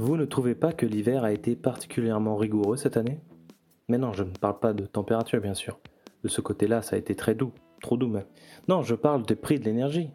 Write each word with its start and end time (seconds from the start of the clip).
Vous 0.00 0.16
ne 0.16 0.26
trouvez 0.26 0.54
pas 0.54 0.72
que 0.72 0.86
l'hiver 0.86 1.24
a 1.24 1.32
été 1.32 1.56
particulièrement 1.56 2.36
rigoureux 2.36 2.76
cette 2.76 2.96
année? 2.96 3.18
Mais 3.88 3.98
non, 3.98 4.12
je 4.12 4.22
ne 4.22 4.30
parle 4.30 4.60
pas 4.60 4.72
de 4.72 4.86
température 4.86 5.40
bien 5.40 5.54
sûr. 5.54 5.80
De 6.22 6.28
ce 6.28 6.40
côté-là, 6.40 6.82
ça 6.82 6.94
a 6.94 7.00
été 7.00 7.16
très 7.16 7.34
doux, 7.34 7.50
trop 7.82 7.96
doux 7.96 8.06
même. 8.06 8.26
Non, 8.68 8.82
je 8.82 8.94
parle 8.94 9.26
des 9.26 9.34
prix 9.34 9.58
de 9.58 9.64
l'énergie. 9.64 10.10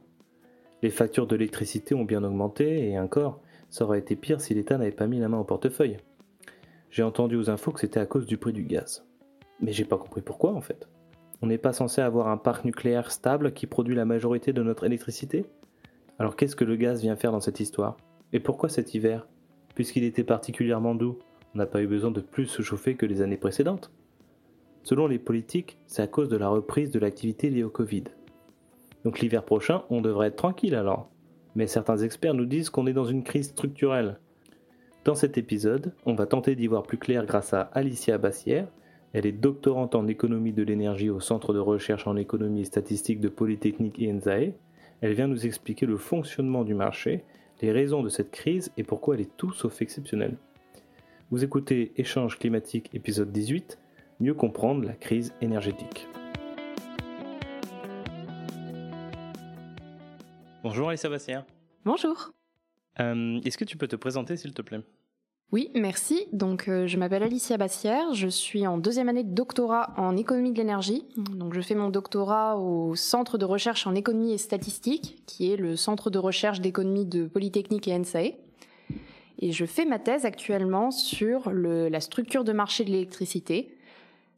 Les 0.83 0.89
factures 0.89 1.27
d'électricité 1.27 1.95
ont 1.95 2.05
bien 2.05 2.23
augmenté 2.23 2.91
et 2.91 2.97
encore, 2.97 3.41
ça 3.69 3.83
aurait 3.83 3.99
été 3.99 4.15
pire 4.15 4.39
si 4.39 4.53
l'État 4.53 4.77
n'avait 4.77 4.91
pas 4.91 5.05
mis 5.05 5.19
la 5.19 5.27
main 5.27 5.39
au 5.39 5.43
portefeuille. 5.43 5.97
J'ai 6.89 7.03
entendu 7.03 7.35
aux 7.35 7.49
infos 7.49 7.73
que 7.73 7.81
c'était 7.81 7.99
à 7.99 8.05
cause 8.05 8.25
du 8.25 8.37
prix 8.37 8.53
du 8.53 8.63
gaz. 8.63 9.05
Mais 9.59 9.73
j'ai 9.73 9.83
pas 9.83 9.97
compris 9.97 10.21
pourquoi 10.21 10.53
en 10.53 10.61
fait. 10.61 10.87
On 11.41 11.47
n'est 11.47 11.57
pas 11.57 11.73
censé 11.73 11.99
avoir 11.99 12.29
un 12.29 12.37
parc 12.37 12.63
nucléaire 12.63 13.11
stable 13.11 13.51
qui 13.51 13.67
produit 13.67 13.95
la 13.95 14.05
majorité 14.05 14.53
de 14.53 14.63
notre 14.63 14.85
électricité? 14.85 15.45
Alors 16.19 16.37
qu'est-ce 16.37 16.55
que 16.55 16.63
le 16.63 16.77
gaz 16.77 17.01
vient 17.01 17.17
faire 17.17 17.33
dans 17.33 17.41
cette 17.41 17.59
histoire? 17.59 17.97
Et 18.31 18.39
pourquoi 18.39 18.69
cet 18.69 18.93
hiver? 18.93 19.27
Puisqu'il 19.75 20.03
était 20.03 20.23
particulièrement 20.23 20.95
doux, 20.95 21.19
on 21.55 21.57
n'a 21.57 21.65
pas 21.65 21.81
eu 21.81 21.87
besoin 21.87 22.11
de 22.11 22.21
plus 22.21 22.47
se 22.47 22.61
chauffer 22.61 22.95
que 22.95 23.05
les 23.05 23.21
années 23.21 23.37
précédentes. 23.37 23.91
Selon 24.83 25.07
les 25.07 25.19
politiques, 25.19 25.77
c'est 25.87 26.01
à 26.01 26.07
cause 26.07 26.29
de 26.29 26.37
la 26.37 26.49
reprise 26.49 26.91
de 26.91 26.99
l'activité 26.99 27.49
liée 27.49 27.63
au 27.63 27.69
Covid. 27.69 28.03
Donc 29.03 29.19
l'hiver 29.19 29.43
prochain, 29.43 29.83
on 29.89 30.01
devrait 30.01 30.27
être 30.27 30.35
tranquille 30.35 30.75
alors. 30.75 31.09
Mais 31.55 31.67
certains 31.67 31.97
experts 31.97 32.33
nous 32.33 32.45
disent 32.45 32.69
qu'on 32.69 32.87
est 32.87 32.93
dans 32.93 33.05
une 33.05 33.23
crise 33.23 33.49
structurelle. 33.49 34.19
Dans 35.05 35.15
cet 35.15 35.37
épisode, 35.37 35.93
on 36.05 36.15
va 36.15 36.25
tenter 36.25 36.55
d'y 36.55 36.67
voir 36.67 36.83
plus 36.83 36.97
clair 36.97 37.25
grâce 37.25 37.53
à 37.53 37.61
Alicia 37.73 38.17
Bassière. 38.17 38.67
Elle 39.11 39.25
est 39.25 39.31
doctorante 39.31 39.95
en 39.95 40.07
économie 40.07 40.53
de 40.53 40.63
l'énergie 40.63 41.09
au 41.09 41.19
Centre 41.19 41.53
de 41.53 41.59
recherche 41.59 42.07
en 42.07 42.15
économie 42.15 42.61
et 42.61 42.65
statistique 42.65 43.19
de 43.19 43.29
Polytechnique 43.29 44.01
INSAE. 44.01 44.53
Elle 45.01 45.13
vient 45.13 45.27
nous 45.27 45.45
expliquer 45.45 45.85
le 45.85 45.97
fonctionnement 45.97 46.63
du 46.63 46.73
marché, 46.73 47.23
les 47.61 47.71
raisons 47.71 48.03
de 48.03 48.09
cette 48.09 48.31
crise 48.31 48.71
et 48.77 48.83
pourquoi 48.83 49.15
elle 49.15 49.21
est 49.21 49.37
tout 49.37 49.51
sauf 49.53 49.81
exceptionnelle. 49.81 50.37
Vous 51.31 51.43
écoutez 51.43 51.93
Échange 51.97 52.37
climatique 52.37 52.89
épisode 52.93 53.31
18, 53.31 53.79
mieux 54.19 54.33
comprendre 54.33 54.83
la 54.85 54.93
crise 54.93 55.33
énergétique. 55.41 56.07
Bonjour 60.63 60.89
Alicia 60.89 61.09
Bassière. 61.09 61.45
Bonjour. 61.85 62.31
Euh, 62.99 63.39
Est-ce 63.43 63.57
que 63.57 63.65
tu 63.65 63.77
peux 63.77 63.87
te 63.87 63.95
présenter 63.95 64.37
s'il 64.37 64.53
te 64.53 64.61
plaît? 64.61 64.81
Oui, 65.53 65.69
merci. 65.75 66.25
Donc, 66.33 66.67
euh, 66.67 66.87
je 66.87 66.97
m'appelle 66.97 67.21
Alicia 67.21 67.57
Bassière. 67.57 68.15
Je 68.15 68.27
suis 68.27 68.65
en 68.65 68.79
deuxième 68.79 69.07
année 69.07 69.23
de 69.23 69.35
doctorat 69.35 69.93
en 69.97 70.17
économie 70.17 70.51
de 70.51 70.57
l'énergie. 70.57 71.05
Donc, 71.15 71.53
je 71.53 71.61
fais 71.61 71.75
mon 71.75 71.89
doctorat 71.89 72.57
au 72.57 72.95
Centre 72.95 73.37
de 73.37 73.45
recherche 73.45 73.85
en 73.85 73.93
économie 73.93 74.33
et 74.33 74.39
statistique, 74.39 75.21
qui 75.27 75.53
est 75.53 75.55
le 75.55 75.75
centre 75.75 76.09
de 76.09 76.17
recherche 76.17 76.59
d'économie 76.59 77.05
de 77.05 77.27
Polytechnique 77.27 77.87
et 77.87 77.95
NSAE. 77.95 78.33
Et 79.37 79.51
je 79.51 79.65
fais 79.65 79.85
ma 79.85 79.99
thèse 79.99 80.25
actuellement 80.25 80.89
sur 80.89 81.51
le, 81.51 81.87
la 81.87 82.01
structure 82.01 82.43
de 82.43 82.51
marché 82.51 82.83
de 82.83 82.89
l'électricité, 82.89 83.77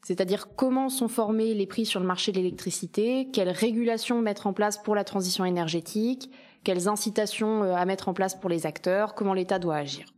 c'est-à-dire 0.01 0.49
comment 0.57 0.89
sont 0.89 1.07
formés 1.07 1.53
les 1.53 1.65
prix 1.65 1.85
sur 1.85 2.01
le 2.01 2.05
marché 2.05 2.33
de 2.33 2.37
l'électricité, 2.39 3.29
quelles 3.31 3.51
régulations 3.51 4.21
mettre 4.21 4.47
en 4.47 4.53
place 4.53 4.77
pour 4.83 4.95
la 4.95 5.05
transition 5.05 5.45
énergétique, 5.45 6.29
quelles 6.65 6.89
incitations 6.89 7.63
euh, 7.63 7.73
à 7.73 7.85
mettre 7.85 8.09
en 8.09 8.13
place 8.13 8.35
pour 8.35 8.49
les 8.49 8.65
acteurs, 8.65 9.15
comment 9.15 9.33
l'État 9.33 9.59
doit 9.59 9.77
agir. 9.77 10.14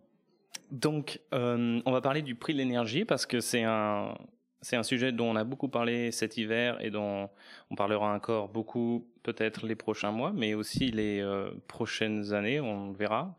Donc, 0.72 1.22
euh, 1.34 1.80
on 1.86 1.92
va 1.92 2.02
parler 2.02 2.22
du 2.22 2.36
prix 2.36 2.54
de 2.54 2.58
l'énergie 2.58 3.06
parce 3.06 3.26
que 3.26 3.40
c'est 3.40 3.64
un, 3.64 4.18
c'est 4.62 4.76
un 4.76 4.84
sujet 4.84 5.12
dont 5.12 5.32
on 5.32 5.36
a 5.36 5.46
beaucoup 5.46 5.70
parlé 5.70 6.12
cet 6.12 6.38
hiver 6.38 6.78
et 6.84 6.90
dont 6.90 7.30
on 7.70 7.76
parlera 7.76 8.14
encore 8.14 8.50
beaucoup 8.50 9.08
peut-être 9.24 9.66
les 9.66 9.76
prochains 9.76 10.12
mois, 10.12 10.34
mais 10.34 10.54
aussi 10.54 10.92
les 10.92 11.22
euh, 11.22 11.52
prochaines 11.68 12.34
années, 12.34 12.60
on 12.60 12.92
verra. 12.92 13.38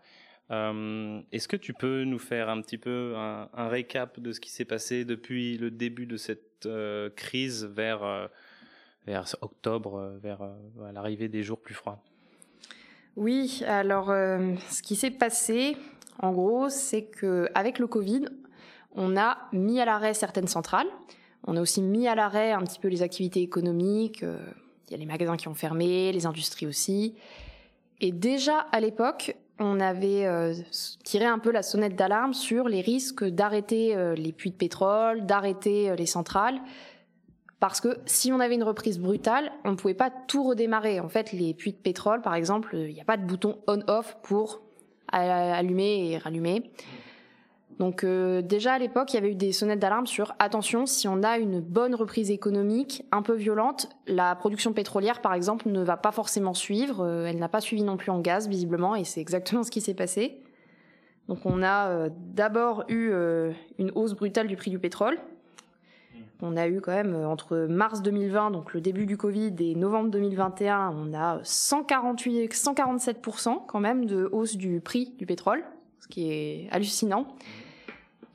Euh, 0.50 1.20
Est-ce 1.30 1.48
que 1.48 1.56
tu 1.56 1.74
peux 1.74 2.04
nous 2.04 2.18
faire 2.18 2.48
un 2.48 2.62
petit 2.62 2.78
peu 2.78 3.14
un, 3.16 3.68
récap 3.68 4.18
de 4.18 4.32
ce 4.32 4.40
qui 4.40 4.50
s'est 4.50 4.64
passé 4.64 5.04
depuis 5.04 5.58
le 5.58 5.70
début 5.70 6.06
de 6.06 6.16
cette 6.16 6.66
crise 7.14 7.66
vers, 7.66 8.30
vers 9.06 9.26
octobre, 9.42 10.14
vers 10.22 10.40
l'arrivée 10.92 11.28
des 11.28 11.42
jours 11.42 11.60
plus 11.60 11.74
froids? 11.74 12.02
Oui, 13.16 13.62
alors 13.66 14.06
ce 14.06 14.82
qui 14.82 14.96
s'est 14.96 15.10
passé, 15.10 15.76
en 16.18 16.32
gros, 16.32 16.68
c'est 16.68 17.02
que 17.02 17.48
avec 17.54 17.78
le 17.78 17.86
Covid, 17.86 18.26
on 18.94 19.16
a 19.16 19.38
mis 19.52 19.80
à 19.80 19.84
l'arrêt 19.84 20.14
certaines 20.14 20.48
centrales. 20.48 20.88
On 21.46 21.56
a 21.56 21.60
aussi 21.60 21.82
mis 21.82 22.08
à 22.08 22.14
l'arrêt 22.14 22.52
un 22.52 22.62
petit 22.62 22.80
peu 22.80 22.88
les 22.88 23.02
activités 23.02 23.40
économiques. 23.40 24.22
Il 24.22 24.90
y 24.90 24.94
a 24.94 24.96
les 24.96 25.06
magasins 25.06 25.36
qui 25.36 25.48
ont 25.48 25.54
fermé, 25.54 26.10
les 26.12 26.26
industries 26.26 26.66
aussi. 26.66 27.14
Et 28.00 28.12
déjà 28.12 28.58
à 28.72 28.80
l'époque, 28.80 29.36
on 29.58 29.80
avait 29.80 30.26
euh, 30.26 30.54
tiré 31.04 31.24
un 31.24 31.38
peu 31.38 31.50
la 31.50 31.62
sonnette 31.62 31.96
d'alarme 31.96 32.32
sur 32.32 32.68
les 32.68 32.80
risques 32.80 33.24
d'arrêter 33.24 33.96
euh, 33.96 34.14
les 34.14 34.32
puits 34.32 34.50
de 34.50 34.56
pétrole, 34.56 35.26
d'arrêter 35.26 35.90
euh, 35.90 35.96
les 35.96 36.06
centrales. 36.06 36.60
Parce 37.58 37.80
que 37.80 37.98
si 38.06 38.32
on 38.32 38.38
avait 38.38 38.54
une 38.54 38.62
reprise 38.62 39.00
brutale, 39.00 39.50
on 39.64 39.72
ne 39.72 39.76
pouvait 39.76 39.94
pas 39.94 40.10
tout 40.10 40.44
redémarrer. 40.44 41.00
En 41.00 41.08
fait, 41.08 41.32
les 41.32 41.54
puits 41.54 41.72
de 41.72 41.78
pétrole, 41.78 42.22
par 42.22 42.34
exemple, 42.34 42.76
il 42.76 42.94
n'y 42.94 43.00
a 43.00 43.04
pas 43.04 43.16
de 43.16 43.26
bouton 43.26 43.58
on-off 43.66 44.16
pour 44.22 44.62
allumer 45.12 46.12
et 46.12 46.18
rallumer. 46.18 46.70
Donc 47.78 48.02
euh, 48.02 48.42
déjà 48.42 48.74
à 48.74 48.78
l'époque, 48.78 49.12
il 49.12 49.16
y 49.16 49.18
avait 49.18 49.30
eu 49.30 49.36
des 49.36 49.52
sonnettes 49.52 49.78
d'alarme 49.78 50.06
sur 50.06 50.34
attention, 50.38 50.84
si 50.84 51.06
on 51.06 51.22
a 51.22 51.38
une 51.38 51.60
bonne 51.60 51.94
reprise 51.94 52.30
économique 52.30 53.04
un 53.12 53.22
peu 53.22 53.34
violente, 53.34 53.88
la 54.06 54.34
production 54.34 54.72
pétrolière 54.72 55.20
par 55.20 55.32
exemple 55.32 55.68
ne 55.68 55.82
va 55.82 55.96
pas 55.96 56.10
forcément 56.10 56.54
suivre, 56.54 57.04
euh, 57.04 57.26
elle 57.26 57.38
n'a 57.38 57.48
pas 57.48 57.60
suivi 57.60 57.84
non 57.84 57.96
plus 57.96 58.10
en 58.10 58.20
gaz 58.20 58.48
visiblement 58.48 58.96
et 58.96 59.04
c'est 59.04 59.20
exactement 59.20 59.62
ce 59.62 59.70
qui 59.70 59.80
s'est 59.80 59.94
passé. 59.94 60.42
Donc 61.28 61.38
on 61.44 61.62
a 61.62 61.88
euh, 61.88 62.10
d'abord 62.12 62.84
eu 62.88 63.12
une 63.78 63.92
hausse 63.94 64.14
brutale 64.14 64.48
du 64.48 64.56
prix 64.56 64.70
du 64.70 64.78
pétrole. 64.78 65.18
On 66.40 66.56
a 66.56 66.68
eu 66.68 66.80
quand 66.80 66.92
même 66.92 67.14
entre 67.14 67.66
mars 67.68 68.00
2020, 68.02 68.52
donc 68.52 68.72
le 68.72 68.80
début 68.80 69.06
du 69.06 69.16
Covid, 69.16 69.54
et 69.58 69.74
novembre 69.74 70.10
2021, 70.10 70.94
on 70.96 71.12
a 71.12 71.40
148, 71.42 72.52
147% 72.52 73.66
quand 73.66 73.80
même 73.80 74.06
de 74.06 74.28
hausse 74.30 74.56
du 74.56 74.80
prix 74.80 75.14
du 75.18 75.26
pétrole, 75.26 75.64
ce 76.00 76.06
qui 76.06 76.30
est 76.30 76.68
hallucinant. 76.70 77.26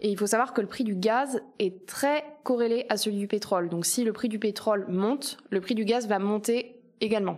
Et 0.01 0.09
il 0.09 0.17
faut 0.17 0.27
savoir 0.27 0.53
que 0.53 0.59
le 0.59 0.67
prix 0.67 0.83
du 0.83 0.95
gaz 0.95 1.41
est 1.59 1.85
très 1.85 2.25
corrélé 2.43 2.85
à 2.89 2.97
celui 2.97 3.17
du 3.17 3.27
pétrole. 3.27 3.69
Donc 3.69 3.85
si 3.85 4.03
le 4.03 4.11
prix 4.11 4.27
du 4.27 4.37
pétrole 4.37 4.85
monte, 4.89 5.37
le 5.49 5.61
prix 5.61 5.75
du 5.75 5.85
gaz 5.85 6.07
va 6.07 6.19
monter 6.19 6.75
également. 6.99 7.37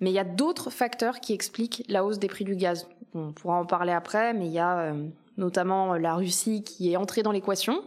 Mais 0.00 0.10
il 0.10 0.14
y 0.14 0.20
a 0.20 0.24
d'autres 0.24 0.70
facteurs 0.70 1.18
qui 1.18 1.32
expliquent 1.32 1.84
la 1.88 2.04
hausse 2.04 2.20
des 2.20 2.28
prix 2.28 2.44
du 2.44 2.54
gaz. 2.54 2.88
On 3.14 3.32
pourra 3.32 3.58
en 3.58 3.66
parler 3.66 3.92
après, 3.92 4.34
mais 4.34 4.46
il 4.46 4.52
y 4.52 4.60
a 4.60 4.78
euh, 4.78 5.08
notamment 5.36 5.94
la 5.94 6.14
Russie 6.14 6.62
qui 6.62 6.92
est 6.92 6.96
entrée 6.96 7.22
dans 7.22 7.32
l'équation, 7.32 7.82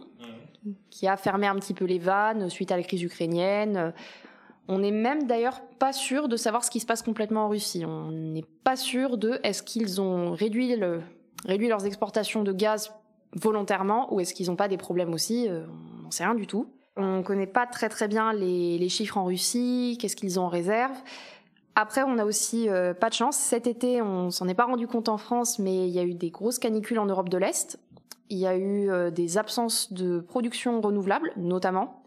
qui 0.90 1.06
a 1.06 1.16
fermé 1.16 1.46
un 1.46 1.56
petit 1.56 1.74
peu 1.74 1.84
les 1.84 1.98
vannes 1.98 2.50
suite 2.50 2.72
à 2.72 2.76
la 2.76 2.82
crise 2.82 3.02
ukrainienne. 3.02 3.92
On 4.68 4.78
n'est 4.78 4.92
même 4.92 5.26
d'ailleurs 5.26 5.60
pas 5.78 5.92
sûr 5.92 6.28
de 6.28 6.36
savoir 6.36 6.64
ce 6.64 6.70
qui 6.70 6.80
se 6.80 6.86
passe 6.86 7.02
complètement 7.02 7.46
en 7.46 7.48
Russie. 7.48 7.84
On 7.84 8.10
n'est 8.10 8.44
pas 8.62 8.76
sûr 8.76 9.18
de 9.18 9.40
est-ce 9.42 9.62
qu'ils 9.62 10.00
ont 10.00 10.32
réduit, 10.32 10.76
le, 10.76 11.02
réduit 11.44 11.68
leurs 11.68 11.86
exportations 11.86 12.44
de 12.44 12.52
gaz 12.52 12.92
volontairement 13.34 14.12
ou 14.14 14.20
est-ce 14.20 14.34
qu'ils 14.34 14.46
n'ont 14.46 14.56
pas 14.56 14.68
des 14.68 14.76
problèmes 14.76 15.12
aussi 15.12 15.48
euh, 15.48 15.64
On 15.98 16.02
n'en 16.04 16.10
sait 16.10 16.24
rien 16.24 16.34
du 16.34 16.46
tout. 16.46 16.66
On 16.96 17.18
ne 17.18 17.22
connaît 17.22 17.46
pas 17.46 17.66
très 17.66 17.88
très 17.88 18.08
bien 18.08 18.32
les, 18.32 18.78
les 18.78 18.88
chiffres 18.88 19.16
en 19.16 19.24
Russie, 19.24 19.98
qu'est-ce 20.00 20.16
qu'ils 20.16 20.38
ont 20.38 20.44
en 20.44 20.48
réserve. 20.48 20.96
Après, 21.74 22.02
on 22.02 22.18
a 22.18 22.24
aussi 22.24 22.68
euh, 22.68 22.94
pas 22.94 23.08
de 23.08 23.14
chance. 23.14 23.36
Cet 23.36 23.66
été, 23.66 24.02
on 24.02 24.30
s'en 24.30 24.48
est 24.48 24.54
pas 24.54 24.66
rendu 24.66 24.86
compte 24.86 25.08
en 25.08 25.16
France, 25.16 25.58
mais 25.58 25.88
il 25.88 25.94
y 25.94 25.98
a 25.98 26.02
eu 26.02 26.14
des 26.14 26.30
grosses 26.30 26.58
canicules 26.58 26.98
en 26.98 27.06
Europe 27.06 27.28
de 27.28 27.38
l'Est. 27.38 27.78
Il 28.28 28.38
y 28.38 28.46
a 28.46 28.56
eu 28.56 28.90
euh, 28.90 29.10
des 29.10 29.38
absences 29.38 29.92
de 29.92 30.20
production 30.20 30.80
renouvelable, 30.80 31.32
notamment. 31.36 32.02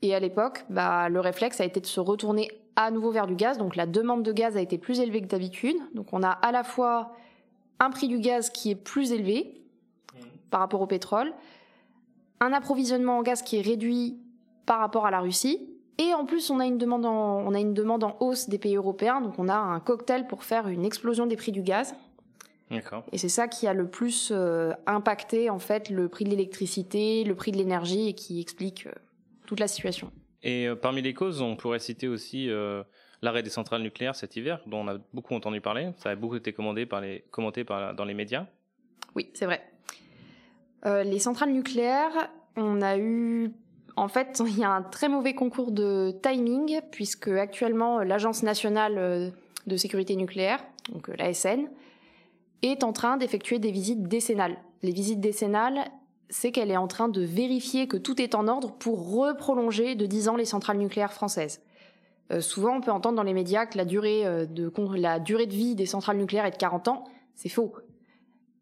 Et 0.00 0.14
à 0.14 0.20
l'époque, 0.20 0.64
bah, 0.70 1.08
le 1.08 1.20
réflexe 1.20 1.60
a 1.60 1.64
été 1.64 1.80
de 1.80 1.86
se 1.86 2.00
retourner 2.00 2.50
à 2.76 2.90
nouveau 2.90 3.10
vers 3.10 3.26
du 3.26 3.36
gaz. 3.36 3.58
Donc 3.58 3.76
la 3.76 3.86
demande 3.86 4.22
de 4.22 4.32
gaz 4.32 4.56
a 4.56 4.60
été 4.60 4.78
plus 4.78 5.00
élevée 5.00 5.20
que 5.20 5.26
d'habitude. 5.26 5.76
Donc 5.94 6.12
on 6.12 6.22
a 6.22 6.30
à 6.30 6.50
la 6.50 6.64
fois 6.64 7.12
un 7.78 7.90
prix 7.90 8.08
du 8.08 8.18
gaz 8.18 8.50
qui 8.50 8.70
est 8.70 8.76
plus 8.76 9.12
élevé, 9.12 9.62
par 10.52 10.60
rapport 10.60 10.80
au 10.80 10.86
pétrole, 10.86 11.32
un 12.40 12.52
approvisionnement 12.52 13.18
en 13.18 13.22
gaz 13.22 13.42
qui 13.42 13.56
est 13.56 13.62
réduit 13.62 14.20
par 14.66 14.78
rapport 14.78 15.06
à 15.06 15.10
la 15.10 15.18
Russie, 15.18 15.68
et 15.98 16.14
en 16.14 16.24
plus 16.24 16.50
on 16.50 16.60
a 16.60 16.66
une 16.66 16.78
demande 16.78 17.04
en, 17.04 17.38
on 17.38 17.54
a 17.54 17.58
une 17.58 17.74
demande 17.74 18.04
en 18.04 18.16
hausse 18.20 18.48
des 18.48 18.58
pays 18.58 18.76
européens, 18.76 19.20
donc 19.20 19.38
on 19.38 19.48
a 19.48 19.56
un 19.56 19.80
cocktail 19.80 20.28
pour 20.28 20.44
faire 20.44 20.68
une 20.68 20.84
explosion 20.84 21.26
des 21.26 21.36
prix 21.36 21.50
du 21.50 21.62
gaz. 21.62 21.94
Et 23.12 23.18
c'est 23.18 23.28
ça 23.28 23.48
qui 23.48 23.66
a 23.66 23.74
le 23.74 23.86
plus 23.86 24.30
euh, 24.32 24.72
impacté 24.86 25.50
en 25.50 25.58
fait 25.58 25.90
le 25.90 26.08
prix 26.08 26.24
de 26.24 26.30
l'électricité, 26.30 27.24
le 27.24 27.34
prix 27.34 27.52
de 27.52 27.58
l'énergie 27.58 28.08
et 28.08 28.14
qui 28.14 28.40
explique 28.40 28.86
euh, 28.86 28.92
toute 29.46 29.60
la 29.60 29.68
situation. 29.68 30.10
Et 30.42 30.66
euh, 30.66 30.74
parmi 30.74 31.02
les 31.02 31.14
causes, 31.14 31.42
on 31.42 31.56
pourrait 31.56 31.78
citer 31.78 32.08
aussi 32.08 32.48
l'arrêt 33.20 33.42
des 33.42 33.50
centrales 33.50 33.82
nucléaires 33.82 34.16
cet 34.16 34.36
hiver, 34.36 34.60
dont 34.66 34.78
on 34.78 34.88
a 34.88 34.98
beaucoup 35.12 35.34
entendu 35.34 35.60
parler. 35.60 35.90
Ça 35.98 36.10
a 36.10 36.16
beaucoup 36.16 36.36
été 36.36 36.52
commandé 36.52 36.86
par 36.86 37.00
les, 37.00 37.24
commenté 37.30 37.64
par, 37.64 37.94
dans 37.94 38.04
les 38.04 38.14
médias. 38.14 38.46
Oui, 39.14 39.30
c'est 39.34 39.46
vrai. 39.46 39.62
Les 40.84 41.20
centrales 41.20 41.52
nucléaires, 41.52 42.30
on 42.56 42.82
a 42.82 42.98
eu 42.98 43.52
en 43.94 44.08
fait, 44.08 44.42
il 44.46 44.58
y 44.58 44.64
a 44.64 44.70
un 44.70 44.82
très 44.82 45.08
mauvais 45.08 45.34
concours 45.34 45.70
de 45.70 46.12
timing 46.22 46.80
puisque 46.90 47.28
actuellement 47.28 48.00
l'Agence 48.00 48.42
nationale 48.42 49.32
de 49.66 49.76
sécurité 49.76 50.16
nucléaire, 50.16 50.64
donc 50.92 51.08
l'ASN, 51.16 51.68
est 52.62 52.84
en 52.84 52.92
train 52.92 53.16
d'effectuer 53.16 53.58
des 53.58 53.70
visites 53.70 54.04
décennales. 54.04 54.56
Les 54.82 54.92
visites 54.92 55.20
décennales, 55.20 55.90
c'est 56.28 56.50
qu'elle 56.50 56.70
est 56.70 56.76
en 56.76 56.88
train 56.88 57.08
de 57.08 57.22
vérifier 57.22 57.86
que 57.86 57.96
tout 57.96 58.20
est 58.20 58.34
en 58.34 58.48
ordre 58.48 58.72
pour 58.72 59.14
reprolonger 59.14 59.94
de 59.94 60.06
10 60.06 60.28
ans 60.28 60.36
les 60.36 60.44
centrales 60.44 60.78
nucléaires 60.78 61.12
françaises. 61.12 61.60
Euh, 62.32 62.40
souvent, 62.40 62.76
on 62.76 62.80
peut 62.80 62.90
entendre 62.90 63.16
dans 63.16 63.22
les 63.22 63.34
médias 63.34 63.66
que 63.66 63.76
la 63.76 63.84
durée, 63.84 64.26
euh, 64.26 64.46
de, 64.46 64.72
la 64.96 65.18
durée 65.18 65.46
de 65.46 65.52
vie 65.52 65.74
des 65.74 65.86
centrales 65.86 66.16
nucléaires 66.16 66.46
est 66.46 66.52
de 66.52 66.56
40 66.56 66.88
ans. 66.88 67.04
C'est 67.34 67.48
faux. 67.48 67.74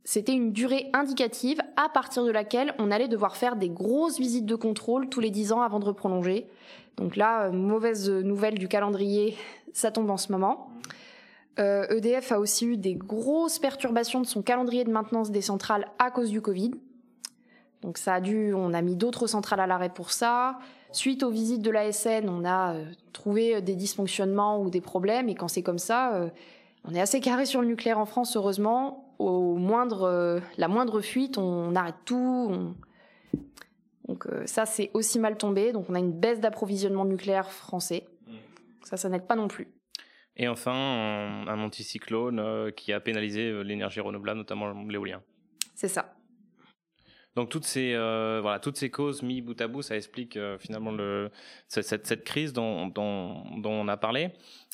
C'était 0.02 0.32
une 0.32 0.52
durée 0.52 0.91
indicative 0.93 1.61
à 1.76 1.88
partir 1.88 2.25
de 2.25 2.31
laquelle 2.31 2.75
on 2.79 2.91
allait 2.91 3.06
devoir 3.06 3.37
faire 3.37 3.55
des 3.55 3.69
grosses 3.69 4.19
visites 4.19 4.47
de 4.47 4.56
contrôle 4.56 5.08
tous 5.08 5.20
les 5.20 5.31
10 5.31 5.52
ans 5.52 5.61
avant 5.61 5.79
de 5.79 5.85
reprolonger. 5.85 6.49
Donc 6.97 7.17
là, 7.17 7.44
euh, 7.44 7.52
mauvaise 7.52 8.11
nouvelle 8.11 8.58
du 8.58 8.67
calendrier, 8.67 9.37
ça 9.73 9.93
tombe 9.93 10.11
en 10.11 10.17
ce 10.17 10.32
moment. 10.32 10.70
EDF 11.58 12.31
e 12.31 12.35
a 12.35 12.41
aussi 12.41 12.67
eu 12.67 12.76
des 12.76 12.94
grosses 12.94 13.58
perturbations 13.58 14.20
de 14.20 14.26
son 14.26 14.43
calendrier 14.43 14.85
de 14.85 14.91
maintenance 14.91 15.31
des 15.31 15.43
centrales 15.43 15.87
à 15.99 16.11
cause 16.11 16.31
du 16.31 16.41
Covid. 16.41 16.73
Donc 17.82 17.99
ça 17.99 18.14
a 18.14 18.20
dû, 18.20 18.52
on 18.55 18.75
a 18.75 18.82
mis 18.82 18.97
d'autres 18.97 19.26
centrales 19.26 19.61
à 19.61 19.67
l'arrêt 19.67 19.93
pour 19.93 20.11
ça. 20.11 20.58
Suite 20.93 21.23
aux 21.23 21.31
visites 21.31 21.62
de 21.62 21.70
l'ASN, 21.70 22.29
on 22.29 22.44
a 22.44 22.75
euh, 22.75 22.85
trouvé 23.12 23.62
des 23.62 23.75
dysfonctionnements 23.75 24.61
ou 24.61 24.70
des 24.70 24.81
problèmes. 24.81 25.29
Et 25.29 25.35
quand 25.35 25.49
c'est 25.49 25.62
comme 25.62 25.79
ça, 25.79 26.14
euh, 26.14 26.29
on 26.85 26.94
est 26.94 27.00
assez 27.00 27.20
carré 27.20 27.47
sur 27.47 27.61
le 27.61 27.69
nucléaire 27.69 27.99
en 27.99 28.06
France, 28.06 28.37
heureusement. 28.37 29.14
Au 29.19 29.55
moindre, 29.55 30.02
euh, 30.02 30.41
la 30.58 30.69
moindre 30.69 31.00
fuite, 31.00 31.38
on, 31.38 31.75
arrête 31.75 31.94
tout. 32.05 32.75
Donc 34.08 34.26
ça, 34.47 34.67
c'est 34.67 34.91
aussi 34.93 35.19
mal 35.19 35.37
tombé. 35.37 35.73
Donc 35.73 35.87
on 35.88 35.94
a 35.94 36.00
une 36.00 36.12
baisse 36.12 36.41
d'approvisionnement 36.41 37.05
nucléaire 37.05 37.50
français. 37.50 38.08
Mmh. 38.26 38.32
Ça, 38.82 38.97
ça 38.97 39.08
n'aide 39.08 39.26
pas 39.26 39.37
non 39.37 39.47
plus. 39.47 39.69
Et 40.37 40.49
enfin, 40.49 40.73
un 40.73 41.61
anticyclone 41.61 42.73
qui 42.73 42.93
a 42.93 43.00
pénalisé 43.00 43.62
l'énergie 43.65 44.00
renouvelable, 44.00 44.38
notamment 44.38 44.73
l'éolien. 44.85 45.23
C'est 45.75 45.88
ça. 45.88 46.15
Donc 47.37 47.49
toutes 47.49 47.65
ces 47.65 47.94
euh, 47.94 48.41
voilà 48.43 48.59
toutes 48.59 48.77
ces 48.77 48.91
causes 48.91 49.23
mis 49.23 49.41
bout 49.41 49.59
à 49.61 49.69
bout, 49.69 49.82
ça 49.82 49.97
explique 49.97 50.37
euh, 50.37 50.59
finalement 50.59 50.91
le 50.91 51.31
cette, 51.69 52.06
cette, 52.06 52.25
crise 52.25 52.53
dont, 52.53 52.88
dont, 52.88 53.44
dont 53.61 53.73
on 53.73 53.87
a 53.87 53.97
parlé. 53.97 54.31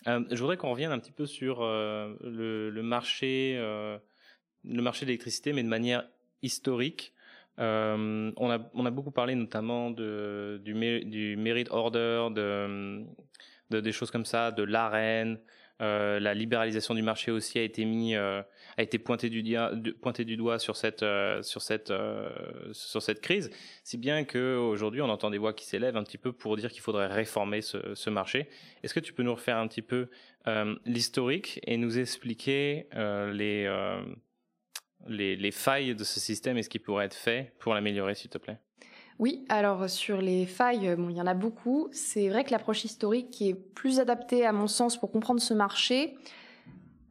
Euh, 0.06 0.24
je 0.30 0.40
voudrais 0.40 0.56
qu'on 0.56 0.70
revienne 0.70 0.90
un 0.90 0.98
petit 0.98 1.12
peu 1.12 1.26
sur 1.26 1.60
le, 1.60 2.70
le, 2.70 2.82
marché 2.82 3.56
le 3.56 4.82
marché 4.82 5.04
de 5.04 5.10
l'électricité, 5.10 5.52
mais 5.52 5.62
de 5.62 5.68
manière 5.68 6.08
historique. 6.42 7.12
on 7.58 8.50
a 8.50 8.70
on 8.72 8.86
a 8.86 8.90
beaucoup 8.90 9.10
parlé 9.10 9.34
notamment 9.34 9.90
de 9.90 10.60
du, 10.64 10.72
du 11.04 11.36
merit 11.36 11.66
order, 11.70 12.28
de, 12.34 13.04
de 13.70 13.80
des 13.80 13.92
choses 13.92 14.10
comme 14.10 14.24
ça, 14.24 14.50
de 14.50 14.62
l'arène. 14.62 15.38
Euh, 15.82 16.18
la 16.20 16.32
libéralisation 16.32 16.94
du 16.94 17.02
marché 17.02 17.30
aussi 17.30 17.58
a 17.58 17.62
été 17.62 17.84
mis, 17.84 18.14
euh, 18.14 18.40
a 18.78 18.82
été 18.82 18.98
pointé 18.98 19.28
du, 19.28 19.44
pointé 20.00 20.24
du 20.24 20.38
doigt 20.38 20.58
sur 20.58 20.74
cette, 20.74 21.02
euh, 21.02 21.42
sur 21.42 21.60
cette, 21.60 21.92
sur 22.72 23.02
cette 23.02 23.20
crise. 23.20 23.50
Si 23.84 23.98
bien 23.98 24.24
qu'aujourd'hui, 24.24 25.02
on 25.02 25.10
entend 25.10 25.30
des 25.30 25.38
voix 25.38 25.52
qui 25.52 25.66
s'élèvent 25.66 25.96
un 25.96 26.02
petit 26.02 26.18
peu 26.18 26.32
pour 26.32 26.56
dire 26.56 26.70
qu'il 26.70 26.80
faudrait 26.80 27.08
réformer 27.08 27.60
ce, 27.60 28.10
marché. 28.10 28.48
Est-ce 28.82 28.94
que 28.94 29.00
tu 29.00 29.12
peux 29.12 29.22
nous 29.22 29.34
refaire 29.34 29.58
un 29.58 29.68
petit 29.68 29.82
peu 29.82 30.08
l'historique 30.84 31.60
et 31.66 31.76
nous 31.76 31.98
expliquer 31.98 32.86
les, 32.94 33.68
les 35.08 35.50
failles 35.50 35.94
de 35.94 36.04
ce 36.04 36.20
système 36.20 36.56
et 36.56 36.62
ce 36.62 36.70
qui 36.70 36.78
pourrait 36.78 37.06
être 37.06 37.14
fait 37.14 37.52
pour 37.58 37.74
l'améliorer, 37.74 38.14
s'il 38.14 38.30
te 38.30 38.38
plaît? 38.38 38.58
Oui, 39.18 39.44
alors 39.48 39.88
sur 39.88 40.20
les 40.20 40.44
failles, 40.44 40.94
bon, 40.96 41.08
il 41.08 41.16
y 41.16 41.20
en 41.20 41.26
a 41.26 41.34
beaucoup. 41.34 41.88
C'est 41.92 42.28
vrai 42.28 42.44
que 42.44 42.50
l'approche 42.50 42.84
historique 42.84 43.40
est 43.40 43.54
plus 43.54 43.98
adaptée 43.98 44.44
à 44.44 44.52
mon 44.52 44.66
sens 44.66 44.98
pour 44.98 45.10
comprendre 45.10 45.40
ce 45.40 45.54
marché, 45.54 46.16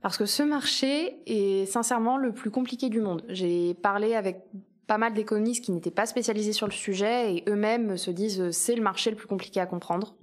parce 0.02 0.18
que 0.18 0.28
ce 0.28 0.44
marché 0.44 1.18
est 1.26 1.66
sincèrement 1.66 2.18
le 2.18 2.32
plus 2.32 2.52
compliqué 2.52 2.90
du 2.90 3.02
monde. 3.02 3.24
J'ai 3.28 3.74
parlé 3.74 4.14
avec 4.14 4.44
pas 4.86 5.00
mal 5.00 5.14
d'économistes 5.14 5.64
qui 5.64 5.72
n'étaient 5.72 5.90
pas 5.90 6.06
spécialisés 6.06 6.54
sur 6.54 6.68
le 6.68 6.72
sujet 6.72 7.36
et 7.36 7.44
eux-mêmes 7.50 7.98
se 7.98 8.12
disent 8.12 8.52
c'est 8.52 8.76
le 8.76 8.84
marché 8.84 9.10
le 9.10 9.16
plus 9.16 9.28
compliqué 9.28 9.60
à 9.60 9.66
comprendre. 9.66 10.16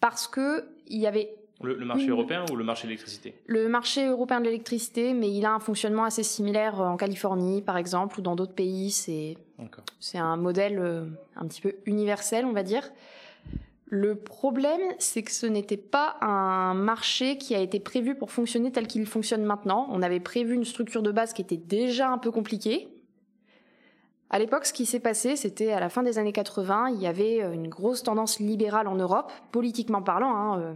Parce 0.00 0.26
que 0.26 0.68
il 0.88 0.98
y 0.98 1.06
avait 1.06 1.36
le, 1.62 1.84
marché 1.84 2.08
européen 2.08 2.44
ou 2.50 2.56
le 2.56 2.64
marché 2.64 2.84
de 2.84 2.88
l'électricité? 2.88 3.34
Le 3.46 3.68
marché 3.68 4.06
européen 4.06 4.40
de 4.40 4.46
l'électricité, 4.46 5.12
mais 5.12 5.30
il 5.30 5.44
a 5.44 5.52
un 5.52 5.60
fonctionnement 5.60 6.04
assez 6.04 6.22
similaire 6.22 6.80
en 6.80 6.96
Californie, 6.96 7.60
par 7.60 7.76
exemple, 7.76 8.18
ou 8.18 8.22
dans 8.22 8.34
d'autres 8.34 8.54
pays. 8.54 8.90
C'est 8.90 9.36
c'est 9.98 10.18
un 10.18 10.36
modèle 10.36 10.78
euh, 10.78 11.04
un 11.36 11.46
petit 11.46 11.60
peu 11.60 11.74
universel, 11.84 12.46
on 12.46 12.52
va 12.52 12.62
dire. 12.62 12.90
Le 13.86 14.14
problème, 14.14 14.80
c'est 14.98 15.22
que 15.22 15.32
ce 15.32 15.46
n'était 15.46 15.76
pas 15.76 16.16
un 16.20 16.74
marché 16.74 17.36
qui 17.36 17.54
a 17.54 17.58
été 17.58 17.80
prévu 17.80 18.14
pour 18.14 18.30
fonctionner 18.30 18.70
tel 18.70 18.86
qu'il 18.86 19.04
fonctionne 19.04 19.44
maintenant. 19.44 19.88
On 19.90 20.00
avait 20.00 20.20
prévu 20.20 20.54
une 20.54 20.64
structure 20.64 21.02
de 21.02 21.10
base 21.10 21.32
qui 21.32 21.42
était 21.42 21.56
déjà 21.56 22.08
un 22.08 22.18
peu 22.18 22.30
compliquée. 22.30 22.88
À 24.30 24.38
l'époque, 24.38 24.64
ce 24.64 24.72
qui 24.72 24.86
s'est 24.86 25.00
passé, 25.00 25.34
c'était 25.34 25.72
à 25.72 25.80
la 25.80 25.88
fin 25.88 26.04
des 26.04 26.18
années 26.18 26.32
80, 26.32 26.90
il 26.90 27.02
y 27.02 27.08
avait 27.08 27.40
une 27.52 27.66
grosse 27.66 28.04
tendance 28.04 28.38
libérale 28.38 28.86
en 28.86 28.94
Europe, 28.94 29.32
politiquement 29.50 30.02
parlant. 30.02 30.36
Hein, 30.36 30.60
euh, 30.60 30.74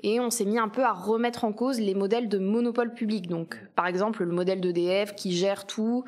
et 0.00 0.20
on 0.20 0.30
s'est 0.30 0.44
mis 0.44 0.58
un 0.58 0.68
peu 0.68 0.84
à 0.84 0.92
remettre 0.92 1.44
en 1.44 1.52
cause 1.52 1.80
les 1.80 1.94
modèles 1.94 2.28
de 2.28 2.38
monopole 2.38 2.94
public. 2.94 3.28
Donc, 3.28 3.58
par 3.74 3.86
exemple, 3.86 4.24
le 4.24 4.32
modèle 4.32 4.60
d'EDF 4.60 5.14
qui 5.14 5.32
gère 5.32 5.66
tout. 5.66 6.04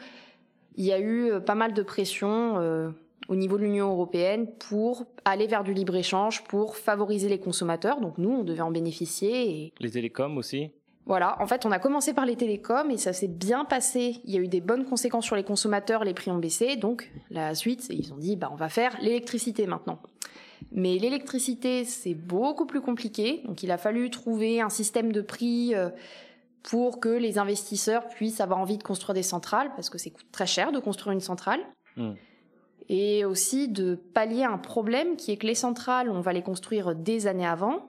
Il 0.76 0.84
y 0.84 0.92
a 0.92 0.98
eu 0.98 1.30
euh, 1.30 1.40
pas 1.40 1.54
mal 1.54 1.74
de 1.74 1.82
pression 1.82 2.58
euh, 2.58 2.90
au 3.28 3.36
niveau 3.36 3.58
de 3.58 3.64
l'Union 3.64 3.90
européenne 3.90 4.46
pour 4.68 5.04
aller 5.24 5.46
vers 5.46 5.64
du 5.64 5.74
libre-échange, 5.74 6.44
pour 6.44 6.76
favoriser 6.76 7.28
les 7.28 7.38
consommateurs. 7.38 8.00
Donc, 8.00 8.18
nous, 8.18 8.30
on 8.30 8.44
devait 8.44 8.60
en 8.60 8.70
bénéficier. 8.70 9.50
Et... 9.50 9.72
Les 9.80 9.90
télécoms 9.90 10.36
aussi 10.36 10.70
voilà, 11.06 11.42
en 11.42 11.46
fait, 11.48 11.66
on 11.66 11.72
a 11.72 11.80
commencé 11.80 12.12
par 12.12 12.24
les 12.24 12.36
télécoms 12.36 12.88
et 12.88 12.96
ça 12.96 13.12
s'est 13.12 13.26
bien 13.26 13.64
passé. 13.64 14.20
Il 14.24 14.32
y 14.32 14.36
a 14.36 14.40
eu 14.40 14.46
des 14.46 14.60
bonnes 14.60 14.84
conséquences 14.84 15.24
sur 15.24 15.34
les 15.34 15.42
consommateurs, 15.42 16.04
les 16.04 16.14
prix 16.14 16.30
ont 16.30 16.38
baissé. 16.38 16.76
Donc, 16.76 17.10
la 17.30 17.56
suite, 17.56 17.88
ils 17.90 18.12
ont 18.12 18.16
dit, 18.16 18.36
bah, 18.36 18.48
on 18.52 18.54
va 18.54 18.68
faire 18.68 18.96
l'électricité 19.00 19.66
maintenant. 19.66 19.98
Mais 20.72 20.98
l'électricité, 20.98 21.84
c'est 21.84 22.14
beaucoup 22.14 22.66
plus 22.66 22.80
compliqué. 22.80 23.42
Donc 23.44 23.62
il 23.62 23.70
a 23.70 23.78
fallu 23.78 24.10
trouver 24.10 24.60
un 24.60 24.68
système 24.68 25.12
de 25.12 25.20
prix 25.20 25.74
euh, 25.74 25.90
pour 26.62 27.00
que 27.00 27.08
les 27.08 27.38
investisseurs 27.38 28.06
puissent 28.08 28.40
avoir 28.40 28.60
envie 28.60 28.78
de 28.78 28.82
construire 28.82 29.14
des 29.14 29.22
centrales, 29.22 29.70
parce 29.74 29.90
que 29.90 29.98
c'est 29.98 30.12
très 30.32 30.46
cher 30.46 30.72
de 30.72 30.78
construire 30.78 31.12
une 31.12 31.20
centrale. 31.20 31.60
Hmm. 31.96 32.12
Et 32.88 33.24
aussi 33.24 33.68
de 33.68 33.94
pallier 33.94 34.44
un 34.44 34.58
problème 34.58 35.16
qui 35.16 35.30
est 35.30 35.36
que 35.36 35.46
les 35.46 35.54
centrales, 35.54 36.10
on 36.10 36.20
va 36.20 36.32
les 36.32 36.42
construire 36.42 36.94
des 36.94 37.26
années 37.26 37.46
avant. 37.46 37.86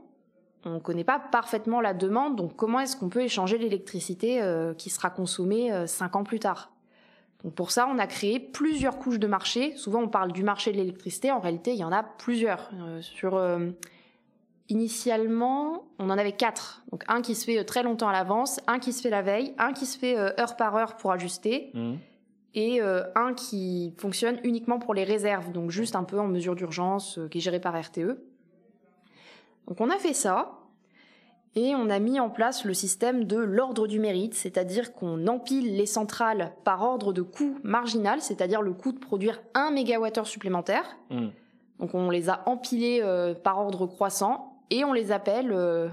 On 0.64 0.76
ne 0.76 0.80
connaît 0.80 1.04
pas 1.04 1.20
parfaitement 1.20 1.82
la 1.82 1.96
demande, 1.96 2.36
donc 2.36 2.56
comment 2.56 2.80
est-ce 2.80 2.96
qu'on 2.96 3.10
peut 3.10 3.24
échanger 3.24 3.58
l'électricité 3.58 4.42
euh, 4.42 4.76
qui 4.76 4.92
sera 4.92 5.10
consommée 5.10 5.72
euh, 5.72 5.88
cinq 5.88 6.16
ans 6.16 6.24
plus 6.24 6.40
tard? 6.40 6.71
Donc 7.44 7.56
pour 7.56 7.72
ça, 7.72 7.88
on 7.88 7.98
a 7.98 8.08
créé 8.08 8.40
plusieurs 8.40 9.00
couches 9.00 9.20
de 9.20 9.28
marché. 9.28 9.76
Souvent, 9.76 10.02
on 10.02 10.08
parle 10.08 10.32
du 10.32 10.44
marché 10.44 10.72
de 10.72 10.78
l'électricité. 10.78 11.32
En 11.32 11.40
réalité, 11.40 11.72
il 11.72 11.78
y 11.78 11.84
en 11.84 11.92
a 11.92 12.04
plusieurs. 12.04 12.70
Euh, 12.74 13.02
sur 13.02 13.36
euh, 13.36 13.72
initialement, 14.70 15.86
on 15.98 16.10
en 16.10 16.18
avait 16.18 16.34
quatre. 16.34 16.84
Donc 16.92 17.04
un 17.08 17.22
qui 17.22 17.34
se 17.34 17.46
fait 17.46 17.60
euh, 17.60 17.64
très 17.64 17.82
longtemps 17.84 18.10
à 18.10 18.14
l'avance, 18.14 18.60
un 18.68 18.80
qui 18.80 18.94
se 18.94 19.02
fait 19.02 19.10
la 19.10 19.24
veille, 19.24 19.56
un 19.58 19.74
qui 19.74 19.86
se 19.86 19.98
fait 19.98 20.18
heure 20.18 20.56
par 20.56 20.76
heure 20.76 20.98
pour 20.98 21.12
ajuster, 21.12 21.72
mmh. 21.74 21.94
et 22.54 22.82
un 22.82 23.34
qui 23.34 23.96
fonctionne 23.98 24.40
uniquement 24.44 24.78
pour 24.78 24.94
les 24.94 25.04
réserves. 25.04 25.52
Donc 25.52 25.72
juste 25.72 25.96
un 25.96 26.04
peu 26.04 26.20
en 26.20 26.28
mesure 26.28 26.56
d'urgence, 26.56 27.20
qui 27.32 27.40
est 27.40 27.42
géré 27.42 27.60
par 27.60 27.80
RTE. 27.80 28.18
Donc 29.68 29.82
on 29.82 29.90
a 29.90 29.98
fait 29.98 30.14
ça. 30.14 30.61
Et 31.56 31.76
on 31.76 31.90
a 31.90 32.00
mis 32.00 32.20
en 32.20 32.30
place 32.30 32.64
le 32.64 32.74
système 32.74 33.26
de 33.26 33.38
l'ordre 33.38 33.86
du 33.86 34.00
mérite, 34.00 34.34
c'est-à-dire 34.34 34.94
qu'on 34.94 35.28
empile 35.28 35.76
les 35.76 35.86
centrales 35.86 36.54
par 36.64 36.82
ordre 36.82 37.12
de 37.12 37.22
coût 37.22 37.58
marginal, 37.64 38.22
c'est-à-dire 38.22 38.62
le 38.62 38.72
coût 38.72 38.94
de 38.94 39.00
produire 39.00 39.42
1 39.54 39.72
MWh 39.72 40.24
supplémentaire. 40.24 40.98
Hmm. 41.10 41.28
Donc 41.80 41.94
on 41.94 42.10
les 42.10 42.30
a 42.30 42.44
empilés 42.46 43.02
euh, 43.04 43.34
par 43.34 43.58
ordre 43.58 43.86
croissant 43.86 44.62
et 44.70 44.86
on 44.86 44.94
les 44.94 45.12
appelle, 45.12 45.52
euh, 45.52 45.90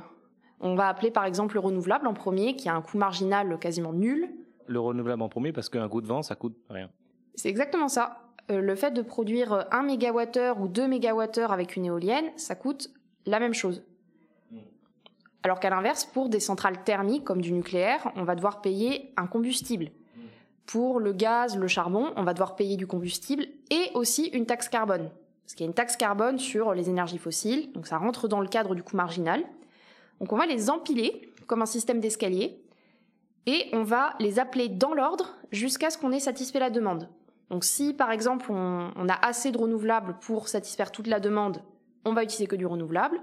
on 0.61 0.77
va 0.77 0.87
appeler 0.87 1.11
par 1.11 1.25
exemple 1.25 1.55
le 1.55 1.61
renouvelable 1.61 2.07
en 2.07 2.15
premier, 2.15 2.55
qui 2.55 2.69
a 2.69 2.75
un 2.75 2.83
coût 2.83 2.97
marginal 2.97 3.59
quasiment 3.59 3.93
nul. 3.93 4.29
Le 4.69 4.79
renouvelable 4.79 5.23
en 5.23 5.29
premier 5.29 5.53
parce 5.53 5.69
qu'un 5.69 5.89
coût 5.89 6.03
de 6.03 6.07
vent, 6.07 6.23
ça 6.23 6.37
coûte 6.37 6.57
rien. 6.71 6.89
C'est 7.35 7.49
exactement 7.49 7.89
ça. 7.89 8.19
Euh, 8.53 8.61
le 8.61 8.77
fait 8.77 8.93
de 8.93 9.03
produire 9.03 9.67
1 9.73 9.83
MWh 9.83 10.61
ou 10.61 10.69
2 10.69 10.87
MWh 10.87 11.51
avec 11.51 11.75
une 11.75 11.87
éolienne, 11.87 12.27
ça 12.37 12.55
coûte 12.55 12.91
la 13.27 13.41
même 13.41 13.55
chose. 13.55 13.83
Alors 15.43 15.61
qu'à 15.61 15.71
l'inverse, 15.71 16.05
pour 16.05 16.29
des 16.29 16.41
centrales 16.41 16.83
thermiques 16.83 17.25
comme 17.25 17.41
du 17.41 17.53
nucléaire, 17.53 18.11
on 18.17 18.25
va 18.25 18.35
devoir 18.35 18.61
payer 18.61 19.13
un 19.17 19.27
combustible. 19.27 19.91
Pour 20.67 21.01
le 21.01 21.13
gaz, 21.13 21.57
le 21.57 21.69
charbon, 21.69 22.13
on 22.17 22.25
va 22.25 22.35
devoir 22.35 22.57
payer 22.57 22.77
du 22.77 22.87
combustible 22.87 23.47
et 23.71 23.91
aussi 23.95 24.27
une 24.27 24.45
taxe 24.45 24.69
carbone. 24.69 25.11
Parce 25.45 25.55
qu'il 25.55 25.65
y 25.65 25.67
a 25.67 25.71
une 25.71 25.75
taxe 25.75 25.97
carbone 25.97 26.39
sur 26.39 26.75
les 26.75 26.91
énergies 26.91 27.17
fossiles, 27.17 27.73
donc 27.73 27.87
ça 27.87 27.97
rentre 27.97 28.29
dans 28.29 28.41
le 28.41 28.49
cadre 28.49 28.75
du 28.75 28.83
coût 28.83 28.97
marginal. 28.97 29.45
Donc 30.21 30.33
on 30.33 30.37
va 30.37 30.45
les 30.45 30.69
empiler 30.69 31.33
comme 31.47 31.63
un 31.63 31.67
système 31.67 32.01
d'escalier 32.01 32.61
et 33.47 33.71
on 33.73 33.83
va 33.83 34.15
les 34.21 34.39
appeler 34.39 34.69
dans 34.69 34.93
l'ordre 34.93 35.37
jusqu'à 35.51 35.89
ce 35.89 35.97
qu'on 35.97 36.13
ait 36.13 36.21
satisfait 36.21 36.59
la 36.59 36.69
demande. 36.69 37.09
Donc 37.49 37.65
si 37.65 37.95
par 37.95 38.11
exemple 38.11 38.53
on, 38.53 38.91
on, 38.95 39.09
a 39.09 39.15
assez 39.15 39.51
de 39.51 39.57
renouvelables 39.57 40.19
pour 40.21 40.49
satisfaire 40.49 40.93
toute 40.93 41.07
la 41.07 41.21
demande, 41.21 41.63
on 42.05 42.13
va 42.13 42.25
utiliser 42.25 42.47
que 42.47 42.57
du 42.57 42.67
renouvelable. 42.67 43.19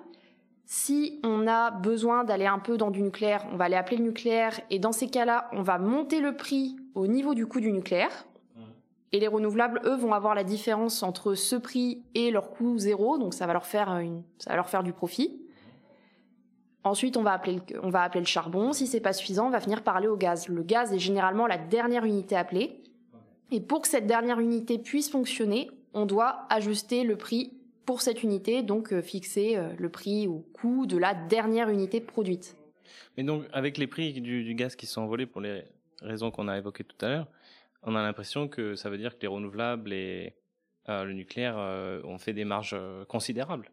Si 0.66 1.20
on 1.24 1.48
a 1.48 1.70
besoin 1.70 2.24
d'aller 2.24 2.48
un 2.48 2.60
peu 2.60 2.78
dans 2.78 2.90
du 2.90 3.02
nucléaire, 3.02 3.46
on 3.52 3.56
va 3.56 3.66
aller 3.66 3.76
appeler 3.76 3.98
le 3.98 4.04
nucléaire 4.04 4.60
et 4.70 4.80
dans 4.80 4.92
ces 4.92 5.08
cas-là, 5.08 5.48
on 5.52 5.62
va 5.62 5.78
monter 5.78 6.20
le 6.20 6.36
prix 6.36 6.76
au 6.96 7.06
niveau 7.08 7.36
du 7.36 7.46
coût 7.46 7.60
du 7.60 7.72
nucléaire. 7.72 8.26
Et 9.12 9.20
les 9.20 9.28
renouvelables, 9.28 9.80
eux, 9.86 9.96
vont 9.96 10.14
avoir 10.14 10.36
la 10.36 10.44
différence 10.44 11.02
entre 11.04 11.36
ce 11.36 11.56
prix 11.56 12.04
et 12.16 12.32
leur 12.32 12.50
coût 12.50 12.78
zéro, 12.78 13.18
donc 13.18 13.34
ça 13.34 13.46
va 13.48 13.54
leur 13.54 13.66
faire, 13.66 13.90
une, 14.00 14.24
ça 14.40 14.50
va 14.50 14.56
leur 14.58 14.68
faire 14.68 14.84
du 14.84 14.92
profit. 14.92 15.40
Ensuite, 16.84 17.16
on 17.16 17.24
va 17.24 17.32
appeler 17.32 17.62
le, 17.70 17.86
on 17.86 17.90
va 17.90 18.02
appeler 18.04 18.20
le 18.20 18.28
charbon. 18.28 18.74
Si 18.74 18.88
c'est 18.88 19.00
pas 19.00 19.14
suffisant, 19.14 19.48
on 19.48 19.52
va 19.52 19.60
finir 19.60 19.84
par 19.84 19.96
aller 19.96 20.08
au 20.08 20.18
gaz. 20.18 20.50
Le 20.50 20.64
gaz 20.64 20.92
est 20.94 21.00
généralement 21.00 21.48
la 21.48 21.58
dernière 21.58 22.04
unité 22.06 22.36
appelée. 22.36 22.84
Et 23.52 23.62
pour 23.62 23.82
que 23.82 23.88
cette 23.88 24.06
dernière 24.06 24.40
unité 24.40 24.78
puisse 24.78 25.10
fonctionner, 25.10 25.72
on 25.94 26.06
doit 26.06 26.46
ajuster 26.50 27.04
le 27.04 27.16
prix 27.16 27.54
pour 27.86 28.02
cette 28.02 28.24
unité, 28.24 28.64
donc 28.64 28.92
euh, 28.92 29.02
fixer 29.02 29.56
euh, 29.56 29.70
le 29.78 29.90
prix 29.90 30.28
au 30.28 30.40
coût 30.54 30.86
de 30.86 30.98
la 30.98 31.14
dernière 31.14 31.70
unité 31.70 32.02
produite. 32.02 32.58
Mais 33.18 33.24
donc, 33.24 33.46
avec 33.54 33.78
les 33.78 33.88
prix 33.88 34.14
du, 34.14 34.44
du 34.44 34.56
gaz 34.56 34.76
qui 34.76 34.86
sont 34.86 35.02
envolés 35.02 35.26
pour 35.26 35.42
les 35.42 35.64
raisons 36.02 36.32
qu'on 36.32 36.48
a 36.48 36.58
évoquées 36.58 36.84
tout 36.84 37.06
à 37.06 37.10
l'heure, 37.10 37.28
on 37.84 37.96
a 37.96 38.02
l'impression 38.02 38.48
que 38.48 38.76
ça 38.76 38.90
veut 38.90 38.98
dire 38.98 39.16
que 39.16 39.22
les 39.22 39.28
renouvelables 39.28 39.94
et 39.94 40.34
euh, 40.90 41.04
le 41.04 41.14
nucléaire 41.14 41.56
euh, 41.58 42.02
ont 42.04 42.18
fait 42.18 42.34
des 42.34 42.46
marges 42.46 42.76
considérables. 43.08 43.72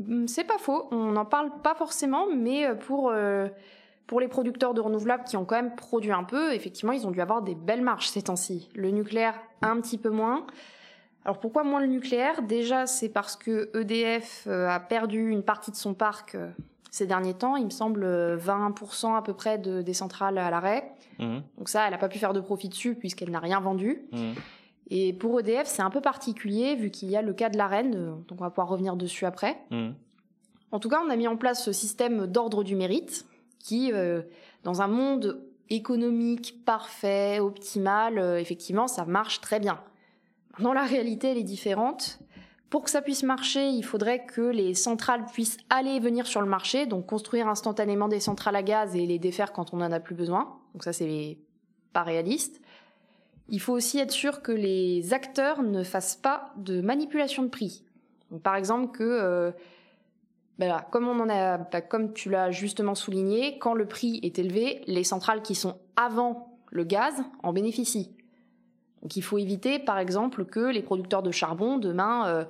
Hum, 0.00 0.26
c'est 0.26 0.44
pas 0.44 0.58
faux, 0.58 0.88
on 0.90 1.12
n'en 1.12 1.26
parle 1.26 1.50
pas 1.62 1.74
forcément, 1.74 2.26
mais 2.34 2.74
pour, 2.76 3.12
pour 4.06 4.20
les 4.20 4.28
producteurs 4.28 4.74
de 4.74 4.80
renouvelables 4.80 5.24
qui 5.24 5.36
ont 5.36 5.44
quand 5.44 5.56
même 5.56 5.76
produit 5.76 6.12
un 6.12 6.24
peu, 6.24 6.54
effectivement, 6.54 6.92
ils 6.92 7.06
ont 7.06 7.10
dû 7.10 7.20
avoir 7.20 7.42
des 7.42 7.54
belles 7.54 7.82
marges 7.82 8.08
ces 8.08 8.22
temps-ci. 8.22 8.70
Le 8.74 8.90
nucléaire, 8.90 9.38
un 9.60 9.80
petit 9.80 9.98
peu 9.98 10.10
moins. 10.10 10.46
Alors 11.24 11.38
pourquoi 11.38 11.64
moins 11.64 11.80
le 11.80 11.86
nucléaire? 11.86 12.42
Déjà, 12.42 12.86
c'est 12.86 13.08
parce 13.08 13.36
que 13.36 13.70
EDF 13.78 14.46
a 14.48 14.80
perdu 14.80 15.30
une 15.30 15.42
partie 15.42 15.70
de 15.70 15.76
son 15.76 15.94
parc 15.94 16.36
ces 16.90 17.06
derniers 17.06 17.34
temps. 17.34 17.56
Il 17.56 17.64
me 17.64 17.70
semble 17.70 18.04
20% 18.36 19.16
à 19.16 19.22
peu 19.22 19.32
près 19.32 19.58
de, 19.58 19.82
des 19.82 19.94
centrales 19.94 20.38
à 20.38 20.50
l'arrêt. 20.50 20.92
Mmh. 21.18 21.38
Donc 21.58 21.68
ça, 21.68 21.84
elle 21.86 21.92
n'a 21.92 21.98
pas 21.98 22.08
pu 22.08 22.18
faire 22.18 22.32
de 22.32 22.40
profit 22.40 22.68
dessus 22.68 22.94
puisqu'elle 22.94 23.30
n'a 23.30 23.40
rien 23.40 23.60
vendu. 23.60 24.02
Mmh. 24.12 24.32
Et 24.90 25.12
pour 25.14 25.40
EDF, 25.40 25.66
c'est 25.66 25.82
un 25.82 25.90
peu 25.90 26.02
particulier 26.02 26.76
vu 26.76 26.90
qu'il 26.90 27.08
y 27.08 27.16
a 27.16 27.22
le 27.22 27.32
cas 27.32 27.48
de 27.48 27.56
l'arène, 27.56 27.94
euh, 27.94 28.10
donc 28.28 28.40
on 28.40 28.44
va 28.44 28.50
pouvoir 28.50 28.68
revenir 28.68 28.94
dessus 28.94 29.24
après. 29.24 29.58
Mmh. 29.70 29.90
En 30.70 30.78
tout 30.80 30.90
cas, 30.90 31.00
on 31.04 31.08
a 31.08 31.16
mis 31.16 31.26
en 31.26 31.36
place 31.36 31.64
ce 31.64 31.72
système 31.72 32.26
d'ordre 32.26 32.62
du 32.62 32.76
mérite 32.76 33.26
qui, 33.58 33.90
euh, 33.92 34.22
dans 34.64 34.82
un 34.82 34.88
monde 34.88 35.40
économique 35.70 36.62
parfait, 36.66 37.40
optimal, 37.40 38.18
euh, 38.18 38.38
effectivement, 38.38 38.86
ça 38.86 39.06
marche 39.06 39.40
très 39.40 39.60
bien. 39.60 39.80
Maintenant, 40.52 40.72
la 40.72 40.84
réalité, 40.84 41.28
elle 41.28 41.38
est 41.38 41.42
différente. 41.42 42.18
Pour 42.70 42.84
que 42.84 42.90
ça 42.90 43.02
puisse 43.02 43.22
marcher, 43.22 43.68
il 43.68 43.82
faudrait 43.82 44.24
que 44.24 44.40
les 44.40 44.74
centrales 44.74 45.26
puissent 45.26 45.58
aller 45.68 45.90
et 45.90 46.00
venir 46.00 46.26
sur 46.26 46.40
le 46.40 46.48
marché, 46.48 46.86
donc 46.86 47.06
construire 47.06 47.48
instantanément 47.48 48.08
des 48.08 48.20
centrales 48.20 48.56
à 48.56 48.62
gaz 48.62 48.96
et 48.96 49.06
les 49.06 49.18
défaire 49.18 49.52
quand 49.52 49.74
on 49.74 49.78
n'en 49.78 49.92
a 49.92 50.00
plus 50.00 50.14
besoin. 50.14 50.58
Donc 50.72 50.84
ça, 50.84 50.94
c'est 50.94 51.38
pas 51.92 52.02
réaliste. 52.02 52.62
Il 53.48 53.60
faut 53.60 53.74
aussi 53.74 53.98
être 53.98 54.10
sûr 54.10 54.40
que 54.40 54.52
les 54.52 55.12
acteurs 55.12 55.62
ne 55.62 55.82
fassent 55.82 56.16
pas 56.16 56.54
de 56.56 56.80
manipulation 56.80 57.42
de 57.42 57.48
prix. 57.48 57.84
par 58.42 58.56
exemple 58.56 59.02
euh, 59.02 59.52
ben 60.58 60.74
ben 60.96 61.80
comme 61.82 62.12
tu 62.14 62.30
l'as 62.30 62.50
justement 62.50 62.94
souligné, 62.94 63.58
quand 63.58 63.74
le 63.74 63.86
prix 63.86 64.20
est 64.22 64.38
élevé, 64.38 64.82
les 64.86 65.04
centrales 65.04 65.42
qui 65.42 65.54
sont 65.54 65.76
avant 65.96 66.56
le 66.70 66.84
gaz 66.84 67.22
en 67.42 67.52
bénéficient. 67.52 68.16
Donc 69.02 69.16
il 69.16 69.22
faut 69.22 69.38
éviter, 69.38 69.78
par 69.78 69.98
exemple, 69.98 70.44
que 70.44 70.60
les 70.60 70.82
producteurs 70.82 71.22
de 71.22 71.30
charbon 71.30 71.76
demain 71.76 72.26
euh, 72.26 72.44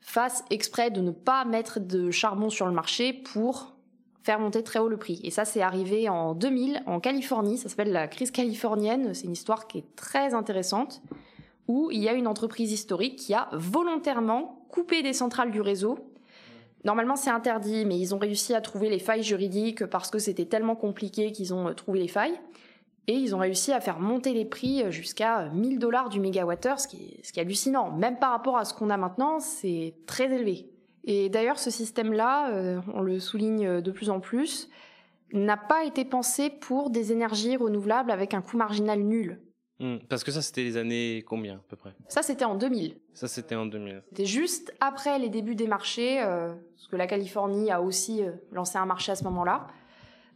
fassent 0.00 0.44
exprès 0.50 0.90
de 0.90 1.00
ne 1.00 1.10
pas 1.10 1.44
mettre 1.44 1.80
de 1.80 2.10
charbon 2.10 2.50
sur 2.50 2.66
le 2.66 2.72
marché 2.72 3.12
pour 3.12 3.74
faire 4.22 4.38
monter 4.38 4.62
très 4.62 4.78
haut 4.78 4.88
le 4.88 4.96
prix. 4.96 5.20
Et 5.22 5.30
ça, 5.30 5.44
c'est 5.44 5.62
arrivé 5.62 6.08
en 6.08 6.34
2000 6.34 6.82
en 6.86 7.00
Californie. 7.00 7.58
Ça 7.58 7.68
s'appelle 7.68 7.92
la 7.92 8.08
crise 8.08 8.30
californienne. 8.30 9.12
C'est 9.14 9.24
une 9.24 9.32
histoire 9.32 9.66
qui 9.66 9.78
est 9.78 9.96
très 9.96 10.34
intéressante 10.34 11.02
où 11.68 11.90
il 11.90 12.02
y 12.02 12.08
a 12.08 12.12
une 12.12 12.26
entreprise 12.26 12.72
historique 12.72 13.16
qui 13.16 13.34
a 13.34 13.48
volontairement 13.52 14.66
coupé 14.68 15.02
des 15.02 15.12
centrales 15.12 15.50
du 15.50 15.60
réseau. 15.60 15.98
Normalement, 16.84 17.16
c'est 17.16 17.30
interdit, 17.30 17.86
mais 17.86 17.98
ils 17.98 18.14
ont 18.14 18.18
réussi 18.18 18.54
à 18.54 18.60
trouver 18.60 18.90
les 18.90 18.98
failles 18.98 19.22
juridiques 19.22 19.86
parce 19.86 20.10
que 20.10 20.18
c'était 20.18 20.44
tellement 20.44 20.76
compliqué 20.76 21.32
qu'ils 21.32 21.54
ont 21.54 21.68
euh, 21.68 21.72
trouvé 21.72 22.00
les 22.00 22.08
failles. 22.08 22.38
Et 23.06 23.12
ils 23.12 23.34
ont 23.34 23.38
réussi 23.38 23.72
à 23.72 23.80
faire 23.80 24.00
monter 24.00 24.32
les 24.32 24.44
prix 24.46 24.90
jusqu'à 24.90 25.50
1000 25.50 25.78
dollars 25.78 26.08
du 26.08 26.20
mégawattheure, 26.20 26.80
ce 26.80 26.88
qui, 26.88 26.96
est, 26.96 27.24
ce 27.24 27.32
qui 27.32 27.38
est 27.38 27.42
hallucinant. 27.42 27.90
Même 27.92 28.18
par 28.18 28.30
rapport 28.30 28.56
à 28.56 28.64
ce 28.64 28.72
qu'on 28.72 28.88
a 28.88 28.96
maintenant, 28.96 29.40
c'est 29.40 29.94
très 30.06 30.32
élevé. 30.32 30.70
Et 31.04 31.28
d'ailleurs, 31.28 31.58
ce 31.58 31.70
système-là, 31.70 32.52
euh, 32.52 32.80
on 32.94 33.02
le 33.02 33.20
souligne 33.20 33.82
de 33.82 33.90
plus 33.90 34.08
en 34.08 34.20
plus, 34.20 34.70
n'a 35.32 35.56
pas 35.56 35.84
été 35.84 36.04
pensé 36.04 36.48
pour 36.48 36.90
des 36.90 37.12
énergies 37.12 37.56
renouvelables 37.56 38.10
avec 38.10 38.34
un 38.34 38.40
coût 38.40 38.56
marginal 38.56 39.00
nul. 39.00 39.40
Hmm, 39.80 39.96
parce 40.08 40.22
que 40.22 40.30
ça, 40.30 40.40
c'était 40.40 40.62
les 40.62 40.76
années 40.76 41.24
combien 41.26 41.56
à 41.56 41.62
peu 41.68 41.76
près? 41.76 41.94
Ça, 42.08 42.22
c'était 42.22 42.44
en 42.44 42.54
2000. 42.54 42.96
Ça, 43.12 43.26
c'était 43.26 43.56
en 43.56 43.66
2000. 43.66 44.02
C'était 44.08 44.24
juste 44.24 44.72
après 44.80 45.18
les 45.18 45.28
débuts 45.28 45.56
des 45.56 45.66
marchés, 45.66 46.22
euh, 46.22 46.54
parce 46.76 46.88
que 46.88 46.96
la 46.96 47.06
Californie 47.06 47.70
a 47.70 47.82
aussi 47.82 48.22
euh, 48.22 48.30
lancé 48.52 48.78
un 48.78 48.86
marché 48.86 49.12
à 49.12 49.16
ce 49.16 49.24
moment-là. 49.24 49.66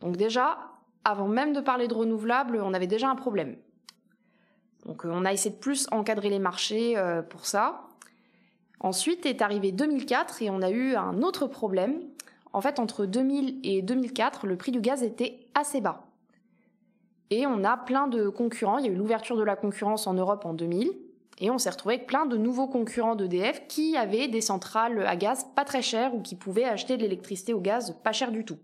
Donc 0.01 0.17
déjà, 0.17 0.59
avant 1.05 1.29
même 1.29 1.53
de 1.53 1.61
parler 1.61 1.89
de 1.89 1.95
renouvelables, 1.95 2.61
on 2.63 2.75
avait 2.75 2.87
déjà 2.87 3.09
un 3.09 3.17
problème. 3.17 3.57
Donc 4.87 5.05
euh, 5.05 5.11
on 5.13 5.25
a 5.25 5.33
essayé 5.33 5.55
de 5.55 5.61
plus 5.61 5.87
encadrer 5.91 6.31
les 6.31 6.39
marchés 6.39 6.97
euh, 6.97 7.23
pour 7.23 7.47
ça. 7.47 7.83
Ensuite 8.81 9.27
est 9.27 9.43
arrivé 9.43 9.73
2004 9.73 10.43
et 10.43 10.51
on 10.51 10.63
a 10.63 10.71
eu 10.71 10.95
un 10.95 11.23
autre 11.23 11.47
problème. 11.47 12.01
En 12.53 12.61
fait, 12.61 12.79
entre 12.79 13.07
2000 13.07 13.61
et 13.63 13.83
2004, 13.83 14.47
le 14.47 14.57
prix 14.57 14.73
du 14.73 14.81
gaz 14.81 15.03
était 15.03 15.41
assez 15.55 15.81
bas. 15.81 16.05
Et 17.31 17.47
on 17.47 17.65
a 17.65 17.77
plein 17.77 18.09
de 18.09 18.29
concurrents. 18.29 18.79
Il 18.79 18.87
y 18.87 18.89
a 18.89 18.93
eu 18.93 18.97
l'ouverture 18.97 19.37
de 19.37 19.43
la 19.43 19.57
concurrence 19.57 20.07
en 20.07 20.15
Europe 20.15 20.47
en 20.47 20.55
2000. 20.55 20.93
Et 21.41 21.51
on 21.51 21.59
s'est 21.59 21.71
retrouvé 21.71 21.97
avec 21.97 22.07
plein 22.07 22.27
de 22.27 22.37
nouveaux 22.37 22.67
concurrents 22.67 23.15
d'EDF 23.15 23.69
qui 23.69 23.97
avaient 23.97 24.29
des 24.29 24.41
centrales 24.41 25.07
à 25.07 25.15
gaz 25.15 25.47
pas 25.55 25.65
très 25.65 25.83
chères 25.83 26.15
ou 26.15 26.21
qui 26.21 26.35
pouvaient 26.35 26.65
acheter 26.65 26.97
de 26.97 27.03
l'électricité 27.03 27.53
au 27.53 27.61
gaz 27.61 27.97
pas 28.03 28.13
cher 28.13 28.33
du 28.33 28.45
tout. 28.45 28.59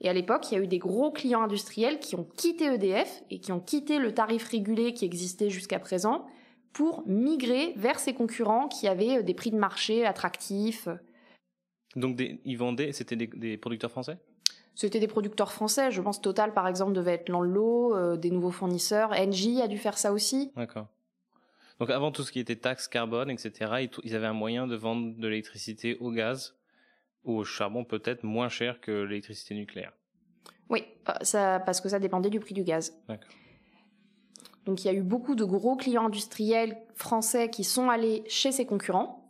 Et 0.00 0.08
à 0.08 0.12
l'époque, 0.12 0.50
il 0.50 0.54
y 0.54 0.58
a 0.58 0.62
eu 0.62 0.66
des 0.66 0.78
gros 0.78 1.10
clients 1.10 1.42
industriels 1.42 1.98
qui 1.98 2.14
ont 2.14 2.24
quitté 2.24 2.66
EDF 2.66 3.22
et 3.30 3.38
qui 3.38 3.52
ont 3.52 3.60
quitté 3.60 3.98
le 3.98 4.14
tarif 4.14 4.48
régulé 4.48 4.94
qui 4.94 5.04
existait 5.04 5.50
jusqu'à 5.50 5.78
présent 5.78 6.26
pour 6.72 7.06
migrer 7.06 7.74
vers 7.76 7.98
ces 7.98 8.14
concurrents 8.14 8.68
qui 8.68 8.88
avaient 8.88 9.18
euh, 9.18 9.22
des 9.22 9.34
prix 9.34 9.50
de 9.50 9.58
marché 9.58 10.06
attractifs. 10.06 10.88
Donc 11.96 12.20
ils 12.44 12.56
vendaient, 12.56 12.92
c'était 12.92 13.16
des, 13.16 13.56
producteurs 13.56 13.90
français? 13.90 14.18
C'était 14.74 15.00
des 15.00 15.08
producteurs 15.08 15.52
français. 15.52 15.90
Je 15.90 16.00
pense 16.00 16.20
Total, 16.20 16.54
par 16.54 16.68
exemple, 16.68 16.92
devait 16.92 17.14
être 17.14 17.28
l'enlot, 17.28 17.94
euh, 17.94 18.16
des 18.16 18.30
nouveaux 18.30 18.52
fournisseurs. 18.52 19.10
Engie 19.12 19.60
a 19.60 19.68
dû 19.68 19.76
faire 19.76 19.98
ça 19.98 20.12
aussi. 20.12 20.52
D'accord. 20.56 20.86
Donc 21.80 21.90
avant 21.90 22.12
tout 22.12 22.22
ce 22.22 22.30
qui 22.30 22.38
était 22.38 22.56
taxes 22.56 22.88
carbone, 22.88 23.30
etc., 23.30 23.88
ils 24.04 24.14
avaient 24.14 24.26
un 24.26 24.34
moyen 24.34 24.66
de 24.66 24.76
vendre 24.76 25.16
de 25.16 25.28
l'électricité 25.28 25.96
au 25.98 26.10
gaz 26.10 26.54
ou 27.24 27.38
au 27.38 27.44
charbon 27.44 27.84
peut-être 27.84 28.24
moins 28.24 28.48
cher 28.48 28.80
que 28.80 28.90
l'électricité 28.90 29.54
nucléaire. 29.54 29.92
Oui, 30.68 30.84
euh, 31.08 31.12
ça, 31.22 31.60
parce 31.60 31.80
que 31.80 31.88
ça 31.88 31.98
dépendait 31.98 32.30
du 32.30 32.40
prix 32.40 32.54
du 32.54 32.62
gaz. 32.62 32.96
Donc 34.66 34.84
il 34.84 34.86
y 34.86 34.90
a 34.90 34.94
eu 34.94 35.02
beaucoup 35.02 35.34
de 35.34 35.44
gros 35.44 35.76
clients 35.76 36.06
industriels 36.06 36.76
français 36.94 37.50
qui 37.50 37.64
sont 37.64 37.88
allés 37.88 38.22
chez 38.28 38.52
ses 38.52 38.66
concurrents. 38.66 39.28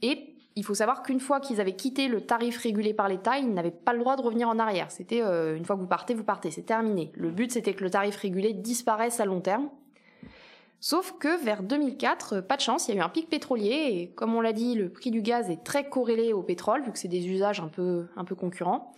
Et 0.00 0.36
il 0.56 0.64
faut 0.64 0.74
savoir 0.74 1.02
qu'une 1.02 1.20
fois 1.20 1.40
qu'ils 1.40 1.60
avaient 1.60 1.76
quitté 1.76 2.08
le 2.08 2.20
tarif 2.20 2.58
régulé 2.58 2.92
par 2.92 3.08
l'État, 3.08 3.38
ils 3.38 3.52
n'avaient 3.52 3.70
pas 3.70 3.92
le 3.92 4.00
droit 4.00 4.16
de 4.16 4.22
revenir 4.22 4.48
en 4.48 4.58
arrière. 4.58 4.90
C'était 4.90 5.22
euh, 5.22 5.56
une 5.56 5.64
fois 5.64 5.76
que 5.76 5.80
vous 5.80 5.86
partez, 5.86 6.14
vous 6.14 6.24
partez, 6.24 6.50
c'est 6.50 6.62
terminé. 6.62 7.12
Le 7.14 7.30
but 7.30 7.52
c'était 7.52 7.74
que 7.74 7.84
le 7.84 7.90
tarif 7.90 8.16
régulé 8.16 8.52
disparaisse 8.52 9.20
à 9.20 9.24
long 9.24 9.40
terme. 9.40 9.70
Sauf 10.84 11.14
que 11.20 11.40
vers 11.44 11.62
2004, 11.62 12.40
pas 12.40 12.56
de 12.56 12.60
chance, 12.60 12.88
il 12.88 12.96
y 12.96 12.98
a 12.98 13.00
eu 13.00 13.04
un 13.04 13.08
pic 13.08 13.30
pétrolier 13.30 13.86
et 13.92 14.08
comme 14.16 14.34
on 14.34 14.40
l'a 14.40 14.52
dit, 14.52 14.74
le 14.74 14.88
prix 14.88 15.12
du 15.12 15.22
gaz 15.22 15.48
est 15.48 15.62
très 15.62 15.88
corrélé 15.88 16.32
au 16.32 16.42
pétrole 16.42 16.82
vu 16.82 16.90
que 16.90 16.98
c'est 16.98 17.06
des 17.06 17.28
usages 17.28 17.60
un 17.60 17.68
peu, 17.68 18.08
concurrents. 18.36 18.92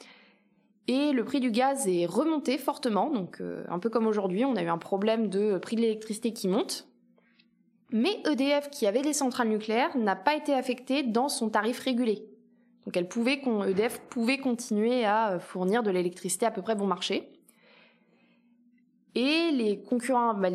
Et 0.89 1.13
le 1.13 1.25
prix 1.25 1.41
du 1.41 1.51
gaz 1.51 1.87
est 1.87 2.07
remonté 2.07 2.57
fortement, 2.57 3.11
donc 3.11 3.43
euh, 3.43 3.65
un 3.69 3.79
peu 3.79 3.91
comme 3.91 4.07
aujourd'hui, 4.07 4.47
on 4.47 4.57
a 4.57 4.63
eu 4.63 4.69
un 4.69 4.79
problème 4.79 5.29
de 5.29 5.59
prix 5.59 5.77
de 5.77 5.83
l'électricité 5.83 6.33
qui 6.33 6.49
monte. 6.49 6.89
Mais 7.93 8.19
EDF, 8.25 8.71
qui 8.71 8.87
avait 8.87 9.03
des 9.03 9.13
centrales 9.13 9.49
nucléaires, 9.49 9.95
n'a 9.95 10.17
pas 10.17 10.35
été 10.37 10.55
affecté 10.55 11.03
dans 11.03 11.29
son 11.29 11.51
tarif 11.51 11.81
régulé. 11.81 12.25
Donc 12.87 12.97
EDF 12.97 14.01
pouvait 14.09 14.39
continuer 14.39 15.05
à 15.05 15.39
fournir 15.39 15.83
de 15.83 15.91
l'électricité 15.91 16.47
à 16.47 16.51
peu 16.51 16.63
près 16.63 16.77
bon 16.77 16.87
marché. 16.87 17.29
Et 19.15 19.51
les 19.53 19.83
concurrents, 19.83 20.33
bah 20.33 20.49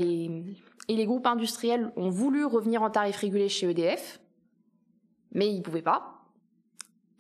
et 0.90 0.96
les 0.96 1.06
groupes 1.06 1.28
industriels 1.28 1.92
ont 1.96 2.10
voulu 2.10 2.44
revenir 2.44 2.82
en 2.82 2.90
tarif 2.90 3.16
régulé 3.16 3.48
chez 3.48 3.70
EDF, 3.70 4.20
mais 5.32 5.48
ils 5.48 5.60
ne 5.60 5.64
pouvaient 5.64 5.84
pas. 5.84 6.16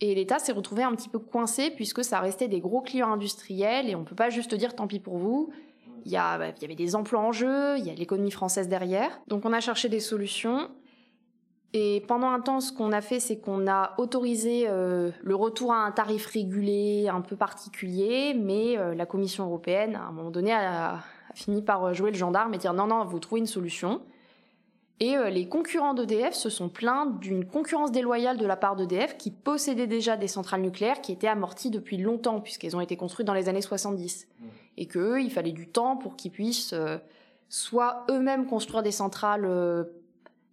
Et 0.01 0.15
l'État 0.15 0.39
s'est 0.39 0.53
retrouvé 0.53 0.81
un 0.81 0.93
petit 0.95 1.07
peu 1.07 1.19
coincé 1.19 1.69
puisque 1.69 2.03
ça 2.03 2.19
restait 2.19 2.47
des 2.47 2.61
gros 2.61 2.81
clients 2.81 3.11
industriels 3.11 3.87
et 3.87 3.95
on 3.95 3.99
ne 3.99 4.05
peut 4.05 4.15
pas 4.15 4.29
juste 4.29 4.55
dire 4.55 4.75
tant 4.75 4.87
pis 4.87 4.99
pour 4.99 5.17
vous. 5.17 5.51
Il 6.05 6.11
y, 6.11 6.15
bah, 6.15 6.49
il 6.49 6.61
y 6.61 6.65
avait 6.65 6.75
des 6.75 6.95
emplois 6.95 7.19
en 7.19 7.31
jeu, 7.31 7.77
il 7.77 7.85
y 7.85 7.91
a 7.91 7.93
l'économie 7.93 8.31
française 8.31 8.67
derrière. 8.67 9.21
Donc 9.27 9.45
on 9.45 9.53
a 9.53 9.59
cherché 9.59 9.87
des 9.87 9.99
solutions. 9.99 10.69
Et 11.73 12.03
pendant 12.07 12.29
un 12.29 12.39
temps, 12.39 12.61
ce 12.61 12.73
qu'on 12.73 12.91
a 12.91 13.01
fait, 13.01 13.19
c'est 13.19 13.37
qu'on 13.37 13.67
a 13.67 13.93
autorisé 13.99 14.65
euh, 14.67 15.11
le 15.21 15.35
retour 15.35 15.71
à 15.71 15.85
un 15.85 15.91
tarif 15.91 16.25
régulé 16.25 17.07
un 17.07 17.21
peu 17.21 17.35
particulier, 17.35 18.33
mais 18.33 18.75
euh, 18.79 18.95
la 18.95 19.05
Commission 19.05 19.45
européenne, 19.45 19.95
à 19.95 20.05
un 20.05 20.11
moment 20.11 20.31
donné, 20.31 20.51
a, 20.51 21.03
a, 21.29 21.33
fini 21.35 21.61
par 21.61 21.93
jouer 21.93 22.11
le 22.11 22.17
gendarme 22.17 22.53
et 22.53 22.57
dire 22.57 22.73
non, 22.73 22.87
non, 22.87 23.05
vous 23.05 23.19
trouvez 23.19 23.39
une 23.39 23.47
solution. 23.47 24.01
Et 25.01 25.15
euh, 25.15 25.29
les 25.29 25.47
concurrents 25.47 25.93
d'EDF 25.93 26.33
se 26.33 26.49
sont 26.49 26.67
plaints 26.67 27.05
d'une 27.05 27.45
concurrence 27.45 27.91
déloyale 27.91 28.37
de 28.37 28.45
la 28.45 28.57
part 28.57 28.75
d'EDF 28.75 29.17
qui 29.17 29.31
possédait 29.31 29.87
déjà 29.87 30.17
des 30.17 30.27
centrales 30.27 30.61
nucléaires 30.61 30.99
qui 31.01 31.13
étaient 31.13 31.27
amorties 31.27 31.69
depuis 31.69 31.97
longtemps 31.97 32.41
puisqu'elles 32.41 32.75
ont 32.75 32.81
été 32.81 32.97
construites 32.97 33.27
dans 33.27 33.33
les 33.33 33.47
années 33.47 33.61
70. 33.61 34.27
Mmh. 34.27 34.45
Et 34.77 34.85
qu'eux, 34.87 35.21
il 35.21 35.31
fallait 35.31 35.53
du 35.53 35.67
temps 35.69 35.95
pour 35.95 36.17
qu'ils 36.17 36.31
puissent 36.31 36.75
soit 37.47 38.05
eux-mêmes 38.09 38.45
construire 38.45 38.83
des 38.83 38.91
centrales 38.91 39.45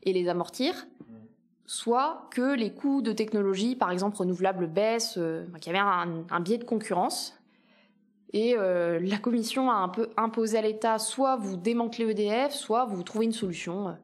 et 0.02 0.12
les 0.12 0.28
amortir, 0.28 0.86
soit 1.66 2.28
que 2.30 2.54
les 2.54 2.72
coûts 2.72 3.02
de 3.02 3.12
technologie, 3.12 3.74
par 3.74 3.90
exemple 3.90 4.16
renouvelables, 4.16 4.68
baissent, 4.68 5.18
euh, 5.18 5.44
qu'il 5.60 5.72
y 5.72 5.76
avait 5.76 5.84
un, 6.30 6.40
biais 6.40 6.58
de 6.58 6.64
concurrence. 6.64 7.36
Et 8.36 8.54
euh, 8.54 9.00
la 9.00 9.16
commission 9.16 9.70
a 9.70 9.76
un 9.76 9.88
peu 9.88 10.10
imposé 10.18 10.58
à 10.58 10.60
l'État, 10.60 10.98
soit 10.98 11.36
vous 11.36 11.56
démantelez 11.56 12.10
EDF, 12.10 12.52
soit 12.52 12.84
vous 12.84 13.02
trouvez 13.02 13.24
une 13.24 13.32
solution. 13.32 13.96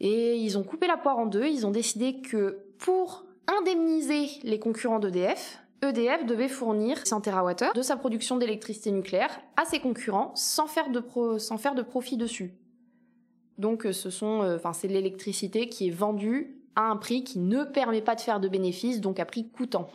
Et 0.00 0.36
ils 0.36 0.58
ont 0.58 0.62
coupé 0.62 0.86
la 0.86 0.98
poire 0.98 1.18
en 1.18 1.24
deux, 1.24 1.46
ils 1.46 1.66
ont 1.66 1.70
décidé 1.70 2.20
que 2.20 2.58
pour 2.76 3.24
indemniser 3.46 4.26
les 4.42 4.58
concurrents 4.58 4.98
d'EDF, 4.98 5.62
EDF 5.80 6.26
devait 6.26 6.48
fournir 6.48 7.06
100 7.06 7.22
TWh 7.22 7.74
de 7.74 7.80
sa 7.80 7.96
production 7.96 8.36
d'électricité 8.36 8.90
nucléaire 8.90 9.40
à 9.56 9.64
ses 9.64 9.80
concurrents 9.80 10.32
sans 10.34 10.66
faire 10.66 10.90
de, 10.90 11.00
profit 11.80 12.18
dessus. 12.18 12.52
Donc 13.56 13.86
euh, 13.86 13.92
euh, 14.24 14.58
c'est 14.74 14.88
l'électricité 14.88 15.70
qui 15.70 15.88
est 15.88 15.90
vendue 15.90 16.54
à 16.76 16.82
un 16.82 16.96
prix 16.96 17.24
qui 17.24 17.38
ne 17.38 17.64
permet 17.64 18.02
pas 18.02 18.14
de 18.14 18.20
faire 18.20 18.40
de 18.40 18.48
bénéfices, 18.48 19.00
donc 19.00 19.18
à 19.18 19.24
prix 19.24 19.48
coûtant, 19.48 19.88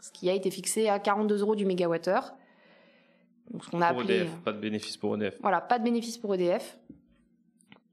ce 0.00 0.12
qui 0.12 0.30
a 0.30 0.32
été 0.32 0.52
fixé 0.52 0.88
à 0.88 1.00
42 1.00 1.40
euros 1.40 1.56
du 1.56 1.66
mégawattheure. 1.66 2.34
Donc 3.50 3.64
ce 3.64 3.70
qu'on 3.70 3.80
a 3.80 3.88
appelé 3.88 4.20
EDF, 4.20 4.36
pas 4.44 4.52
de 4.52 4.58
bénéfice 4.58 4.96
pour 4.96 5.14
EDF. 5.16 5.36
Voilà, 5.40 5.60
pas 5.60 5.78
de 5.78 5.84
bénéfice 5.84 6.18
pour 6.18 6.34
EDF. 6.34 6.78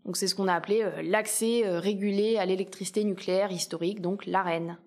Donc 0.06 0.18
c'est 0.18 0.28
ce 0.28 0.36
qu'on 0.36 0.48
a 0.48 0.54
appelé 0.54 0.82
euh, 0.82 1.02
l'accès 1.04 1.64
régulé 1.66 2.38
à 2.38 2.46
l'électricité 2.46 3.04
nucléaire 3.04 3.52
historique, 3.52 4.02
donc 4.02 4.26
l'AREN. 4.26 4.78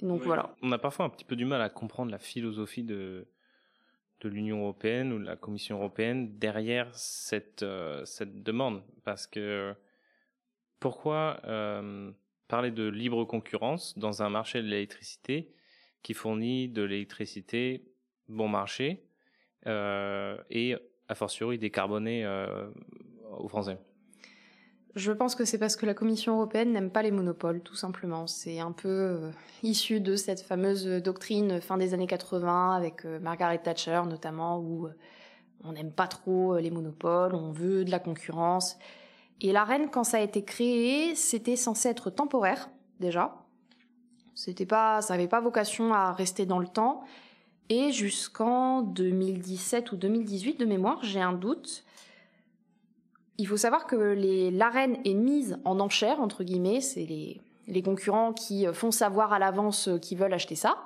Donc 0.00 0.22
voilà. 0.22 0.54
On 0.62 0.72
a 0.72 0.78
parfois 0.78 1.06
un 1.06 1.08
petit 1.08 1.24
peu 1.24 1.36
du 1.36 1.44
mal 1.44 1.60
à 1.62 1.68
comprendre 1.68 2.10
la 2.10 2.18
philosophie 2.18 2.82
de 2.82 3.26
de 4.20 4.28
l'Union 4.28 4.60
européenne 4.60 5.12
ou 5.12 5.18
de 5.18 5.24
la 5.24 5.36
Commission 5.36 5.76
européenne 5.76 6.38
derrière 6.38 6.94
cette, 6.94 7.62
euh, 7.62 8.04
cette 8.04 8.42
demande. 8.42 8.82
Parce 9.04 9.26
que 9.26 9.74
pourquoi 10.80 11.40
euh, 11.44 12.10
parler 12.48 12.70
de 12.70 12.88
libre 12.88 13.24
concurrence 13.24 13.96
dans 13.98 14.22
un 14.22 14.30
marché 14.30 14.62
de 14.62 14.68
l'électricité 14.68 15.52
qui 16.02 16.14
fournit 16.14 16.68
de 16.68 16.82
l'électricité 16.82 17.92
bon 18.28 18.48
marché 18.48 19.02
euh, 19.02 19.05
et 19.64 20.76
a 21.08 21.14
fortiori 21.14 21.58
décarboné 21.58 22.26
aux 23.38 23.48
Français 23.48 23.78
je 24.96 25.12
pense 25.12 25.34
que 25.34 25.44
c'est 25.44 25.58
parce 25.58 25.76
que 25.76 25.84
la 25.84 25.92
Commission 25.92 26.36
européenne 26.36 26.72
n'aime 26.72 26.90
pas 26.90 27.02
les 27.02 27.10
monopoles, 27.10 27.60
tout 27.60 27.74
simplement. 27.74 28.26
C'est 28.26 28.60
un 28.60 28.72
peu 28.72 28.88
euh, 28.88 29.30
issu 29.62 30.00
de 30.00 30.16
cette 30.16 30.40
fameuse 30.40 30.86
doctrine 30.86 31.60
fin 31.60 31.76
des 31.76 31.92
années 31.92 32.06
80 32.06 32.74
avec 32.74 33.04
euh, 33.04 33.20
Margaret 33.20 33.58
Thatcher 33.58 34.00
notamment, 34.08 34.58
où 34.58 34.86
euh, 34.86 34.96
on 35.64 35.72
n'aime 35.72 35.92
pas 35.92 36.06
trop 36.06 36.56
les 36.56 36.70
monopoles, 36.70 37.34
on 37.34 37.52
veut 37.52 37.84
de 37.84 37.90
la 37.90 37.98
concurrence. 37.98 38.78
Et 39.42 39.52
la 39.52 39.64
reine, 39.64 39.90
quand 39.90 40.04
ça 40.04 40.16
a 40.16 40.20
été 40.20 40.44
créé, 40.44 41.14
c'était 41.14 41.56
censé 41.56 41.90
être 41.90 42.08
temporaire 42.08 42.70
déjà. 42.98 43.44
C'était 44.34 44.66
pas, 44.66 45.02
ça 45.02 45.12
n'avait 45.12 45.28
pas 45.28 45.42
vocation 45.42 45.92
à 45.92 46.12
rester 46.12 46.46
dans 46.46 46.58
le 46.58 46.68
temps. 46.68 47.04
Et 47.68 47.90
jusqu'en 47.90 48.82
2017 48.82 49.92
ou 49.92 49.96
2018 49.96 50.60
de 50.60 50.66
mémoire, 50.66 51.02
j'ai 51.02 51.20
un 51.20 51.32
doute, 51.32 51.84
il 53.38 53.46
faut 53.46 53.56
savoir 53.56 53.86
que 53.86 53.96
l'arène 54.56 54.98
est 55.04 55.14
mise 55.14 55.58
en 55.64 55.80
enchère, 55.80 56.20
entre 56.20 56.44
guillemets, 56.44 56.80
c'est 56.80 57.04
les, 57.04 57.40
les, 57.66 57.82
concurrents 57.82 58.32
qui 58.32 58.66
font 58.72 58.90
savoir 58.90 59.32
à 59.32 59.38
l'avance 59.38 59.90
qu'ils 60.00 60.18
veulent 60.18 60.32
acheter 60.32 60.54
ça. 60.54 60.76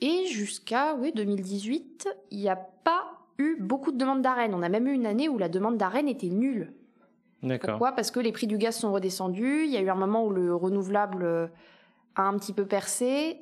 Et 0.00 0.26
jusqu'à 0.26 0.94
oui, 0.94 1.12
2018, 1.14 2.08
il 2.30 2.38
n'y 2.38 2.48
a 2.48 2.56
pas 2.56 3.18
eu 3.38 3.56
beaucoup 3.60 3.92
de 3.92 3.98
demandes 3.98 4.22
d'arène. 4.22 4.54
On 4.54 4.62
a 4.62 4.68
même 4.68 4.86
eu 4.88 4.94
une 4.94 5.06
année 5.06 5.28
où 5.28 5.36
la 5.36 5.50
demande 5.50 5.76
d'arène 5.76 6.08
était 6.08 6.28
nulle. 6.28 6.72
Pourquoi? 7.62 7.92
Parce 7.92 8.10
que 8.10 8.20
les 8.20 8.32
prix 8.32 8.46
du 8.46 8.58
gaz 8.58 8.76
sont 8.76 8.92
redescendus. 8.92 9.64
Il 9.64 9.70
y 9.70 9.76
a 9.76 9.80
eu 9.80 9.88
un 9.88 9.94
moment 9.94 10.24
où 10.24 10.30
le 10.30 10.54
renouvelable 10.54 11.50
a 12.16 12.22
un 12.22 12.38
petit 12.38 12.52
peu 12.52 12.66
percé. 12.66 13.40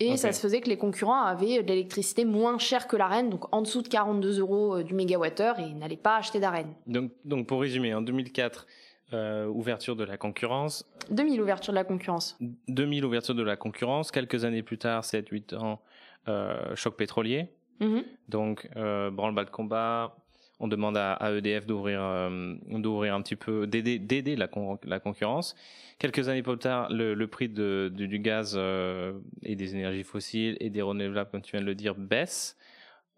Et 0.00 0.16
ça 0.16 0.32
se 0.32 0.40
faisait 0.40 0.60
que 0.60 0.68
les 0.68 0.76
concurrents 0.76 1.22
avaient 1.22 1.62
de 1.62 1.68
l'électricité 1.68 2.24
moins 2.24 2.58
chère 2.58 2.86
que 2.86 2.96
l'arène, 2.96 3.30
donc 3.30 3.52
en 3.52 3.62
dessous 3.62 3.82
de 3.82 3.88
42 3.88 4.40
euros 4.40 4.76
euh, 4.76 4.82
du 4.84 4.94
mégawattheure, 4.94 5.58
et 5.58 5.72
n'allaient 5.74 5.96
pas 5.96 6.16
acheter 6.16 6.38
d'arène. 6.38 6.72
Donc, 6.86 7.10
donc 7.24 7.46
pour 7.46 7.60
résumer, 7.60 7.94
en 7.94 8.00
2004, 8.00 8.66
euh, 9.14 9.46
ouverture 9.46 9.96
de 9.96 10.04
la 10.04 10.18
concurrence. 10.18 10.86
2000 11.10 11.40
ouverture 11.40 11.72
de 11.72 11.78
la 11.78 11.84
concurrence. 11.84 12.36
2000 12.68 13.06
ouverture 13.06 13.34
de 13.34 13.42
la 13.42 13.56
concurrence. 13.56 14.10
Quelques 14.10 14.44
années 14.44 14.62
plus 14.62 14.76
tard, 14.76 15.02
7-8 15.02 15.56
ans, 15.56 15.80
euh, 16.28 16.76
choc 16.76 16.94
pétrolier. 16.96 17.48
Mm-hmm. 17.80 18.04
Donc 18.28 18.68
euh, 18.76 19.10
branle-bas 19.10 19.44
de 19.44 19.50
combat, 19.50 20.14
on 20.60 20.68
demande 20.68 20.96
à, 20.96 21.18
EDF 21.32 21.66
d'ouvrir 21.66 22.00
euh, 22.02 22.54
d'ouvrir 22.68 23.14
un 23.14 23.22
petit 23.22 23.36
peu 23.36 23.66
d'aider 23.66 23.98
d'aider 23.98 24.36
la, 24.36 24.48
la 24.84 25.00
concurrence. 25.00 25.54
Quelques 25.98 26.28
années 26.28 26.42
plus 26.42 26.58
tard, 26.58 26.88
le, 26.90 27.26
prix 27.26 27.48
de, 27.48 27.90
du 27.92 28.18
gaz 28.18 28.54
euh, 28.56 29.18
et 29.42 29.56
des 29.56 29.74
énergies 29.74 30.04
fossiles 30.04 30.56
et 30.60 30.70
des 30.70 30.82
renouvelables, 30.82 31.30
comme 31.30 31.42
tu 31.42 31.52
viens 31.52 31.60
de 31.60 31.66
le 31.66 31.74
dire, 31.74 31.94
baisse. 31.94 32.56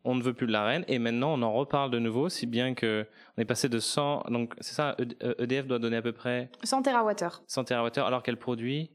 On 0.02 0.14
ne 0.14 0.22
veut 0.22 0.32
plus 0.32 0.46
de 0.46 0.52
la 0.52 0.64
reine 0.64 0.84
et 0.88 0.98
maintenant 0.98 1.34
on 1.34 1.42
en 1.42 1.52
reparle 1.52 1.90
de 1.90 1.98
nouveau, 1.98 2.30
si 2.30 2.46
bien 2.46 2.72
que 2.72 3.06
on 3.36 3.42
est 3.42 3.44
passé 3.44 3.68
de 3.68 3.78
100. 3.78 4.24
Donc 4.30 4.54
c'est 4.60 4.72
ça, 4.74 4.96
EDF 5.38 5.64
e 5.64 5.68
doit 5.68 5.78
donner 5.78 5.98
à 5.98 6.02
peu 6.02 6.12
près 6.12 6.50
100 6.62 6.82
TWh. 6.82 7.42
100 7.46 7.64
TWh 7.64 7.98
alors 7.98 8.22
qu'elle 8.22 8.38
produit 8.38 8.90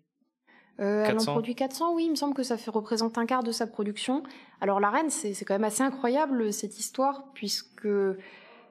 euh, 0.79 1.05
elle 1.07 1.17
en 1.17 1.25
produit 1.25 1.55
400, 1.55 1.93
oui, 1.93 2.05
il 2.05 2.11
me 2.11 2.15
semble 2.15 2.33
que 2.33 2.43
ça 2.43 2.57
fait, 2.57 2.69
représente 2.69 3.17
un 3.17 3.25
quart 3.25 3.43
de 3.43 3.51
sa 3.51 3.65
production. 3.65 4.23
Alors 4.59 4.79
la 4.79 4.89
reine, 4.89 5.09
c'est 5.09 5.33
quand 5.45 5.53
même 5.53 5.63
assez 5.63 5.83
incroyable 5.83 6.51
cette 6.51 6.79
histoire, 6.79 7.23
puisque 7.33 7.87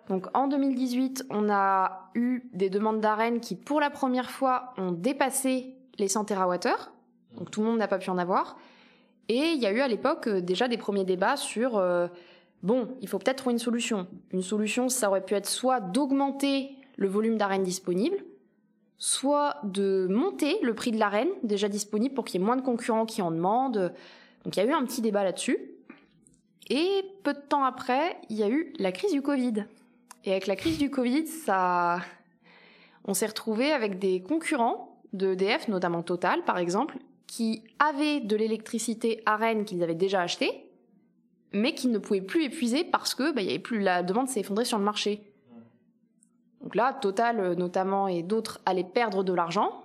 donc 0.08 0.26
en 0.34 0.48
2018, 0.48 1.26
on 1.30 1.48
a 1.50 2.10
eu 2.14 2.42
des 2.52 2.68
demandes 2.68 3.00
d'arène 3.00 3.40
qui, 3.40 3.56
pour 3.56 3.80
la 3.80 3.90
première 3.90 4.30
fois, 4.30 4.74
ont 4.76 4.92
dépassé 4.92 5.76
les 5.98 6.08
100 6.08 6.26
TWh. 6.26 6.68
Donc 7.36 7.50
tout 7.50 7.60
le 7.62 7.66
monde 7.66 7.78
n'a 7.78 7.88
pas 7.88 7.98
pu 7.98 8.10
en 8.10 8.18
avoir. 8.18 8.56
Et 9.28 9.52
il 9.54 9.60
y 9.60 9.66
a 9.66 9.72
eu 9.72 9.80
à 9.80 9.88
l'époque 9.88 10.28
euh, 10.28 10.40
déjà 10.40 10.68
des 10.68 10.76
premiers 10.76 11.04
débats 11.04 11.36
sur 11.36 11.78
euh, 11.78 12.08
bon, 12.62 12.88
il 13.00 13.08
faut 13.08 13.18
peut-être 13.18 13.38
trouver 13.38 13.54
une 13.54 13.58
solution. 13.58 14.06
Une 14.32 14.42
solution, 14.42 14.90
ça 14.90 15.08
aurait 15.08 15.24
pu 15.24 15.34
être 15.34 15.46
soit 15.46 15.80
d'augmenter 15.80 16.76
le 16.96 17.08
volume 17.08 17.38
d'arène 17.38 17.62
disponible, 17.62 18.18
soit 19.04 19.56
de 19.64 20.06
monter 20.08 20.56
le 20.62 20.72
prix 20.72 20.90
de 20.90 20.98
l'arène 20.98 21.28
déjà 21.42 21.68
disponible 21.68 22.14
pour 22.14 22.24
qu'il 22.24 22.40
y 22.40 22.42
ait 22.42 22.46
moins 22.46 22.56
de 22.56 22.62
concurrents 22.62 23.04
qui 23.04 23.20
en 23.20 23.30
demandent. 23.30 23.92
Donc 24.44 24.56
il 24.56 24.60
y 24.60 24.62
a 24.62 24.64
eu 24.66 24.72
un 24.72 24.82
petit 24.86 25.02
débat 25.02 25.22
là-dessus. 25.24 25.58
Et 26.70 27.04
peu 27.22 27.34
de 27.34 27.38
temps 27.38 27.64
après, 27.64 28.16
il 28.30 28.38
y 28.38 28.42
a 28.42 28.48
eu 28.48 28.72
la 28.78 28.92
crise 28.92 29.12
du 29.12 29.20
Covid. 29.20 29.66
Et 30.24 30.30
avec 30.30 30.46
la 30.46 30.56
crise 30.56 30.78
du 30.78 30.88
Covid, 30.88 31.26
ça, 31.26 32.00
on 33.04 33.12
s'est 33.12 33.26
retrouvé 33.26 33.72
avec 33.72 33.98
des 33.98 34.22
concurrents 34.22 34.98
d'EDF, 35.12 35.68
notamment 35.68 36.02
Total 36.02 36.42
par 36.42 36.56
exemple, 36.56 36.96
qui 37.26 37.62
avaient 37.78 38.20
de 38.20 38.36
l'électricité 38.36 39.22
à 39.26 39.36
Rennes 39.36 39.66
qu'ils 39.66 39.82
avaient 39.82 39.94
déjà 39.94 40.22
achetée, 40.22 40.64
mais 41.52 41.74
qui 41.74 41.88
ne 41.88 41.98
pouvaient 41.98 42.22
plus 42.22 42.44
épuiser 42.44 42.84
parce 42.84 43.14
que 43.14 43.32
bah, 43.32 43.42
avait 43.42 43.58
plus 43.58 43.80
la 43.80 44.02
demande 44.02 44.28
s'est 44.28 44.40
effondrée 44.40 44.64
sur 44.64 44.78
le 44.78 44.84
marché. 44.84 45.33
Donc 46.64 46.74
là, 46.74 46.94
Total 46.94 47.38
euh, 47.38 47.54
notamment 47.54 48.08
et 48.08 48.22
d'autres 48.22 48.60
allaient 48.66 48.82
perdre 48.82 49.22
de 49.22 49.32
l'argent. 49.32 49.84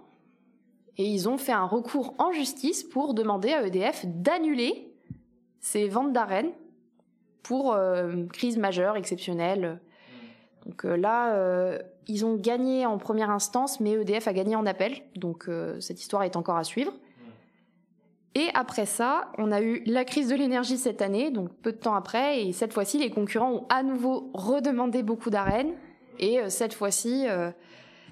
Et 0.98 1.06
ils 1.06 1.30
ont 1.30 1.38
fait 1.38 1.52
un 1.52 1.66
recours 1.66 2.16
en 2.18 2.32
justice 2.32 2.84
pour 2.84 3.14
demander 3.14 3.54
à 3.54 3.66
EDF 3.66 4.06
d'annuler 4.06 4.94
ces 5.60 5.88
ventes 5.88 6.14
d'arènes 6.14 6.52
pour 7.44 7.74
euh, 7.74 8.26
crise 8.34 8.58
majeure, 8.58 8.96
exceptionnelle. 8.96 9.80
Donc 10.66 10.86
euh, 10.86 10.98
là, 10.98 11.80
ils 12.08 12.26
ont 12.26 12.36
gagné 12.36 12.86
en 12.86 12.98
première 12.98 13.30
instance, 13.30 13.80
mais 13.80 13.92
EDF 13.92 14.28
a 14.28 14.34
gagné 14.34 14.56
en 14.56 14.66
appel. 14.66 14.94
Donc 15.16 15.50
cette 15.80 16.02
histoire 16.02 16.24
est 16.24 16.36
encore 16.36 16.58
à 16.58 16.64
suivre. 16.64 16.94
Et 18.36 18.48
après 18.54 18.86
ça, 18.86 19.32
on 19.38 19.52
a 19.52 19.62
eu 19.62 19.84
la 19.86 20.06
crise 20.06 20.30
de 20.30 20.36
l'énergie 20.36 20.78
cette 20.78 21.02
année, 21.02 21.32
donc 21.32 21.50
peu 21.62 21.72
de 21.72 21.78
temps 21.78 21.96
après, 21.96 22.44
et 22.46 22.54
cette 22.54 22.74
fois-ci, 22.74 22.98
les 22.98 23.10
concurrents 23.10 23.52
ont 23.52 23.66
à 23.70 23.84
nouveau 23.84 24.30
redemandé 24.34 25.02
beaucoup 25.02 25.30
d'arènes. 25.30 25.74
Et 26.20 26.40
euh, 26.40 26.50
cette 26.50 26.74
fois-ci, 26.74 27.26
euh, 27.28 27.50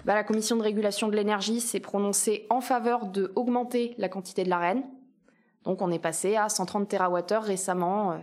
bah, 0.05 0.15
la 0.15 0.23
commission 0.23 0.55
de 0.55 0.63
régulation 0.63 1.09
de 1.09 1.15
l'énergie 1.15 1.59
s'est 1.59 1.79
prononcée 1.79 2.47
en 2.49 2.61
faveur 2.61 3.05
de 3.05 3.31
augmenter 3.35 3.93
la 3.97 4.09
quantité 4.09 4.43
de 4.43 4.49
l'arène. 4.49 4.83
Donc 5.65 5.81
on 5.81 5.91
est 5.91 5.99
passé 5.99 6.35
à 6.35 6.49
130 6.49 6.87
TWh 6.89 7.39
récemment. 7.41 8.13
Euh, 8.13 8.15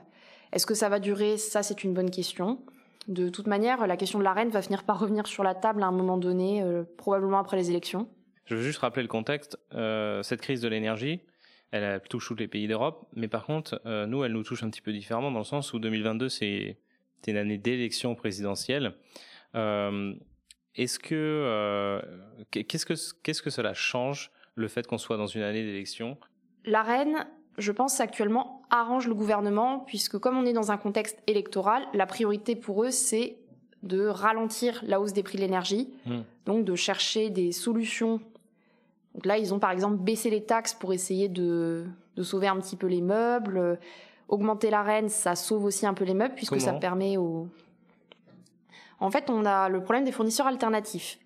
est-ce 0.52 0.66
que 0.66 0.74
ça 0.74 0.88
va 0.88 0.98
durer? 0.98 1.36
Ça, 1.36 1.62
c'est 1.62 1.84
une 1.84 1.92
bonne 1.92 2.10
question. 2.10 2.60
De 3.06 3.28
toute 3.28 3.46
manière, 3.46 3.86
la 3.86 3.96
question 3.96 4.18
de 4.18 4.24
l'arène 4.24 4.48
va 4.48 4.62
finir 4.62 4.84
par 4.84 4.98
revenir 4.98 5.26
sur 5.26 5.44
la 5.44 5.54
table 5.54 5.82
à 5.82 5.86
un 5.86 5.92
moment 5.92 6.16
donné, 6.16 6.64
probablement 6.96 7.38
après 7.38 7.58
les 7.58 7.68
élections. 7.68 8.08
Je 8.46 8.54
veux 8.54 8.62
juste 8.62 8.78
rappeler 8.78 9.02
le 9.02 9.08
contexte. 9.08 9.58
Cette 10.22 10.40
crise 10.40 10.62
de 10.62 10.68
l'énergie, 10.68 11.20
elle 11.70 12.00
touche 12.08 12.28
tous 12.28 12.36
les 12.36 12.48
pays 12.48 12.66
d'Europe, 12.66 13.06
mais 13.12 13.28
par 13.28 13.44
contre, 13.44 13.82
nous, 14.06 14.24
elle 14.24 14.32
nous 14.32 14.42
touche 14.42 14.62
un 14.62 14.70
petit 14.70 14.80
peu 14.80 14.92
différemment 14.92 15.30
dans 15.30 15.40
le 15.40 15.44
sens 15.44 15.74
où 15.74 15.78
2022, 15.78 16.30
c'est 16.30 16.78
une 17.26 17.36
année 17.36 17.58
d'élection 17.58 18.14
présidentielle. 18.14 18.94
Euh, 19.54 20.14
est-ce 20.74 20.98
que 20.98 22.00
qu'est-ce 22.50 22.84
que 22.84 22.94
qu'est-ce 23.22 23.42
que 23.42 23.50
cela 23.50 23.74
change 23.74 24.30
le 24.54 24.68
fait 24.68 24.86
qu'on 24.86 24.98
soit 24.98 25.16
dans 25.16 25.26
une 25.26 25.42
année 25.42 25.62
d'élection? 25.62 26.18
La 26.64 26.82
reine, 26.82 27.26
je 27.58 27.70
pense 27.72 28.00
actuellement 28.00 28.62
arrange 28.70 29.06
le 29.06 29.14
gouvernement 29.14 29.80
puisque 29.80 30.18
comme 30.18 30.36
on 30.36 30.46
est 30.46 30.52
dans 30.52 30.72
un 30.72 30.76
contexte 30.76 31.22
électoral, 31.26 31.84
la 31.92 32.06
priorité 32.06 32.56
pour 32.56 32.84
eux 32.84 32.90
c'est 32.90 33.36
de 33.84 34.06
ralentir 34.06 34.82
la 34.86 35.00
hausse 35.00 35.12
des 35.12 35.22
prix 35.22 35.36
de 35.36 35.42
l'énergie, 35.42 35.90
hmm. 36.06 36.20
donc 36.46 36.64
de 36.64 36.74
chercher 36.74 37.30
des 37.30 37.52
solutions. 37.52 38.20
Donc 39.14 39.26
là, 39.26 39.38
ils 39.38 39.54
ont 39.54 39.58
par 39.58 39.70
exemple 39.70 39.96
baissé 39.96 40.30
les 40.30 40.42
taxes 40.42 40.74
pour 40.74 40.92
essayer 40.92 41.28
de, 41.28 41.84
sauver 42.20 42.48
un 42.48 42.56
petit 42.56 42.76
peu 42.76 42.86
les 42.86 43.02
meubles. 43.02 43.78
Augmenter 44.28 44.70
la 44.70 44.82
reine, 44.82 45.08
ça 45.08 45.36
sauve 45.36 45.64
aussi 45.64 45.86
un 45.86 45.94
peu 45.94 46.04
les 46.04 46.14
meubles 46.14 46.34
puisque 46.34 46.60
ça 46.60 46.72
permet 46.72 47.16
aux... 47.16 47.46
En 49.00 49.10
fait, 49.10 49.30
on 49.30 49.44
a 49.44 49.68
le 49.68 49.82
problème 49.82 50.04
des 50.04 50.12
fournisseurs 50.12 50.46
alternatifs. 50.46 51.18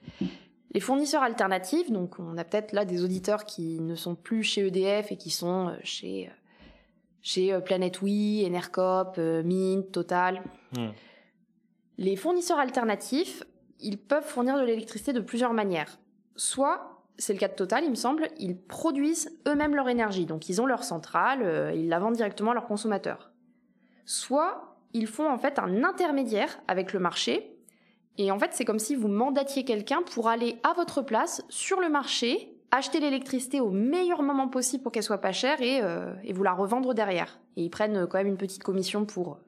Les 0.72 0.80
fournisseurs 0.80 1.22
alternatifs, 1.22 1.90
donc 1.90 2.18
on 2.18 2.36
a 2.36 2.44
peut-être 2.44 2.72
là 2.72 2.84
des 2.84 3.02
auditeurs 3.02 3.46
qui 3.46 3.80
ne 3.80 3.94
sont 3.94 4.14
plus 4.14 4.42
chez 4.42 4.66
EDF 4.66 5.12
et 5.12 5.16
qui 5.16 5.30
sont 5.30 5.68
euh, 5.68 5.76
chez, 5.82 6.26
euh, 6.26 6.30
chez 7.22 7.52
euh, 7.52 7.60
Planet 7.60 8.02
Oui, 8.02 8.44
Enercop, 8.46 9.16
Mint, 9.18 9.90
Total. 9.90 10.42
Les 11.96 12.16
fournisseurs 12.16 12.58
alternatifs, 12.58 13.42
ils 13.80 13.98
peuvent 13.98 14.26
fournir 14.26 14.58
de 14.58 14.64
l'électricité 14.64 15.12
de 15.12 15.20
plusieurs 15.20 15.54
manières. 15.54 15.98
Soit, 16.36 17.02
c'est 17.16 17.32
le 17.32 17.38
cas 17.38 17.48
de 17.48 17.54
Total, 17.54 17.82
il 17.82 17.90
me 17.90 17.96
semble, 17.96 18.28
ils 18.38 18.56
produisent 18.56 19.36
eux-mêmes 19.48 19.74
leur 19.74 19.88
énergie, 19.88 20.26
donc 20.26 20.48
ils 20.48 20.60
ont 20.60 20.66
leur 20.66 20.84
centrale, 20.84 21.72
ils 21.74 21.88
la 21.88 21.98
vendent 21.98 22.14
directement 22.14 22.52
à 22.52 22.54
leurs 22.54 22.66
consommateurs. 22.66 23.32
Soit, 24.04 24.76
ils 24.92 25.08
font 25.08 25.28
en 25.28 25.38
fait 25.38 25.58
un 25.58 25.82
intermédiaire 25.82 26.60
avec 26.68 26.92
le 26.92 27.00
marché, 27.00 27.57
et 28.18 28.30
en 28.30 28.38
fait 28.38 28.50
c'est 28.52 28.64
comme 28.64 28.78
si 28.78 28.94
vous 28.94 29.08
mandatiez 29.08 29.64
quelqu'un 29.64 30.02
pour 30.02 30.28
aller 30.28 30.58
à 30.62 30.74
votre 30.74 31.02
place 31.02 31.42
sur 31.48 31.80
le 31.80 31.88
marché, 31.88 32.54
acheter 32.70 33.00
l'électricité 33.00 33.60
au 33.60 33.70
meilleur 33.70 34.22
moment 34.22 34.48
possible 34.48 34.82
pour 34.82 34.92
qu'elle 34.92 35.02
soit 35.02 35.18
pas 35.18 35.32
chère 35.32 35.62
et, 35.62 35.80
euh, 35.82 36.12
et 36.24 36.32
vous 36.32 36.42
la 36.42 36.52
revendre 36.52 36.92
derrière. 36.92 37.38
Et 37.56 37.62
ils 37.62 37.70
prennent 37.70 38.06
quand 38.06 38.18
même 38.18 38.26
une 38.26 38.36
petite 38.36 38.62
commission 38.62 39.06
pour, 39.06 39.38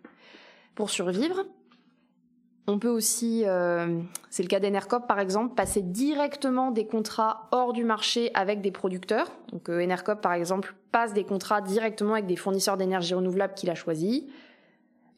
pour 0.75 0.91
survivre. 0.91 1.45
On 2.67 2.79
peut 2.79 2.89
aussi, 2.89 3.43
euh, 3.47 4.01
c'est 4.29 4.43
le 4.43 4.49
cas 4.49 4.61
d'Enercop 4.61 5.07
par 5.09 5.19
exemple, 5.19 5.55
passer 5.55 5.83
directement 5.83 6.71
des 6.71 6.87
contrats 6.87 7.49
hors 7.51 7.73
du 7.73 7.85
marché 7.85 8.31
avec 8.35 8.61
des 8.61 8.71
producteurs. 8.71 9.31
Donc 9.51 9.69
euh, 9.69 9.83
Enercop 9.83 10.21
par 10.21 10.35
exemple 10.35 10.75
passe 10.93 11.13
des 11.13 11.25
contrats 11.25 11.61
directement 11.61 12.13
avec 12.13 12.27
des 12.27 12.37
fournisseurs 12.37 12.77
d'énergie 12.77 13.15
renouvelable 13.15 13.55
qu'il 13.55 13.71
a 13.71 13.75
choisis. 13.75 14.23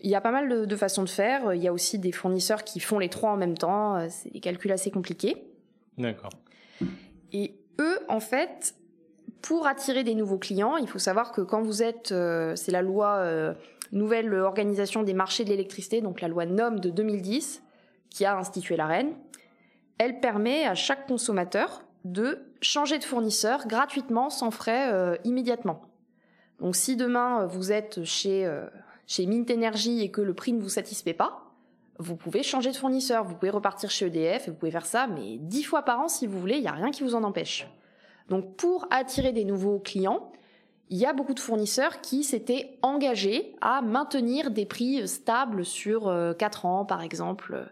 Il 0.03 0.11
y 0.11 0.15
a 0.15 0.21
pas 0.21 0.31
mal 0.31 0.67
de, 0.67 0.77
façons 0.77 1.05
de 1.05 1.09
faire. 1.09 1.55
Il 1.55 1.63
y 1.63 1.69
a 1.69 1.73
aussi 1.73 1.99
des 1.99 2.13
fournisseurs 2.13 2.65
qui 2.65 2.81
font 2.81 2.99
les 2.99 3.09
trois 3.09 3.31
en 3.31 3.37
même 3.37 3.57
temps. 3.57 3.97
Euh, 3.97 4.07
c'est 4.11 4.31
des 4.31 4.41
calculs 4.41 4.73
assez 4.73 4.91
compliqués. 4.91 5.45
D'accord. 5.97 6.33
Et 7.33 7.55
eux, 7.81 7.99
en 8.09 8.21
fait, 8.21 8.75
pour 9.41 9.67
attirer 9.67 10.05
des 10.05 10.15
nouveaux 10.15 10.39
clients, 10.39 10.77
il 10.77 10.89
faut 10.89 10.99
savoir 10.99 11.33
que 11.33 11.41
quand 11.41 11.63
vous 11.63 11.83
êtes, 11.83 12.09
c'est 12.57 12.71
la 12.71 12.83
loi 12.83 13.55
nouvelle 13.93 14.35
organisation 14.35 15.03
des 15.03 15.15
marchés 15.15 15.45
de 15.45 15.51
l'électricité, 15.51 16.01
donc 16.01 16.21
la 16.21 16.29
loi 16.29 16.47
NOM 16.47 16.81
de 16.81 16.91
2010, 16.91 17.63
qui 18.11 18.25
a 18.25 18.37
institué 18.37 18.77
la 18.77 18.87
reine, 18.87 19.15
elle 19.99 20.21
permet 20.21 20.65
à 20.65 20.75
chaque 20.75 21.07
consommateur 21.07 21.85
de 22.05 22.39
changer 22.61 22.99
de 22.99 23.05
fournisseur 23.05 23.67
gratuitement, 23.69 24.31
sans 24.31 24.51
frais, 24.51 24.93
euh, 24.93 25.17
immédiatement. 25.25 25.83
Donc 26.59 26.75
si 26.75 26.97
demain 26.97 27.43
euh, 27.43 27.47
vous 27.47 27.71
êtes 27.71 28.05
chez, 28.05 28.45
euh, 28.45 28.67
chez 29.13 29.27
Mint 29.27 29.51
Energy 29.51 30.01
et 30.01 30.11
que 30.11 30.23
le 30.23 30.33
prix 30.33 30.55
ne 30.55 30.63
vous 30.63 30.71
satisfait 30.71 31.13
pas, 31.13 31.53
vous 31.99 32.17
pouvez 32.17 32.43
changer 32.43 32.71
de 32.71 32.77
fournisseur, 32.77 33.25
vous 33.25 33.35
pouvez 33.35 33.51
repartir 33.51 33.91
chez 33.91 34.07
EDF 34.07 34.49
et 34.49 34.51
vous 34.51 34.57
pouvez 34.57 34.71
faire 34.71 34.87
ça, 34.87 35.07
mais 35.07 35.37
dix 35.37 35.65
fois 35.65 35.83
par 35.83 36.01
an 36.01 36.09
si 36.09 36.27
vous 36.27 36.41
voulez, 36.41 36.57
il 36.57 36.63
n'y 36.63 36.69
a 36.69 36.73
rien 36.73 36.91
qui 36.91 37.03
vous 37.03 37.15
en 37.15 37.23
empêche. 37.23 37.69
Donc 38.31 38.57
pour 38.57 38.87
attirer 38.91 39.33
des 39.33 39.45
nouveaux 39.45 39.79
clients, 39.81 40.33
il 40.89 40.97
y 40.97 41.05
a 41.05 41.13
beaucoup 41.13 41.35
de 41.35 41.41
fournisseurs 41.41 42.01
qui 42.01 42.25
s'étaient 42.25 42.79
engagés 42.81 43.55
à 43.61 43.83
maintenir 43.83 44.51
des 44.51 44.65
prix 44.65 45.07
stables 45.07 45.67
sur 45.67 46.05
4 46.39 46.65
euh, 46.65 46.69
ans, 46.69 46.85
par 46.87 47.03
exemple. 47.03 47.71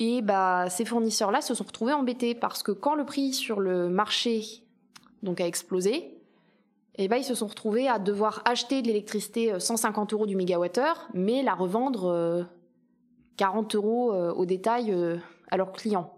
Et 0.00 0.22
bah, 0.22 0.66
ces 0.70 0.84
fournisseurs-là 0.84 1.40
se 1.40 1.54
sont 1.54 1.64
retrouvés 1.64 1.92
embêtés 1.92 2.34
parce 2.34 2.64
que 2.64 2.72
quand 2.72 2.96
le 2.96 3.04
prix 3.04 3.32
sur 3.32 3.60
le 3.60 3.88
marché 3.88 4.42
a 5.24 5.46
explosé, 5.46 6.19
eh 6.96 7.08
bah, 7.08 7.18
ils 7.18 7.24
se 7.24 7.34
sont 7.34 7.46
retrouvés 7.46 7.88
à 7.88 7.98
devoir 7.98 8.42
acheter 8.44 8.82
de 8.82 8.88
l'électricité 8.88 9.58
150 9.58 10.12
euh, 10.12 10.16
euros 10.16 10.26
du 10.26 10.36
mégawattheure, 10.36 11.08
mais 11.14 11.42
la 11.42 11.54
revendre 11.54 12.46
40 13.36 13.74
euh, 13.74 13.78
euros 13.78 14.12
au 14.12 14.44
détail 14.46 14.94
à 15.50 15.56
leurs 15.56 15.72
clients. 15.72 16.12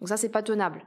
Donc 0.00 0.08
ça, 0.08 0.16
c'est 0.16 0.28
pas 0.28 0.42
tenable. 0.42 0.84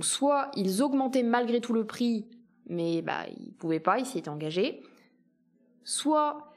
Soit 0.00 0.50
ils 0.56 0.82
augmentaient 0.82 1.22
malgré 1.22 1.60
tout 1.60 1.72
le 1.72 1.86
prix 1.86 2.26
mais 2.66 3.02
bah, 3.02 3.24
ils 3.38 3.52
pouvaient 3.52 3.80
pas, 3.80 3.98
ils 3.98 4.06
s'y 4.06 4.18
étaient 4.18 4.28
engagés. 4.28 4.82
Soit 5.84 6.52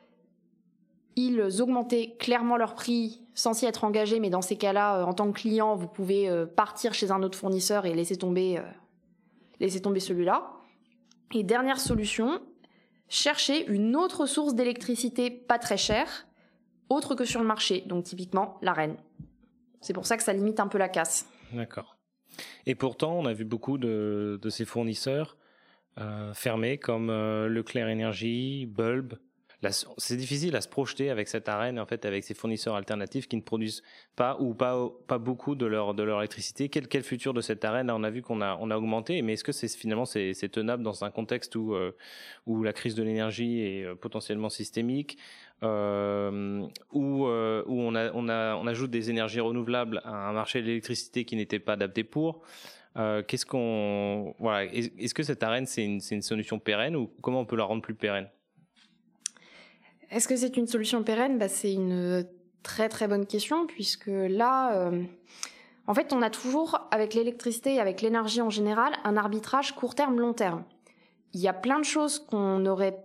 ils 1.15 1.61
augmentaient 1.61 2.15
clairement 2.19 2.57
leur 2.57 2.75
prix 2.75 3.21
sans 3.33 3.53
s'y 3.53 3.65
être 3.65 3.83
engagés, 3.83 4.19
mais 4.19 4.29
dans 4.29 4.41
ces 4.41 4.57
cas-là, 4.57 4.99
euh, 4.99 5.03
en 5.03 5.13
tant 5.13 5.31
que 5.31 5.39
client, 5.39 5.75
vous 5.75 5.87
pouvez 5.87 6.29
euh, 6.29 6.45
partir 6.45 6.93
chez 6.93 7.11
un 7.11 7.21
autre 7.23 7.37
fournisseur 7.37 7.85
et 7.85 7.93
laisser 7.93 8.17
tomber, 8.17 8.57
euh, 8.57 8.63
laisser 9.59 9.81
tomber 9.81 9.99
celui-là. 9.99 10.51
Et 11.33 11.43
dernière 11.43 11.79
solution, 11.79 12.41
chercher 13.09 13.65
une 13.67 13.95
autre 13.95 14.25
source 14.25 14.55
d'électricité 14.55 15.29
pas 15.29 15.59
très 15.59 15.77
chère, 15.77 16.27
autre 16.89 17.15
que 17.15 17.25
sur 17.25 17.41
le 17.41 17.47
marché, 17.47 17.83
donc 17.87 18.03
typiquement 18.03 18.57
la 18.61 18.73
reine. 18.73 18.97
C'est 19.81 19.93
pour 19.93 20.05
ça 20.05 20.17
que 20.17 20.23
ça 20.23 20.33
limite 20.33 20.59
un 20.59 20.67
peu 20.67 20.77
la 20.77 20.89
casse. 20.89 21.27
D'accord. 21.51 21.97
Et 22.65 22.75
pourtant, 22.75 23.17
on 23.17 23.25
a 23.25 23.33
vu 23.33 23.45
beaucoup 23.45 23.77
de, 23.77 24.39
ces 24.49 24.65
fournisseurs 24.65 25.37
euh, 25.99 26.33
fermés 26.33 26.77
comme 26.77 27.09
euh, 27.09 27.47
Leclerc 27.47 27.87
Énergie, 27.87 28.65
Bulb. 28.65 29.17
C'est 29.71 30.17
difficile 30.17 30.55
à 30.55 30.61
se 30.61 30.67
projeter 30.67 31.09
avec 31.09 31.27
cette 31.27 31.47
arène, 31.49 31.79
en 31.79 31.85
fait, 31.85 32.05
avec 32.05 32.23
ces 32.23 32.33
fournisseurs 32.33 32.75
alternatifs 32.75 33.27
qui 33.27 33.35
ne 33.35 33.41
produisent 33.41 33.83
pas 34.15 34.37
ou 34.39 34.53
pas, 34.53 34.91
beaucoup 35.17 35.55
de 35.55 35.65
leur, 35.65 35.97
électricité. 36.19 36.69
Quel, 36.69 36.87
quel 36.87 37.03
futur 37.03 37.33
de 37.33 37.41
cette 37.41 37.63
arène? 37.65 37.89
On 37.91 38.03
a 38.03 38.09
vu 38.09 38.21
qu'on 38.21 38.41
a, 38.41 38.55
augmenté, 38.57 39.21
mais 39.21 39.33
est-ce 39.33 39.43
que 39.43 39.51
finalement 39.67 40.05
c'est 40.05 40.49
tenable 40.51 40.83
dans 40.83 41.03
un 41.03 41.11
contexte 41.11 41.55
où, 41.55 41.73
euh, 41.73 41.91
la 42.47 42.73
crise 42.73 42.95
de 42.95 43.03
l'énergie 43.03 43.61
est 43.61 43.95
potentiellement 43.95 44.49
systémique 44.49 45.17
euh, 45.63 46.67
où, 46.91 47.27
euh, 47.27 47.63
on, 47.65 48.27
ajoute 48.67 48.91
des 48.91 49.09
énergies 49.09 49.39
renouvelables 49.39 50.01
à 50.03 50.29
un 50.29 50.33
marché 50.33 50.61
de 50.61 50.67
l'électricité 50.67 51.25
qui 51.25 51.35
n'était 51.35 51.59
pas 51.59 51.73
adapté 51.73 52.03
pour. 52.03 52.41
Euh, 52.97 53.23
qu'est-ce 53.23 53.45
qu'on 53.45 54.33
voilà 54.39 54.71
est-ce 54.73 55.13
que 55.13 55.23
cette 55.23 55.43
arène 55.43 55.65
c'est 55.65 55.83
une, 55.83 55.99
solution 55.99 56.59
pérenne 56.59 56.95
ou 56.95 57.11
comment 57.21 57.41
on 57.41 57.45
peut 57.45 57.57
la 57.57 57.65
rendre 57.65 57.81
plus 57.81 57.95
pérenne? 57.95 58.29
Est-ce 60.11 60.27
que 60.27 60.35
c'est 60.35 60.57
une 60.57 60.67
solution 60.67 61.03
pérenne? 61.03 61.37
Bah, 61.37 61.47
c'est 61.47 61.73
une 61.73 62.25
très 62.63 62.89
très 62.89 63.07
bonne 63.07 63.25
question 63.25 63.67
puisque 63.67 64.07
là 64.07 64.73
euh, 64.73 65.03
en 65.85 65.93
fait 65.93 66.13
on 66.13 66.21
a 66.23 66.31
toujours 66.31 66.79
avec 66.89 67.13
l'électricité 67.13 67.75
et 67.75 67.79
avec 67.79 68.01
l'énergie 68.01 68.41
en 68.41 68.49
général 68.49 68.93
un 69.03 69.17
arbitrage 69.17 69.75
court 69.75 69.93
terme 69.93 70.19
long 70.19 70.33
terme. 70.33 70.63
Il 71.33 71.41
y 71.41 71.47
a 71.47 71.53
plein 71.53 71.79
de 71.79 71.85
choses 71.85 72.19
qu'on 72.19 72.65
aurait 72.65 72.97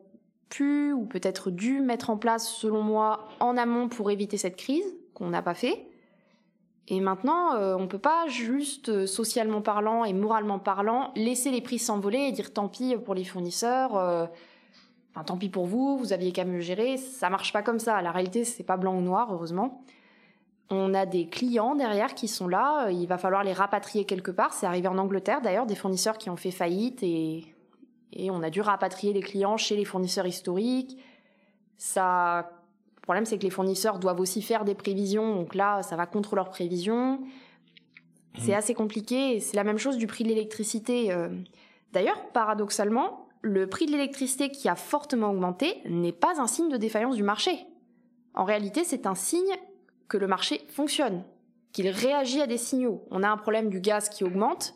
pu 0.48 0.92
ou 0.92 1.04
peut-être 1.04 1.50
dû 1.50 1.80
mettre 1.80 2.10
en 2.10 2.16
place 2.16 2.48
selon 2.48 2.82
moi 2.82 3.28
en 3.40 3.56
amont 3.56 3.88
pour 3.88 4.10
éviter 4.10 4.36
cette 4.36 4.56
crise 4.56 4.84
qu'on 5.14 5.28
n'a 5.28 5.42
pas 5.42 5.54
fait. 5.54 5.86
Et 6.88 7.00
maintenant, 7.00 7.54
euh, 7.54 7.76
on 7.76 7.82
ne 7.82 7.86
peut 7.86 7.98
pas 7.98 8.26
juste 8.26 8.88
euh, 8.88 9.06
socialement 9.06 9.62
parlant 9.62 10.04
et 10.04 10.12
moralement 10.12 10.58
parlant 10.58 11.12
laisser 11.14 11.52
les 11.52 11.60
prix 11.60 11.78
s'envoler 11.78 12.18
et 12.18 12.32
dire 12.32 12.52
tant 12.52 12.68
pis 12.68 12.96
pour 12.96 13.14
les 13.14 13.24
fournisseurs, 13.24 13.96
euh, 13.96 14.26
enfin 15.10 15.24
tant 15.24 15.36
pis 15.36 15.48
pour 15.48 15.66
vous, 15.66 15.98
vous 15.98 16.12
aviez 16.12 16.32
qu'à 16.32 16.44
me 16.44 16.60
gérer. 16.60 16.96
Ça 16.96 17.30
marche 17.30 17.52
pas 17.52 17.62
comme 17.62 17.78
ça. 17.78 18.00
La 18.02 18.12
réalité, 18.12 18.44
c'est 18.44 18.64
pas 18.64 18.76
blanc 18.76 18.96
ou 18.96 19.00
noir, 19.00 19.32
heureusement. 19.32 19.82
On 20.70 20.94
a 20.94 21.04
des 21.04 21.26
clients 21.28 21.74
derrière 21.74 22.14
qui 22.14 22.28
sont 22.28 22.46
là. 22.46 22.90
Il 22.90 23.06
va 23.06 23.18
falloir 23.18 23.42
les 23.42 23.52
rapatrier 23.52 24.04
quelque 24.04 24.30
part. 24.30 24.52
C'est 24.54 24.66
arrivé 24.66 24.88
en 24.88 24.98
Angleterre 24.98 25.40
d'ailleurs, 25.40 25.66
des 25.66 25.74
fournisseurs 25.74 26.16
qui 26.16 26.30
ont 26.30 26.36
fait 26.36 26.52
faillite 26.52 27.02
et, 27.02 27.44
et 28.12 28.30
on 28.30 28.42
a 28.42 28.50
dû 28.50 28.60
rapatrier 28.60 29.12
les 29.12 29.22
clients 29.22 29.56
chez 29.56 29.76
les 29.76 29.84
fournisseurs 29.84 30.26
historiques. 30.26 30.96
Ça 31.76 32.50
le 33.00 33.02
problème, 33.02 33.24
c'est 33.24 33.38
que 33.38 33.44
les 33.44 33.50
fournisseurs 33.50 33.98
doivent 33.98 34.20
aussi 34.20 34.42
faire 34.42 34.64
des 34.64 34.74
prévisions, 34.74 35.34
donc 35.34 35.54
là, 35.54 35.82
ça 35.82 35.96
va 35.96 36.06
contre 36.06 36.36
leurs 36.36 36.50
prévisions. 36.50 37.18
C'est 38.38 38.52
mmh. 38.52 38.54
assez 38.54 38.74
compliqué, 38.74 39.40
c'est 39.40 39.56
la 39.56 39.64
même 39.64 39.78
chose 39.78 39.96
du 39.96 40.06
prix 40.06 40.22
de 40.22 40.28
l'électricité. 40.28 41.10
Euh. 41.10 41.30
D'ailleurs, 41.92 42.22
paradoxalement, 42.32 43.26
le 43.42 43.66
prix 43.68 43.86
de 43.86 43.92
l'électricité 43.92 44.50
qui 44.50 44.68
a 44.68 44.76
fortement 44.76 45.30
augmenté 45.30 45.80
n'est 45.88 46.12
pas 46.12 46.40
un 46.40 46.46
signe 46.46 46.68
de 46.68 46.76
défaillance 46.76 47.16
du 47.16 47.22
marché. 47.22 47.66
En 48.34 48.44
réalité, 48.44 48.84
c'est 48.84 49.06
un 49.06 49.14
signe 49.14 49.56
que 50.08 50.16
le 50.16 50.26
marché 50.26 50.60
fonctionne, 50.68 51.24
qu'il 51.72 51.88
réagit 51.88 52.40
à 52.40 52.46
des 52.46 52.58
signaux. 52.58 53.06
On 53.10 53.22
a 53.22 53.28
un 53.28 53.36
problème 53.36 53.70
du 53.70 53.80
gaz 53.80 54.08
qui 54.08 54.24
augmente, 54.24 54.74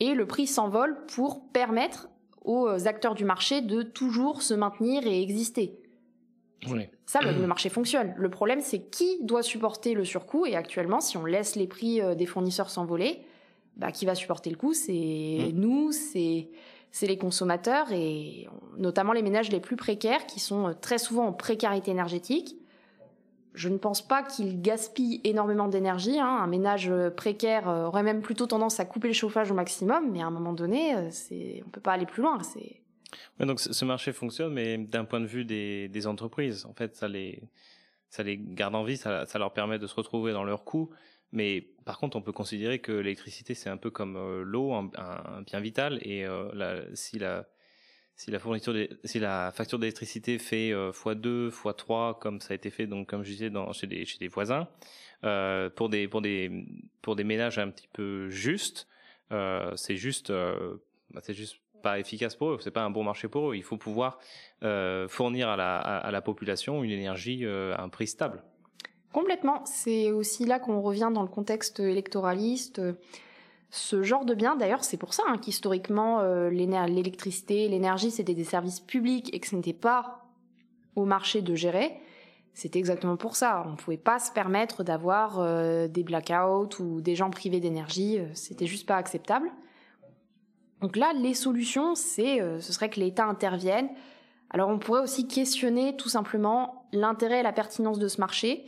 et 0.00 0.14
le 0.14 0.26
prix 0.26 0.46
s'envole 0.46 1.04
pour 1.06 1.48
permettre 1.48 2.08
aux 2.44 2.86
acteurs 2.86 3.14
du 3.14 3.24
marché 3.24 3.60
de 3.60 3.82
toujours 3.82 4.42
se 4.42 4.54
maintenir 4.54 5.06
et 5.06 5.20
exister. 5.20 5.80
Ça, 7.06 7.20
le, 7.20 7.46
marché 7.46 7.68
fonctionne. 7.68 8.14
Le 8.16 8.30
problème, 8.30 8.60
c'est 8.60 8.80
qui 8.80 9.18
doit 9.22 9.42
supporter 9.42 9.94
le 9.94 10.04
surcoût. 10.04 10.46
Et 10.46 10.56
actuellement, 10.56 11.00
si 11.00 11.16
on 11.16 11.24
laisse 11.24 11.54
les 11.54 11.66
prix 11.66 12.00
euh, 12.00 12.14
des 12.14 12.26
fournisseurs 12.26 12.70
s'envoler, 12.70 13.20
bah, 13.76 13.92
qui 13.92 14.06
va 14.06 14.14
supporter 14.14 14.50
le 14.50 14.56
coût? 14.56 14.72
C'est 14.72 14.92
mmh. 14.92 15.50
nous, 15.54 15.92
c'est 15.92 16.48
les 17.02 17.18
consommateurs 17.18 17.92
et 17.92 18.48
notamment 18.78 19.12
les 19.12 19.22
ménages 19.22 19.50
les 19.50 19.60
plus 19.60 19.76
précaires 19.76 20.26
qui 20.26 20.40
sont 20.40 20.68
euh, 20.68 20.72
très 20.72 20.96
souvent 20.98 21.26
en 21.26 21.32
précarité 21.32 21.90
énergétique. 21.90 22.56
Je 23.52 23.68
ne 23.68 23.76
pense 23.76 24.06
pas 24.06 24.22
qu'ils 24.22 24.62
gaspillent 24.62 25.20
énormément 25.24 25.68
d'énergie. 25.68 26.18
Hein. 26.18 26.38
Un 26.42 26.46
ménage 26.46 26.88
euh, 26.90 27.10
précaire 27.10 27.66
aurait 27.66 28.02
même 28.02 28.22
plutôt 28.22 28.46
tendance 28.46 28.80
à 28.80 28.86
couper 28.86 29.08
le 29.08 29.14
chauffage 29.14 29.50
au 29.50 29.54
maximum, 29.54 30.10
mais 30.10 30.22
à 30.22 30.26
un 30.26 30.30
moment 30.30 30.54
donné, 30.54 31.10
c'est 31.10 31.62
on 31.66 31.68
peut 31.68 31.80
pas 31.80 31.92
aller 31.92 32.06
plus 32.06 32.22
loin. 32.22 32.38
C'est 32.42 32.80
donc 33.40 33.60
ce 33.60 33.84
marché 33.84 34.12
fonctionne, 34.12 34.52
mais 34.52 34.78
d'un 34.78 35.04
point 35.04 35.20
de 35.20 35.26
vue 35.26 35.44
des, 35.44 36.06
entreprises, 36.06 36.66
en 36.66 36.72
fait, 36.72 36.96
ça 36.96 37.08
les, 37.08 37.42
garde 38.24 38.74
en 38.74 38.84
vie, 38.84 38.96
ça 38.96 39.26
leur 39.34 39.52
permet 39.52 39.78
de 39.78 39.86
se 39.86 39.94
retrouver 39.94 40.32
dans 40.32 40.44
leurs 40.44 40.64
coûts. 40.64 40.90
Mais 41.36 41.66
par 41.84 41.98
contre, 41.98 42.16
on 42.16 42.22
peut 42.22 42.32
considérer 42.32 42.78
que 42.78 42.92
l'électricité, 42.92 43.52
c'est 43.52 43.68
un 43.68 43.76
peu 43.76 43.90
comme 43.90 44.16
euh, 44.16 44.42
l'eau, 44.42 44.72
un, 44.72 45.42
bien 45.42 45.60
vital. 45.60 45.98
Et 46.00 46.24
euh, 46.24 46.88
si 46.94 47.18
la 47.18 47.44
facture 49.52 49.78
d'électricité 49.78 50.38
fait 50.38 50.72
euh, 50.72 50.92
x2, 50.92 51.50
x3, 51.50 52.18
comme 52.18 52.40
ça 52.40 52.52
a 52.52 52.54
été 52.54 52.70
fait, 52.70 52.86
donc 52.86 53.06
comme 53.06 53.22
je 53.22 53.32
disais, 53.32 53.52
chez 53.74 54.18
des 54.18 54.28
voisins, 54.28 54.66
pour 55.20 55.90
des 55.90 56.08
ménages 57.24 57.58
un 57.58 57.68
petit 57.68 57.88
peu 57.92 58.30
justes, 58.30 58.88
c'est 59.30 59.96
juste 59.96 60.32
bah, 60.32 61.20
juste 61.28 61.60
pas 61.82 61.98
efficace 61.98 62.34
pour 62.34 62.52
eux, 62.52 62.58
c'est 62.62 62.70
pas 62.70 62.82
un 62.82 62.90
bon 62.90 63.04
marché 63.04 63.28
pour 63.28 63.50
eux. 63.50 63.56
Il 63.56 63.62
faut 63.62 63.76
pouvoir 63.76 64.18
fournir 65.10 65.50
à 65.50 66.10
la, 66.10 66.22
population 66.22 66.82
une 66.82 66.92
énergie 66.92 67.44
à 67.44 67.82
un 67.82 67.90
prix 67.90 68.06
stable. 68.06 68.42
Complètement. 69.16 69.64
C'est 69.64 70.10
aussi 70.10 70.44
là 70.44 70.58
qu'on 70.58 70.82
revient 70.82 71.10
dans 71.10 71.22
le 71.22 71.28
contexte 71.28 71.80
électoraliste. 71.80 72.82
Ce 73.70 74.02
genre 74.02 74.26
de 74.26 74.34
bien, 74.34 74.56
d'ailleurs, 74.56 74.84
c'est 74.84 74.98
pour 74.98 75.14
ça 75.14 75.22
hein, 75.26 75.38
qu'historiquement, 75.38 76.20
euh, 76.20 76.50
l'électricité, 76.50 77.66
l'énergie, 77.66 78.10
c'était 78.10 78.34
des 78.34 78.44
services 78.44 78.80
publics 78.80 79.34
et 79.34 79.40
que 79.40 79.46
ce 79.46 79.56
n'était 79.56 79.72
pas 79.72 80.26
au 80.96 81.06
marché 81.06 81.40
de 81.40 81.54
gérer. 81.54 81.98
C'était 82.52 82.78
exactement 82.78 83.16
pour 83.16 83.36
ça. 83.36 83.62
On 83.66 83.70
ne 83.70 83.76
pouvait 83.76 83.96
pas 83.96 84.18
se 84.18 84.30
permettre 84.30 84.84
d'avoir 84.84 85.40
des 85.88 86.02
blackouts 86.02 86.78
ou 86.80 87.00
des 87.00 87.14
gens 87.14 87.30
privés 87.30 87.60
d'énergie. 87.60 88.18
C'était 88.34 88.66
juste 88.66 88.86
pas 88.86 88.96
acceptable. 88.96 89.50
Donc 90.80 90.96
là, 90.96 91.12
les 91.14 91.34
solutions, 91.34 91.94
c'est, 91.94 92.40
euh, 92.40 92.60
ce 92.60 92.72
serait 92.72 92.90
que 92.90 93.00
l'État 93.00 93.24
intervienne. 93.24 93.88
Alors 94.50 94.68
on 94.68 94.78
pourrait 94.78 95.00
aussi 95.00 95.26
questionner 95.26 95.96
tout 95.96 96.08
simplement 96.08 96.86
l'intérêt 96.92 97.40
et 97.40 97.42
la 97.42 97.52
pertinence 97.52 97.98
de 97.98 98.08
ce 98.08 98.20
marché. 98.20 98.64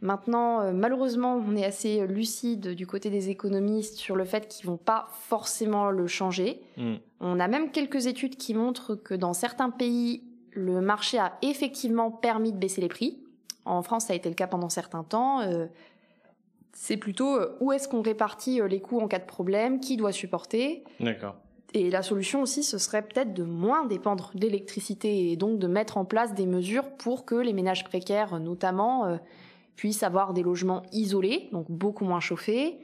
Maintenant, 0.00 0.60
euh, 0.60 0.72
malheureusement, 0.72 1.42
on 1.46 1.56
est 1.56 1.64
assez 1.64 2.06
lucide 2.06 2.74
du 2.74 2.86
côté 2.86 3.10
des 3.10 3.30
économistes 3.30 3.96
sur 3.96 4.14
le 4.14 4.24
fait 4.24 4.46
qu'ils 4.46 4.66
vont 4.66 4.76
pas 4.76 5.08
forcément 5.10 5.90
le 5.90 6.06
changer. 6.06 6.60
Mm. 6.76 6.94
On 7.20 7.40
a 7.40 7.48
même 7.48 7.70
quelques 7.70 8.06
études 8.06 8.36
qui 8.36 8.54
montrent 8.54 8.94
que 8.94 9.14
dans 9.14 9.32
certains 9.32 9.70
pays, 9.70 10.22
le 10.52 10.80
marché 10.80 11.18
a 11.18 11.36
effectivement 11.42 12.10
permis 12.10 12.52
de 12.52 12.58
baisser 12.58 12.80
les 12.80 12.88
prix. 12.88 13.18
En 13.64 13.82
France, 13.82 14.06
ça 14.06 14.12
a 14.12 14.16
été 14.16 14.28
le 14.28 14.34
cas 14.34 14.46
pendant 14.46 14.68
certains 14.68 15.02
temps. 15.02 15.40
Euh, 15.40 15.66
c'est 16.72 16.96
plutôt 16.96 17.36
où 17.60 17.72
est-ce 17.72 17.88
qu'on 17.88 18.02
répartit 18.02 18.60
les 18.68 18.80
coûts 18.80 19.00
en 19.00 19.08
cas 19.08 19.18
de 19.18 19.26
problème, 19.26 19.80
qui 19.80 19.96
doit 19.96 20.12
supporter? 20.12 20.84
D'accord. 21.00 21.34
Et 21.74 21.90
la 21.90 22.02
solution 22.02 22.40
aussi, 22.40 22.62
ce 22.62 22.78
serait 22.78 23.02
peut-être 23.02 23.34
de 23.34 23.42
moins 23.42 23.84
dépendre 23.84 24.30
d'électricité 24.34 25.32
et 25.32 25.36
donc 25.36 25.58
de 25.58 25.66
mettre 25.66 25.98
en 25.98 26.04
place 26.04 26.34
des 26.34 26.46
mesures 26.46 26.88
pour 26.88 27.24
que 27.24 27.34
les 27.34 27.52
ménages 27.52 27.84
précaires, 27.84 28.38
notamment, 28.38 29.18
euh, 29.78 29.80
puissent 29.80 30.02
avoir 30.02 30.34
des 30.34 30.42
logements 30.42 30.82
isolés, 30.92 31.48
donc 31.52 31.66
beaucoup 31.70 32.04
moins 32.04 32.20
chauffés, 32.20 32.78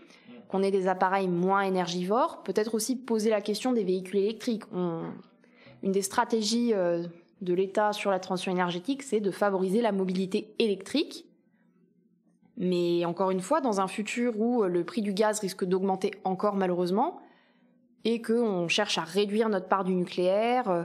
qu'on 0.49 0.63
ait 0.63 0.71
des 0.71 0.87
appareils 0.89 1.29
moins 1.29 1.63
énergivores. 1.63 2.43
Peut-être 2.45 2.75
aussi 2.75 2.97
poser 2.97 3.31
la 3.31 3.41
question 3.41 3.73
des 3.73 3.85
véhicules 3.85 4.21
électriques. 4.21 4.65
Une 4.73 5.93
des 5.93 6.03
stratégies 6.03 6.73
euh, 6.73 7.05
de 7.43 7.55
l'État 7.55 7.93
sur 7.93 8.11
la 8.11 8.21
transition 8.21 8.53
énergétique, 8.53 9.03
c'est 9.03 9.21
de 9.21 9.31
favoriser 9.31 9.81
la 9.81 9.93
mobilité 9.93 10.55
électrique. 10.59 11.27
Mais 12.57 13.05
encore 13.05 13.33
une 13.33 13.41
fois, 13.41 13.61
dans 13.61 13.81
un 13.81 13.89
futur 13.89 14.39
où 14.39 14.63
le 14.63 14.85
prix 14.85 15.03
du 15.03 15.13
gaz 15.13 15.41
risque 15.41 15.65
d'augmenter 15.65 16.13
encore 16.23 16.55
malheureusement, 16.55 17.21
et 18.05 18.21
qu'on 18.21 18.69
cherche 18.69 18.99
à 18.99 19.03
réduire 19.03 19.49
notre 19.49 19.67
part 19.67 19.85
du 19.85 19.95
nucléaire. 19.95 20.71
Euh, 20.71 20.85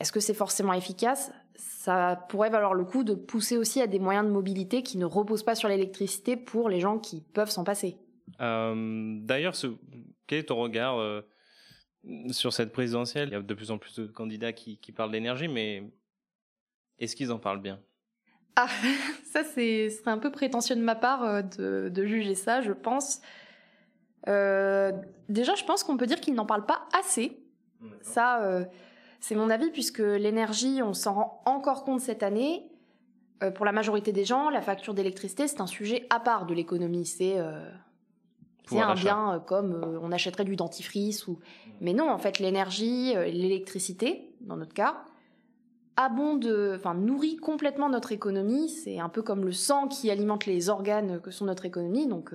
est-ce 0.00 0.12
que 0.12 0.20
c'est 0.20 0.34
forcément 0.34 0.72
efficace? 0.72 1.32
Ça 1.58 2.24
pourrait 2.28 2.50
valoir 2.50 2.72
le 2.72 2.84
coup 2.84 3.04
de 3.04 3.14
pousser 3.14 3.56
aussi 3.56 3.80
à 3.80 3.86
des 3.86 3.98
moyens 3.98 4.24
de 4.26 4.30
mobilité 4.30 4.82
qui 4.82 4.96
ne 4.96 5.04
reposent 5.04 5.42
pas 5.42 5.54
sur 5.54 5.68
l'électricité 5.68 6.36
pour 6.36 6.68
les 6.68 6.80
gens 6.80 6.98
qui 6.98 7.20
peuvent 7.20 7.50
s'en 7.50 7.64
passer. 7.64 7.98
Euh, 8.40 9.18
D'ailleurs, 9.20 9.54
quel 10.26 10.38
est 10.38 10.44
ton 10.44 10.56
regard 10.56 10.98
euh, 10.98 11.22
sur 12.30 12.52
cette 12.52 12.72
présidentielle? 12.72 13.28
Il 13.30 13.32
y 13.32 13.36
a 13.36 13.42
de 13.42 13.54
plus 13.54 13.70
en 13.70 13.78
plus 13.78 13.98
de 13.98 14.06
candidats 14.06 14.52
qui, 14.52 14.78
qui 14.78 14.92
parlent 14.92 15.10
d'énergie, 15.10 15.48
mais 15.48 15.82
est-ce 16.98 17.16
qu'ils 17.16 17.32
en 17.32 17.38
parlent 17.38 17.60
bien? 17.60 17.80
Ah, 18.56 18.68
ça 19.24 19.44
c'est 19.44 19.88
un 20.06 20.18
peu 20.18 20.30
prétentieux 20.30 20.76
de 20.76 20.82
ma 20.82 20.94
part 20.94 21.24
euh, 21.24 21.42
de, 21.42 21.88
de 21.88 22.04
juger 22.06 22.34
ça, 22.34 22.60
je 22.60 22.72
pense. 22.72 23.20
Euh, 24.26 24.92
déjà, 25.28 25.54
je 25.54 25.64
pense 25.64 25.84
qu'on 25.84 25.96
peut 25.96 26.06
dire 26.06 26.20
qu'ils 26.20 26.34
n'en 26.34 26.46
parlent 26.46 26.66
pas 26.66 26.88
assez. 26.98 27.40
Ça, 28.00 28.42
euh, 28.42 28.64
c'est 29.20 29.34
mon 29.34 29.50
avis, 29.50 29.70
puisque 29.70 29.98
l'énergie, 29.98 30.82
on 30.82 30.94
s'en 30.94 31.14
rend 31.14 31.42
encore 31.44 31.84
compte 31.84 32.00
cette 32.00 32.22
année. 32.22 32.64
Euh, 33.42 33.50
pour 33.50 33.64
la 33.64 33.72
majorité 33.72 34.12
des 34.12 34.24
gens, 34.24 34.50
la 34.50 34.62
facture 34.62 34.94
d'électricité, 34.94 35.48
c'est 35.48 35.60
un 35.60 35.66
sujet 35.66 36.06
à 36.10 36.20
part 36.20 36.46
de 36.46 36.54
l'économie. 36.54 37.06
C'est 37.06 37.38
un 37.38 38.94
bien 38.94 39.42
comme 39.46 39.98
on 40.02 40.12
achèterait 40.12 40.44
du 40.44 40.56
dentifrice 40.56 41.26
ou. 41.26 41.38
Mais 41.80 41.92
non, 41.92 42.10
en 42.10 42.18
fait, 42.18 42.38
l'énergie, 42.38 43.14
l'électricité, 43.14 44.34
dans 44.40 44.56
notre 44.56 44.74
cas, 44.74 45.04
abonde, 45.96 46.74
enfin 46.76 46.94
nourrit 46.94 47.36
complètement 47.36 47.88
notre 47.88 48.12
économie. 48.12 48.68
C'est 48.68 48.98
un 48.98 49.08
peu 49.08 49.22
comme 49.22 49.44
le 49.44 49.52
sang 49.52 49.88
qui 49.88 50.10
alimente 50.10 50.46
les 50.46 50.68
organes 50.68 51.20
que 51.20 51.30
sont 51.30 51.44
notre 51.44 51.64
économie. 51.64 52.06
Donc 52.06 52.32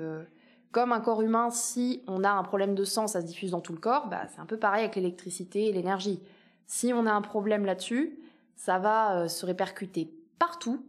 comme 0.74 0.92
un 0.92 1.00
corps 1.00 1.22
humain, 1.22 1.52
si 1.52 2.02
on 2.08 2.24
a 2.24 2.32
un 2.32 2.44
problème 2.44 2.74
de 2.74 2.84
sang, 2.84 3.08
ça 3.08 3.22
se 3.22 3.28
diffuse 3.28 3.52
dans 3.52 3.62
tout 3.62 3.74
le 3.74 3.80
corps, 3.80 4.08
bah, 4.08 4.24
c'est 4.34 4.42
un 4.42 4.46
peu 4.46 4.58
pareil 4.58 4.84
avec 4.84 4.96
l'électricité 4.96 5.68
et 5.68 5.72
l'énergie. 5.72 6.20
Si 6.68 6.94
on 6.94 7.06
a 7.06 7.12
un 7.12 7.22
problème 7.22 7.66
là-dessus, 7.66 8.20
ça 8.56 8.80
va 8.80 9.18
euh, 9.18 9.28
se 9.28 9.46
répercuter 9.46 10.12
partout, 10.40 10.86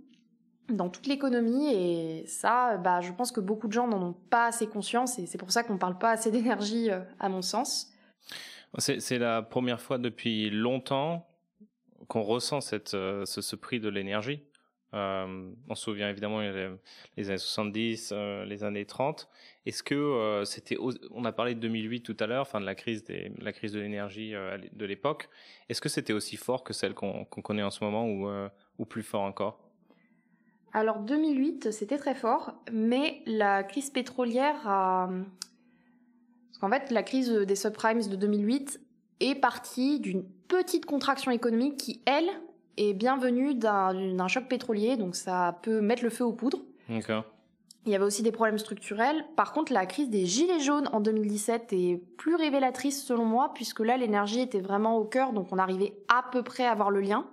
dans 0.69 0.89
toute 0.89 1.07
l'économie, 1.07 1.73
et 1.73 2.27
ça, 2.27 2.79
bah, 2.79 3.01
je 3.01 3.13
pense 3.13 3.33
que 3.33 3.41
beaucoup 3.41 3.69
de 3.69 3.73
gens 3.73 3.87
n'en 3.87 4.03
ont 4.03 4.17
pas 4.31 4.47
assez 4.47 4.67
conscience, 4.67 5.19
et 5.19 5.27
c'est 5.27 5.39
pour 5.39 5.51
ça 5.53 5.63
qu'on 5.63 5.75
ne 5.75 5.79
parle 5.79 5.99
pas 5.99 6.11
assez 6.11 6.31
d'énergie, 6.31 6.91
euh, 6.91 7.01
à 7.21 7.29
mon 7.29 7.43
sens. 7.43 7.91
C'est 8.79 9.19
la 9.19 9.43
première 9.43 9.81
fois 9.81 9.99
depuis 9.99 10.51
longtemps 10.51 11.29
qu'on 12.09 12.23
ressent 12.23 12.59
euh, 12.95 13.25
ce, 13.25 13.57
prix 13.57 13.79
de 13.79 13.89
l'énergie. 13.89 14.43
On 14.95 15.75
se 15.75 15.83
souvient 15.83 16.09
évidemment 16.09 16.41
les 16.41 17.29
années 17.29 17.39
70, 17.39 18.13
les 18.47 18.65
années 18.65 18.87
30. 18.87 19.29
Est-ce 19.67 19.83
que 19.83 19.95
euh, 19.95 20.45
c'était, 20.45 20.77
on 21.11 21.25
a 21.25 21.33
parlé 21.33 21.55
de 21.55 21.61
2008 21.61 22.03
tout 22.03 22.17
à 22.21 22.27
l'heure, 22.27 22.47
de 22.53 22.59
la 22.65 22.75
crise 22.75 23.05
la 23.39 23.53
crise 23.53 23.73
de 23.73 23.81
l'énergie 23.81 24.35
euh, 24.35 24.59
de 24.73 24.85
l'époque. 24.85 25.31
Est-ce 25.69 25.81
que 25.81 25.89
c'était 25.89 26.13
aussi 26.13 26.37
fort 26.37 26.65
que 26.65 26.75
celle 26.75 26.93
qu'on 26.93 27.25
connaît 27.25 27.63
en 27.63 27.71
ce 27.71 27.83
moment 27.83 28.07
ou, 28.07 28.29
euh, 28.29 28.49
ou 28.79 28.85
plus 28.85 29.03
fort 29.03 29.23
encore? 29.23 29.59
Alors 30.75 30.99
2008, 30.99 31.71
c'était 31.71 31.97
très 31.97 32.15
fort, 32.15 32.55
mais 32.71 33.23
la 33.27 33.63
crise 33.63 33.91
pétrolière 33.91 34.69
a, 34.69 35.09
parce 36.49 36.59
qu'en 36.61 36.69
fait 36.69 36.91
la 36.91 37.03
crise 37.03 37.31
des 37.31 37.57
subprimes 37.57 38.03
de 38.03 38.17
2008 38.17 38.81
est 39.21 39.37
partie 39.37 40.01
d'une 40.01 40.25
petite 40.49 40.85
contraction 40.85 41.31
économique 41.31 41.79
qui, 41.79 42.03
elle, 42.05 42.29
est 42.77 42.93
bienvenue 42.93 43.55
d'un 43.55 44.29
choc 44.29 44.49
pétrolier, 44.49 44.97
donc 44.97 45.17
ça 45.17 45.59
peut 45.63 45.81
mettre 45.81 46.03
le 46.03 46.11
feu 46.11 46.25
aux 46.25 46.33
poudres. 46.33 46.63
D'accord. 46.89 47.25
Il 47.87 47.93
y 47.93 47.95
avait 47.95 48.05
aussi 48.05 48.23
des 48.23 48.33
problèmes 48.33 48.59
structurels. 48.59 49.25
Par 49.37 49.53
contre, 49.53 49.73
la 49.73 49.85
crise 49.85 50.09
des 50.09 50.25
Gilets 50.25 50.61
jaunes 50.61 50.89
en 50.93 51.01
2017 51.01 51.73
est 51.75 52.01
plus 52.17 52.35
révélatrice 52.35 53.05
selon 53.05 53.27
moi, 53.27 53.53
puisque 53.55 53.81
là, 53.81 53.99
l'énergie 53.99 54.41
était 54.41 54.61
vraiment 54.61 54.97
au 54.97 55.05
cœur, 55.05 55.33
donc 55.33 55.49
on 55.53 55.59
arrivait 55.59 55.95
à 56.09 56.25
peu 56.33 56.43
près 56.43 56.65
à 56.65 56.75
voir 56.75 56.91
le 56.91 57.01
lien. 57.01 57.27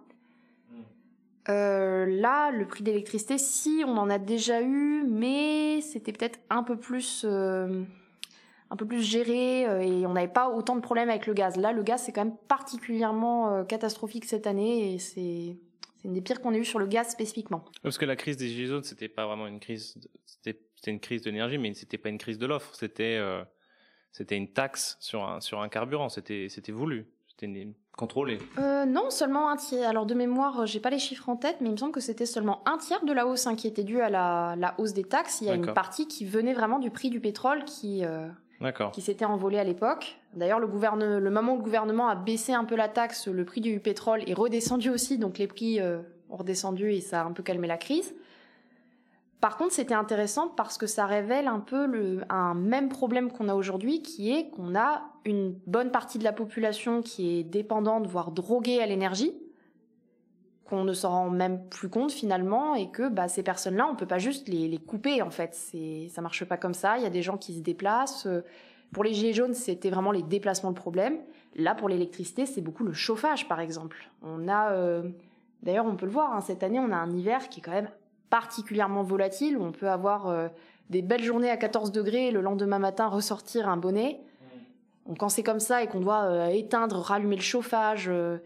Euh, 1.50 2.06
là, 2.06 2.52
le 2.52 2.68
prix 2.68 2.84
d'électricité, 2.84 3.38
si 3.38 3.84
on 3.86 3.98
en 3.98 4.10
a 4.10 4.20
déjà 4.20 4.62
eu, 4.62 5.04
mais 5.08 5.82
c'était 5.82 6.12
peut-être 6.12 6.40
un 6.50 6.64
peu 6.64 6.76
plus, 6.76 7.26
euh, 7.26 7.84
un 8.72 8.76
peu 8.76 8.88
plus 8.88 9.04
géré 9.04 9.68
euh, 9.68 9.82
et 9.82 10.08
on 10.08 10.14
n'avait 10.14 10.28
pas 10.28 10.50
autant 10.50 10.76
de 10.76 10.82
problèmes 10.82 11.10
avec 11.10 11.28
le 11.28 11.34
gaz. 11.34 11.58
Là, 11.58 11.72
le 11.72 11.84
gaz 11.84 12.02
c'est 12.04 12.12
quand 12.12 12.26
même 12.26 12.38
particulièrement 12.48 13.64
catastrophique 13.66 14.26
cette 14.26 14.48
année 14.48 14.94
et 14.94 14.98
c'est 14.98 15.58
une 16.04 16.14
des 16.14 16.22
pires 16.22 16.42
qu'on 16.42 16.54
ait 16.54 16.60
eu 16.60 16.66
sur 16.66 16.80
le 16.80 16.88
gaz 16.88 17.10
spécifiquement. 17.10 17.64
Parce 17.84 17.98
que 17.98 18.06
la 18.06 18.16
crise 18.16 18.38
des 18.38 18.48
gilets 18.48 18.68
jaunes, 18.68 18.84
c'était 18.84 19.10
pas 19.10 19.26
vraiment 19.26 19.48
une 19.48 19.60
crise, 19.60 19.98
c'était 20.26 20.92
une 20.92 21.00
crise 21.00 21.22
d'énergie, 21.22 21.58
mais 21.58 21.74
c'était 21.74 21.98
pas 21.98 22.10
une 22.10 22.18
crise 22.18 22.40
de 22.40 22.46
l'offre. 22.46 22.74
C'était 22.74 23.18
euh, 23.18 23.44
c'était 24.12 24.36
une 24.36 24.52
taxe 24.52 24.98
sur 25.00 25.24
un, 25.24 25.40
sur 25.40 25.62
un 25.62 25.70
carburant, 25.70 26.10
c'était 26.10 26.48
voulu, 26.70 27.08
c'était 27.28 27.68
contrôlé. 27.98 28.40
Euh, 28.58 28.86
non, 28.86 29.10
seulement 29.10 29.50
un 29.50 29.58
tiers. 29.58 29.88
Alors 29.88 30.06
de 30.06 30.16
mémoire, 30.16 30.66
j'ai 30.66 30.80
pas 30.80 30.90
les 30.90 31.00
chiffres 31.00 31.30
en 31.30 31.38
tête, 31.38 31.58
mais 31.62 31.70
il 31.70 31.74
me 31.74 31.78
semble 31.78 31.94
que 31.94 32.00
c'était 32.00 32.26
seulement 32.26 32.68
un 32.68 32.78
tiers 32.78 33.06
de 33.06 33.14
la 33.14 33.28
hausse 33.28 33.48
hein, 33.48 33.56
qui 33.56 33.68
était 33.68 33.84
due 33.84 34.02
à 34.02 34.10
la, 34.10 34.56
la, 34.58 34.80
hausse 34.80 34.94
des 34.94 35.04
taxes. 35.04 35.42
Il 35.42 35.48
y 35.48 35.50
a 35.52 35.56
une 35.56 35.74
partie 35.74 36.08
qui 36.08 36.26
venait 36.26 36.54
vraiment 36.54 36.80
du 36.80 36.90
prix 36.90 37.10
du 37.10 37.20
pétrole 37.20 37.64
qui, 37.64 38.04
euh, 38.04 38.28
qui 38.94 39.02
s'était 39.02 39.26
envolé 39.26 39.60
à 39.60 39.64
l'époque. 39.64 40.20
D'ailleurs, 40.34 40.60
le, 40.60 40.68
le 41.20 41.30
moment 41.30 41.54
où 41.54 41.58
le 41.58 41.64
gouvernement 41.64 42.08
a 42.08 42.16
baissé 42.16 42.54
un 42.54 42.64
peu 42.64 42.76
la 42.76 42.88
taxe, 42.88 43.28
le 43.28 43.46
prix 43.46 43.62
du 43.62 43.80
pétrole 43.80 44.22
est 44.28 44.34
redescendu 44.34 44.90
aussi, 44.90 45.18
donc 45.18 45.38
les 45.38 45.48
prix 45.48 45.80
euh, 45.80 46.00
ont 46.30 46.38
redescendu 46.38 46.92
et 46.94 47.02
ça 47.02 47.22
a 47.22 47.26
un 47.26 47.32
peu 47.32 47.44
calmé 47.44 47.68
la 47.68 47.78
crise. 47.78 48.14
Par 49.42 49.58
contre, 49.58 49.74
c'était 49.74 49.96
intéressant 49.96 50.50
parce 50.50 50.78
que 50.78 50.86
ça 50.86 51.08
révèle 51.08 51.48
un 51.48 51.60
peu 51.60 51.88
le, 51.88 52.22
un 52.30 52.54
même 52.54 52.90
problème 52.90 53.32
qu'on 53.32 53.50
a 53.50 53.56
aujourd'hui, 53.56 54.04
qui 54.04 54.32
est 54.32 54.52
qu'on 54.52 54.76
a 54.76 55.02
une 55.26 55.56
bonne 55.66 55.90
partie 55.90 56.20
de 56.20 56.24
la 56.24 56.32
population 56.32 57.02
qui 57.02 57.40
est 57.40 57.44
dépendante, 57.44 58.06
voire 58.06 58.32
droguée 58.32 58.80
à 58.82 58.86
l'énergie, 58.86 59.34
qu'on 60.72 60.84
ne 60.84 60.94
s'en 60.94 61.10
rend 61.10 61.30
même 61.30 61.64
plus 61.70 61.90
compte 61.90 62.12
finalement, 62.12 62.76
et 62.76 62.90
que 62.90 63.10
bah, 63.10 63.28
ces 63.28 63.44
personnes-là, 63.44 63.88
on 63.92 63.96
peut 63.96 64.08
pas 64.08 64.18
juste 64.18 64.48
les, 64.48 64.68
les 64.68 64.78
couper 64.80 65.22
en 65.22 65.30
fait. 65.30 65.54
C'est, 65.54 66.08
ça 66.10 66.22
marche 66.22 66.44
pas 66.46 66.58
comme 66.58 66.74
ça. 66.74 66.98
Il 66.98 67.04
y 67.04 67.06
a 67.06 67.12
des 67.12 67.22
gens 67.22 67.38
qui 67.38 67.54
se 67.54 67.60
déplacent. 67.60 68.28
Pour 68.92 69.04
les 69.04 69.14
gilets 69.14 69.34
jaunes, 69.34 69.54
c'était 69.54 69.90
vraiment 69.90 70.12
les 70.12 70.24
déplacements 70.24 70.70
le 70.70 70.76
problème. 70.76 71.18
Là, 71.56 71.76
pour 71.76 71.90
l'électricité, 71.90 72.46
c'est 72.46 72.62
beaucoup 72.62 72.84
le 72.84 72.94
chauffage, 72.94 73.48
par 73.48 73.60
exemple. 73.60 74.10
On 74.24 74.48
a, 74.48 74.72
euh, 74.72 75.04
d'ailleurs, 75.64 75.86
on 75.86 75.96
peut 75.96 76.06
le 76.06 76.12
voir. 76.12 76.34
Hein, 76.34 76.42
cette 76.42 76.64
année, 76.64 76.80
on 76.80 76.92
a 76.92 76.98
un 76.98 77.12
hiver 77.12 77.50
qui 77.50 77.60
est 77.60 77.64
quand 77.64 77.72
même 77.72 77.90
particulièrement 78.30 79.04
volatile, 79.04 79.58
où 79.58 79.64
on 79.64 79.72
peut 79.72 79.90
avoir 79.90 80.28
euh, 80.28 80.48
des 80.90 81.02
belles 81.02 81.24
journées 81.24 81.50
à 81.50 81.58
14 81.58 81.92
degrés 81.92 82.28
et 82.28 82.32
le 82.32 82.42
lendemain 82.42 82.80
matin 82.80 83.08
ressortir 83.08 83.70
un 83.70 83.78
bonnet. 83.78 84.20
Donc 85.08 85.18
quand 85.18 85.30
c'est 85.30 85.44
comme 85.44 85.60
ça 85.60 85.84
et 85.84 85.88
qu'on 85.88 86.00
doit 86.00 86.24
euh, 86.24 86.48
éteindre, 86.48 86.98
rallumer 86.98 87.36
le 87.36 87.42
chauffage, 87.42 88.08
euh, 88.08 88.38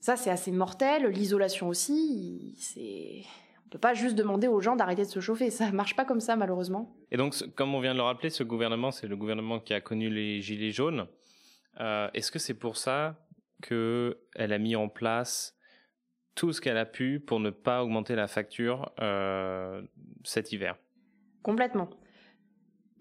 ça 0.00 0.16
c'est 0.16 0.30
assez 0.30 0.50
mortel. 0.50 1.06
L'isolation 1.06 1.68
aussi, 1.68 2.54
c'est 2.58 3.22
on 3.66 3.68
peut 3.70 3.78
pas 3.78 3.94
juste 3.94 4.16
demander 4.16 4.48
aux 4.48 4.60
gens 4.60 4.74
d'arrêter 4.74 5.02
de 5.02 5.08
se 5.08 5.20
chauffer, 5.20 5.50
ça 5.50 5.70
marche 5.70 5.94
pas 5.94 6.04
comme 6.04 6.20
ça 6.20 6.36
malheureusement. 6.36 6.96
Et 7.10 7.16
donc 7.16 7.34
comme 7.54 7.74
on 7.74 7.80
vient 7.80 7.92
de 7.92 7.98
le 7.98 8.04
rappeler, 8.04 8.30
ce 8.30 8.42
gouvernement 8.42 8.90
c'est 8.90 9.06
le 9.06 9.16
gouvernement 9.16 9.60
qui 9.60 9.74
a 9.74 9.80
connu 9.80 10.10
les 10.10 10.40
gilets 10.40 10.72
jaunes. 10.72 11.06
Est-ce 11.78 12.30
que 12.30 12.38
c'est 12.38 12.54
pour 12.54 12.76
ça 12.76 13.16
que 13.62 14.18
elle 14.34 14.52
a 14.52 14.58
mis 14.58 14.76
en 14.76 14.88
place 14.88 15.56
tout 16.34 16.52
ce 16.52 16.60
qu'elle 16.60 16.78
a 16.78 16.86
pu 16.86 17.20
pour 17.20 17.40
ne 17.40 17.50
pas 17.50 17.82
augmenter 17.82 18.14
la 18.14 18.26
facture 18.26 18.90
euh, 19.00 19.82
cet 20.24 20.52
hiver? 20.52 20.76
Complètement. 21.42 21.90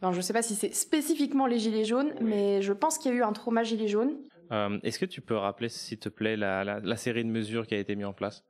je 0.01 0.07
ne 0.07 0.21
sais 0.21 0.33
pas 0.33 0.41
si 0.41 0.55
c'est 0.55 0.73
spécifiquement 0.73 1.45
les 1.45 1.59
gilets 1.59 1.85
jaunes, 1.85 2.13
mais 2.21 2.61
je 2.61 2.73
pense 2.73 2.97
qu'il 2.97 3.11
y 3.11 3.13
a 3.13 3.17
eu 3.17 3.23
un 3.23 3.33
trauma 3.33 3.63
gilet 3.63 3.87
jaune. 3.87 4.17
Euh, 4.51 4.79
est-ce 4.83 4.99
que 4.99 5.05
tu 5.05 5.21
peux 5.21 5.35
rappeler, 5.35 5.69
s'il 5.69 5.99
te 5.99 6.09
plaît, 6.09 6.35
la, 6.35 6.95
série 6.95 7.23
de 7.23 7.29
mesures 7.29 7.67
qui 7.67 7.75
a 7.75 7.77
été 7.77 7.95
mise 7.95 8.05
en 8.05 8.13
place? 8.13 8.43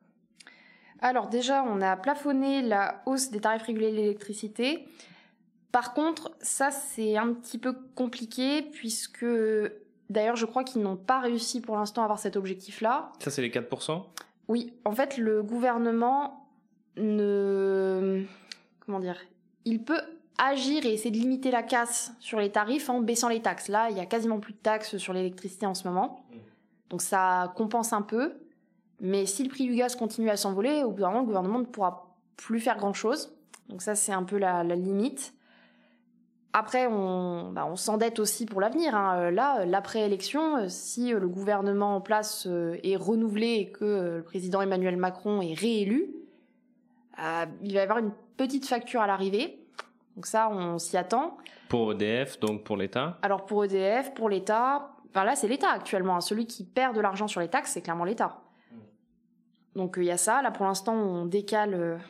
Alors 1.02 1.30
déjà, 1.30 1.64
on 1.64 1.82
a 1.82 1.96
plafonné 1.96 2.62
la 2.62 3.02
hausse 3.06 3.32
des 3.32 3.40
tarifs 3.40 3.64
régulés 3.64 3.92
de 3.92 3.96
l'électricité. 3.96 4.86
Par 5.72 5.94
contre, 5.94 6.36
ça 6.42 6.72
c'est 6.72 7.16
un 7.16 7.34
petit 7.34 7.58
peu 7.58 7.74
compliqué 7.96 8.64
puisque 8.64 9.26
d'ailleurs 10.10 10.36
je 10.36 10.46
crois 10.46 10.64
qu'ils 10.64 10.82
n'ont 10.82 10.98
pas 10.98 11.20
réussi 11.20 11.62
pour 11.62 11.78
l'instant 11.78 12.02
à 12.02 12.06
avoir 12.06 12.20
cet 12.20 12.36
objectif-là. 12.36 13.12
Ça 13.20 13.30
c'est 13.30 13.42
les 13.42 13.52
4% 13.52 14.04
oui, 14.50 14.74
en 14.84 14.92
fait, 14.94 15.18
le 15.18 15.44
gouvernement 15.44 16.50
ne. 16.98 18.24
Comment 18.80 19.00
dire 19.00 19.18
Il 19.64 19.84
peut 19.84 20.02
agir 20.40 20.86
et 20.86 20.94
essayer 20.94 21.12
de 21.12 21.18
limiter 21.18 21.52
la 21.52 21.64
casse 21.64 22.14
sur 22.20 22.40
les 22.40 22.52
tarifs 22.52 22.90
en 22.90 23.02
baissant 23.02 23.30
les 23.30 23.42
taxes. 23.42 23.68
Là, 23.68 23.90
il 23.92 23.98
y 23.98 24.00
a 24.00 24.06
quasiment 24.06 24.40
plus 24.40 24.54
de 24.54 24.60
taxes 24.60 24.98
sur 24.98 25.14
l'électricité 25.14 25.66
en 25.66 25.74
ce 25.74 25.88
moment. 25.88 26.26
Donc 26.90 27.02
ça 27.02 27.54
compense 27.56 27.94
un 27.94 28.02
peu. 28.02 28.34
Mais 29.02 29.26
si 29.26 29.44
le 29.44 29.50
prix 29.50 29.66
du 29.66 29.76
gaz 29.76 29.96
continue 29.96 30.30
à 30.30 30.38
s'envoler, 30.38 30.84
au 30.84 30.92
bout 30.92 31.02
d'un 31.02 31.10
moment, 31.10 31.20
le 31.20 31.26
gouvernement 31.26 31.60
ne 31.60 31.66
pourra 31.66 32.16
plus 32.36 32.60
faire 32.60 32.78
grand-chose. 32.78 33.36
Donc 33.70 33.82
ça, 33.82 33.96
c'est 33.96 34.12
un 34.12 34.24
peu 34.24 34.38
la 34.38 34.64
limite. 34.64 35.34
Après, 36.52 36.88
on, 36.88 37.52
bah, 37.52 37.68
on 37.70 37.76
s'endette 37.76 38.20
aussi 38.20 38.46
pour 38.46 38.60
l'avenir. 38.60 38.96
Hein. 38.96 39.18
Euh, 39.18 39.32
là, 39.32 39.66
l'après-élection, 39.66 40.58
euh, 40.58 40.66
si 40.68 41.14
euh, 41.14 41.20
le 41.20 41.28
gouvernement 41.28 41.96
en 41.96 42.02
place 42.02 42.48
est 42.84 42.96
renouvelé 42.96 43.56
et 43.60 43.72
que 43.72 44.16
le 44.18 44.24
président 44.24 44.62
Emmanuel 44.62 44.98
Macron 44.98 45.42
est 45.42 45.54
réélu, 45.54 46.10
il 47.62 47.74
va 47.74 47.80
y 47.80 47.84
avoir 47.84 47.98
une 47.98 48.12
petite 48.38 48.66
facture 48.66 49.02
à 49.02 49.08
l'arrivée. 49.08 49.60
Donc 50.20 50.26
ça, 50.26 50.50
on 50.50 50.80
s'y 50.80 50.98
attend. 50.98 51.38
Pour 51.70 51.94
EDF, 51.94 52.42
donc 52.42 52.66
pour 52.66 52.76
l'État 52.76 53.18
Alors 53.22 53.46
pour 53.46 53.64
EDF, 53.64 54.14
pour 54.16 54.28
l'État, 54.28 54.92
enfin 55.10 55.24
là 55.24 55.38
c'est 55.38 55.48
l'État 55.48 55.70
actuellement. 55.70 56.18
Hein. 56.18 56.20
Celui 56.20 56.46
qui 56.46 56.66
perd 56.66 56.94
de 56.94 57.00
l'argent 57.00 57.30
sur 57.30 57.40
les 57.40 57.48
taxes, 57.48 57.72
c'est 57.72 57.82
clairement 57.82 58.04
l'État. 58.04 58.42
Hmm. 58.70 59.78
Donc 59.78 59.94
il 59.96 60.04
y 60.04 60.12
a 60.12 60.18
ça. 60.18 60.42
Là 60.42 60.52
pour 60.52 60.66
l'instant, 60.66 60.94
on 60.94 61.26
décale 61.26 62.02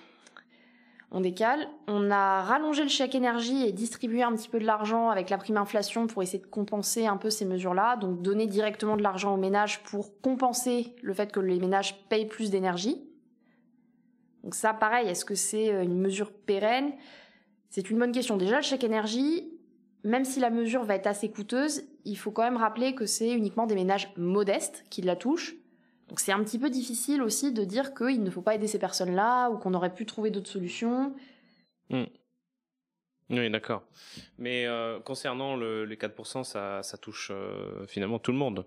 on 1.12 1.22
décale. 1.22 1.68
On 1.88 2.10
a 2.10 2.42
rallongé 2.42 2.82
le 2.82 2.90
chèque 2.90 3.14
énergie 3.14 3.64
et 3.64 3.72
distribué 3.72 4.24
un 4.24 4.34
petit 4.34 4.50
peu 4.50 4.58
de 4.58 4.66
l'argent 4.66 5.12
avec 5.12 5.30
la 5.30 5.38
prime 5.38 5.58
inflation 5.58 6.08
pour 6.08 6.24
essayer 6.24 6.40
de 6.40 6.50
compenser 6.50 7.06
un 7.06 7.18
peu 7.18 7.30
ces 7.30 7.46
mesures-là. 7.46 7.96
Donc 7.98 8.24
donner 8.24 8.48
directement 8.48 8.98
de 8.98 9.04
l'argent 9.04 9.36
aux 9.36 9.40
ménages 9.40 9.84
pour 9.84 10.20
compenser 10.22 10.96
le 11.04 11.14
fait 11.14 11.32
que 11.32 11.40
les 11.40 11.60
ménages 11.60 12.08
payent 12.10 12.28
plus 12.28 12.50
d'énergie. 12.50 13.08
Donc 14.44 14.56
ça, 14.56 14.74
pareil, 14.74 15.08
est-ce 15.08 15.26
que 15.26 15.36
c'est 15.36 15.72
euh, 15.72 15.84
une 15.84 16.00
mesure 16.00 16.32
pérenne? 16.32 16.94
C'est 17.70 17.90
une 17.90 18.00
bonne 18.00 18.12
question. 18.12 18.38
Déjà, 18.38 18.58
le 18.58 18.64
chèque 18.64 18.84
énergie, 18.84 19.50
même 20.04 20.26
si 20.26 20.40
la 20.40 20.50
mesure 20.50 20.84
va 20.84 20.96
être 20.96 21.08
assez 21.08 21.30
coûteuse, 21.30 21.84
il 22.06 22.18
faut 22.18 22.32
quand 22.32 22.44
même 22.44 22.58
rappeler 22.58 22.96
que 22.96 23.06
c'est 23.06 23.32
uniquement 23.32 23.68
des 23.68 23.76
ménages 23.76 24.12
modestes 24.18 24.86
qui 24.90 25.02
la 25.02 25.16
touchent. 25.16 25.56
Donc 26.08 26.20
c'est 26.20 26.32
un 26.32 26.44
petit 26.44 26.58
peu 26.58 26.70
difficile 26.70 27.22
aussi 27.22 27.54
de 27.54 27.64
dire 27.64 27.94
qu'il 27.94 28.24
ne 28.24 28.30
faut 28.32 28.42
pas 28.42 28.56
aider 28.56 28.68
ces 28.68 28.80
personnes-là 28.80 29.50
ou 29.50 29.58
qu'on 29.58 29.76
aurait 29.76 29.94
pu 29.94 30.06
trouver 30.06 30.32
d'autres 30.32 30.50
solutions. 30.50 31.14
Hmm. 31.90 32.06
Oui, 33.30 33.50
d'accord. 33.52 33.84
Mais 34.40 34.66
euh, 34.66 35.00
concernant 35.00 35.56
les 35.56 35.96
4%, 35.96 36.44
ça, 36.44 36.98
touche 36.98 37.30
euh, 37.32 37.86
finalement 37.86 38.18
tout 38.18 38.32
le 38.32 38.40
monde. 38.40 38.66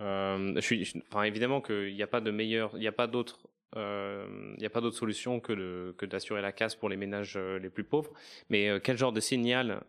Euh, 0.00 0.58
je 0.58 1.24
évidemment 1.26 1.60
qu'il 1.60 1.94
n'y 1.94 2.02
a 2.02 2.06
pas 2.06 2.20
de 2.20 2.30
meilleur, 2.30 2.70
il 2.74 2.80
n'y 2.80 2.86
a 2.86 2.92
pas 2.92 3.08
d'autre, 3.08 3.40
il 3.76 4.56
n'y 4.58 4.66
a 4.66 4.70
pas 4.70 4.80
d'autre 4.80 4.96
solution 4.96 5.40
que 5.40 6.04
d'assurer 6.06 6.40
la 6.40 6.52
casse 6.52 6.74
pour 6.74 6.88
les 6.88 6.96
ménages 6.96 7.36
les 7.36 7.70
plus 7.70 7.84
pauvres. 7.84 8.12
Mais 8.48 8.80
quel 8.82 8.96
genre 8.96 9.12
de 9.12 9.20
signal 9.20 9.82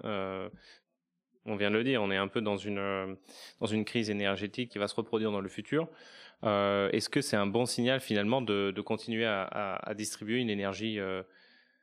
on 1.46 1.56
vient 1.56 1.72
de 1.72 1.78
le 1.78 1.84
dire, 1.84 2.02
on 2.04 2.12
est 2.12 2.18
un 2.18 2.28
peu 2.28 2.42
dans 2.42 2.58
une 2.58 3.18
dans 3.60 3.68
une 3.68 3.86
crise 3.86 4.10
énergétique 4.10 4.72
qui 4.72 4.78
va 4.78 4.88
se 4.88 4.96
reproduire 4.96 5.32
dans 5.32 5.42
le 5.42 5.50
futur. 5.50 5.88
Euh, 6.44 6.90
est-ce 6.92 7.10
que 7.10 7.22
c'est 7.22 7.36
un 7.36 7.48
bon 7.48 7.66
signal 7.66 8.00
finalement 8.00 8.42
de, 8.42 8.82
continuer 8.82 9.26
à, 9.26 9.94
distribuer 9.96 10.40
une 10.40 10.50
énergie 10.50 11.00
euh, 11.00 11.24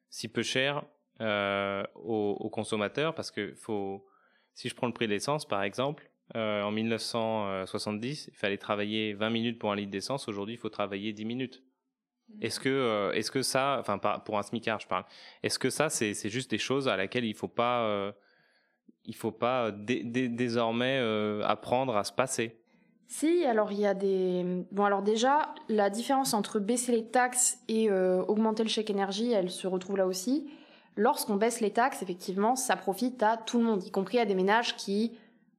si 0.09 0.29
peu 0.29 0.43
chère 0.43 0.85
euh, 1.21 1.83
aux, 1.95 2.49
consommateurs? 2.51 3.15
Parce 3.15 3.31
que 3.31 3.55
faut, 3.55 4.07
si 4.55 4.69
je 4.69 4.75
prends 4.75 4.87
le 4.87 4.93
prix 4.93 5.07
de 5.07 5.13
l'essence 5.13 5.47
par 5.47 5.63
exemple, 5.63 6.11
en 6.35 6.73
1970, 6.73 8.31
il 8.33 8.37
fallait 8.37 8.59
travailler 8.59 9.13
20 9.13 9.31
minutes 9.31 9.59
pour 9.59 9.71
un 9.71 9.77
litre 9.77 9.93
d'essence. 9.93 10.27
Aujourd'hui, 10.29 10.55
il 10.55 10.59
faut 10.59 10.69
travailler 10.69 11.13
10 11.13 11.25
minutes. 11.25 11.63
Est-ce 12.41 12.61
que, 12.61 13.13
est-ce 13.15 13.31
que 13.31 13.43
ça, 13.43 13.79
enfin 13.81 13.99
pour 13.99 14.39
un 14.39 14.43
smicard, 14.43 14.81
je 14.81 14.87
parle. 14.87 15.05
Est-ce 15.43 15.59
que 15.59 15.71
ça, 15.71 15.89
c'est 15.89 16.29
juste 16.29 16.51
des 16.51 16.59
choses 16.59 16.89
à 16.89 16.97
laquelle 16.97 17.25
il 17.25 17.35
faut 17.35 17.49
pas, 17.49 18.13
il 19.05 19.15
faut 19.15 19.33
pas 19.33 19.71
désormais 19.71 20.99
apprendre 21.45 21.97
à 21.97 22.05
se 22.05 22.13
passer? 22.13 22.61
Si, 23.09 23.45
alors 23.45 23.71
il 23.71 23.81
y 23.81 23.87
a 23.87 23.95
des... 23.95 24.65
Bon, 24.73 24.85
alors 24.85 25.03
déjà, 25.03 25.55
la 25.69 25.91
différence 25.91 26.35
entre 26.35 26.59
baisser 26.59 26.93
les 26.93 27.07
taxes 27.07 27.59
et 27.69 27.89
euh, 27.89 28.23
augmenter 28.25 28.65
le 28.65 28.69
chèque 28.69 28.91
énergie, 28.91 29.33
elle 29.33 29.51
se 29.51 29.67
retrouve 29.69 29.97
là 29.97 30.07
aussi. 30.07 30.51
Lorsqu'on 30.97 31.37
baisse 31.37 31.61
les 31.61 31.71
taxes, 31.71 32.03
effectivement, 32.03 32.57
ça 32.57 32.75
profite 32.75 33.23
à 33.23 33.37
tout 33.37 33.59
le 33.59 33.65
monde, 33.65 33.85
y 33.85 33.91
compris 33.91 34.19
à 34.19 34.25
des 34.25 34.35
ménages 34.35 34.77
qui 34.77 35.17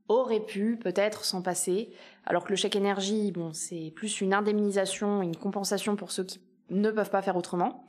auraient 0.10 0.44
pu 0.44 0.78
peut-être 0.78 1.24
s'en 1.24 1.42
passer. 1.42 1.90
Alors 2.26 2.44
que 2.44 2.50
le 2.50 2.58
chèque 2.58 2.76
énergie, 2.76 3.32
bon, 3.32 3.54
c'est 3.54 3.94
plus 3.96 4.20
une 4.20 4.34
indemnisation, 4.34 5.22
une 5.22 5.38
compensation 5.38 5.96
pour 5.96 6.12
ceux 6.12 6.26
qui 6.26 6.40
ne 6.70 6.92
peuvent 6.92 7.10
pas 7.10 7.22
faire 7.22 7.38
autrement. 7.38 7.84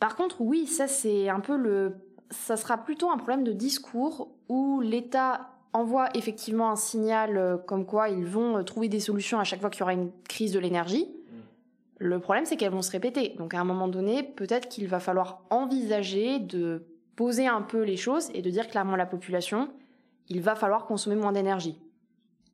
Par 0.00 0.16
contre, 0.16 0.40
oui, 0.40 0.66
ça 0.66 0.86
c'est 0.86 1.28
un 1.28 1.40
peu 1.40 1.56
le... 1.56 1.96
Ça 2.30 2.56
sera 2.56 2.78
plutôt 2.78 3.10
un 3.10 3.16
problème 3.16 3.42
de 3.42 3.52
discours 3.52 4.28
où 4.48 4.80
l'État 4.80 5.50
envoie 5.72 6.08
effectivement 6.14 6.70
un 6.70 6.76
signal 6.76 7.36
euh, 7.36 7.56
comme 7.56 7.86
quoi 7.86 8.08
ils 8.08 8.24
vont 8.24 8.58
euh, 8.58 8.62
trouver 8.62 8.88
des 8.88 9.00
solutions 9.00 9.38
à 9.38 9.44
chaque 9.44 9.60
fois 9.60 9.70
qu'il 9.70 9.80
y 9.80 9.82
aura 9.82 9.92
une 9.92 10.10
crise 10.28 10.52
de 10.52 10.58
l'énergie. 10.58 11.06
Mm. 11.06 11.36
Le 11.98 12.20
problème, 12.20 12.44
c'est 12.44 12.56
qu'elles 12.56 12.72
vont 12.72 12.82
se 12.82 12.90
répéter. 12.90 13.34
Donc 13.38 13.54
à 13.54 13.60
un 13.60 13.64
moment 13.64 13.88
donné, 13.88 14.22
peut-être 14.22 14.68
qu'il 14.68 14.88
va 14.88 15.00
falloir 15.00 15.42
envisager 15.50 16.38
de 16.38 16.86
poser 17.16 17.46
un 17.46 17.62
peu 17.62 17.82
les 17.82 17.96
choses 17.96 18.30
et 18.34 18.42
de 18.42 18.50
dire 18.50 18.68
clairement 18.68 18.94
à 18.94 18.98
la 18.98 19.06
population, 19.06 19.68
il 20.28 20.40
va 20.40 20.54
falloir 20.54 20.86
consommer 20.86 21.16
moins 21.16 21.32
d'énergie. 21.32 21.80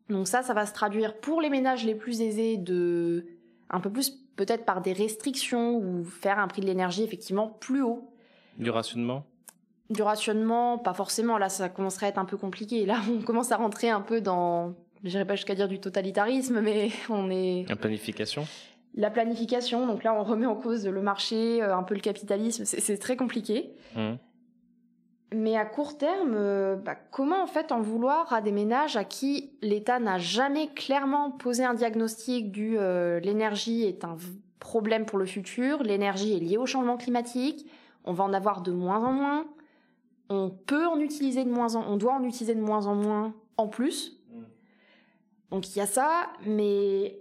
Donc 0.09 0.28
ça, 0.28 0.42
ça 0.42 0.55
va 0.55 0.66
se 0.66 0.72
traduire 0.72 1.18
pour 1.18 1.40
les 1.40 1.51
ménages 1.51 1.84
les 1.84 1.95
plus 1.95 2.20
aisés 2.20 2.57
de 2.57 3.26
un 3.75 3.81
peu 3.81 3.91
plus 3.91 4.11
peut-être 4.37 4.64
par 4.64 4.81
des 4.81 4.93
restrictions 4.93 5.77
ou 5.77 6.05
faire 6.05 6.39
un 6.39 6.49
prix 6.49 6.62
de 6.62 6.66
l'énergie 6.66 7.03
effectivement 7.03 7.49
plus 7.49 7.83
haut. 7.83 8.11
Du 8.59 8.70
rationnement? 8.70 9.25
Du 9.91 10.03
rationnement, 10.03 10.79
pas 10.79 10.95
forcément. 10.95 11.39
Là, 11.39 11.49
ça 11.49 11.68
commencerait 11.68 12.07
à 12.07 12.09
être 12.11 12.18
un 12.18 12.25
peu 12.25 12.37
compliqué. 12.37 12.87
Là, 12.87 13.01
on 13.11 13.22
commence 13.22 13.53
à 13.53 13.57
rentrer 13.57 13.91
un 13.91 14.01
peu 14.01 14.20
dans, 14.20 14.75
je 15.03 15.11
dirais 15.11 15.25
pas 15.25 15.35
jusqu'à 15.35 15.55
dire 15.55 15.68
du 15.68 15.81
totalitarisme, 15.81 16.61
mais 16.61 16.91
on 17.11 17.31
est. 17.31 17.66
La 17.68 17.77
planification? 17.77 18.47
La 18.97 19.11
planification, 19.11 19.89
donc 19.89 20.05
là, 20.05 20.14
on 20.14 20.22
remet 20.22 20.47
en 20.47 20.55
cause 20.55 20.87
le 20.87 21.03
marché, 21.03 21.61
euh, 21.61 21.77
un 21.77 21.83
peu 21.83 21.95
le 21.95 22.01
capitalisme. 22.01 22.64
C'est 22.64 22.99
très 22.99 23.16
compliqué. 23.16 23.72
Mmh. 23.97 24.12
Mais 25.35 25.57
à 25.57 25.64
court 25.64 25.99
terme, 25.99 26.35
euh, 26.37 26.76
bah, 26.76 26.95
comment 26.95 27.43
en 27.43 27.47
fait 27.49 27.72
en 27.72 27.80
vouloir 27.80 28.32
à 28.32 28.41
des 28.41 28.53
ménages 28.53 28.97
à 28.97 29.03
qui 29.03 29.51
l'État 29.62 29.99
n'a 29.99 30.18
jamais 30.18 30.68
clairement 30.68 31.32
posé 31.32 31.64
un 31.64 31.74
diagnostic 31.74 32.53
du 32.53 32.78
euh, 32.78 33.18
l'énergie 33.18 33.82
est 33.82 34.05
un 34.05 34.16
problème 34.61 35.07
pour 35.07 35.18
le 35.18 35.26
futur, 35.26 35.82
l'énergie 35.82 36.37
est 36.37 36.39
liée 36.39 36.57
au 36.57 36.66
changement 36.66 36.97
climatique, 36.97 37.68
on 38.05 38.12
va 38.12 38.22
en 38.22 38.32
avoir 38.32 38.62
de 38.62 38.70
moins 38.70 39.05
en 39.05 39.12
moins, 39.12 39.47
on 40.28 40.51
peut 40.51 40.87
en 40.87 41.01
utiliser 41.01 41.45
de 41.45 41.51
moins 41.51 41.74
en, 41.74 41.85
on 41.91 41.97
doit 41.97 42.14
en 42.14 42.22
utiliser 42.22 42.55
de 42.55 42.62
moins 42.62 42.87
en 42.87 42.95
moins 42.95 43.35
en 43.57 43.66
plus. 43.66 44.20
Mm. 44.30 44.43
Donc 45.51 45.68
il 45.74 45.78
y 45.78 45.82
a 45.82 45.87
ça, 45.87 46.28
mais 46.47 47.18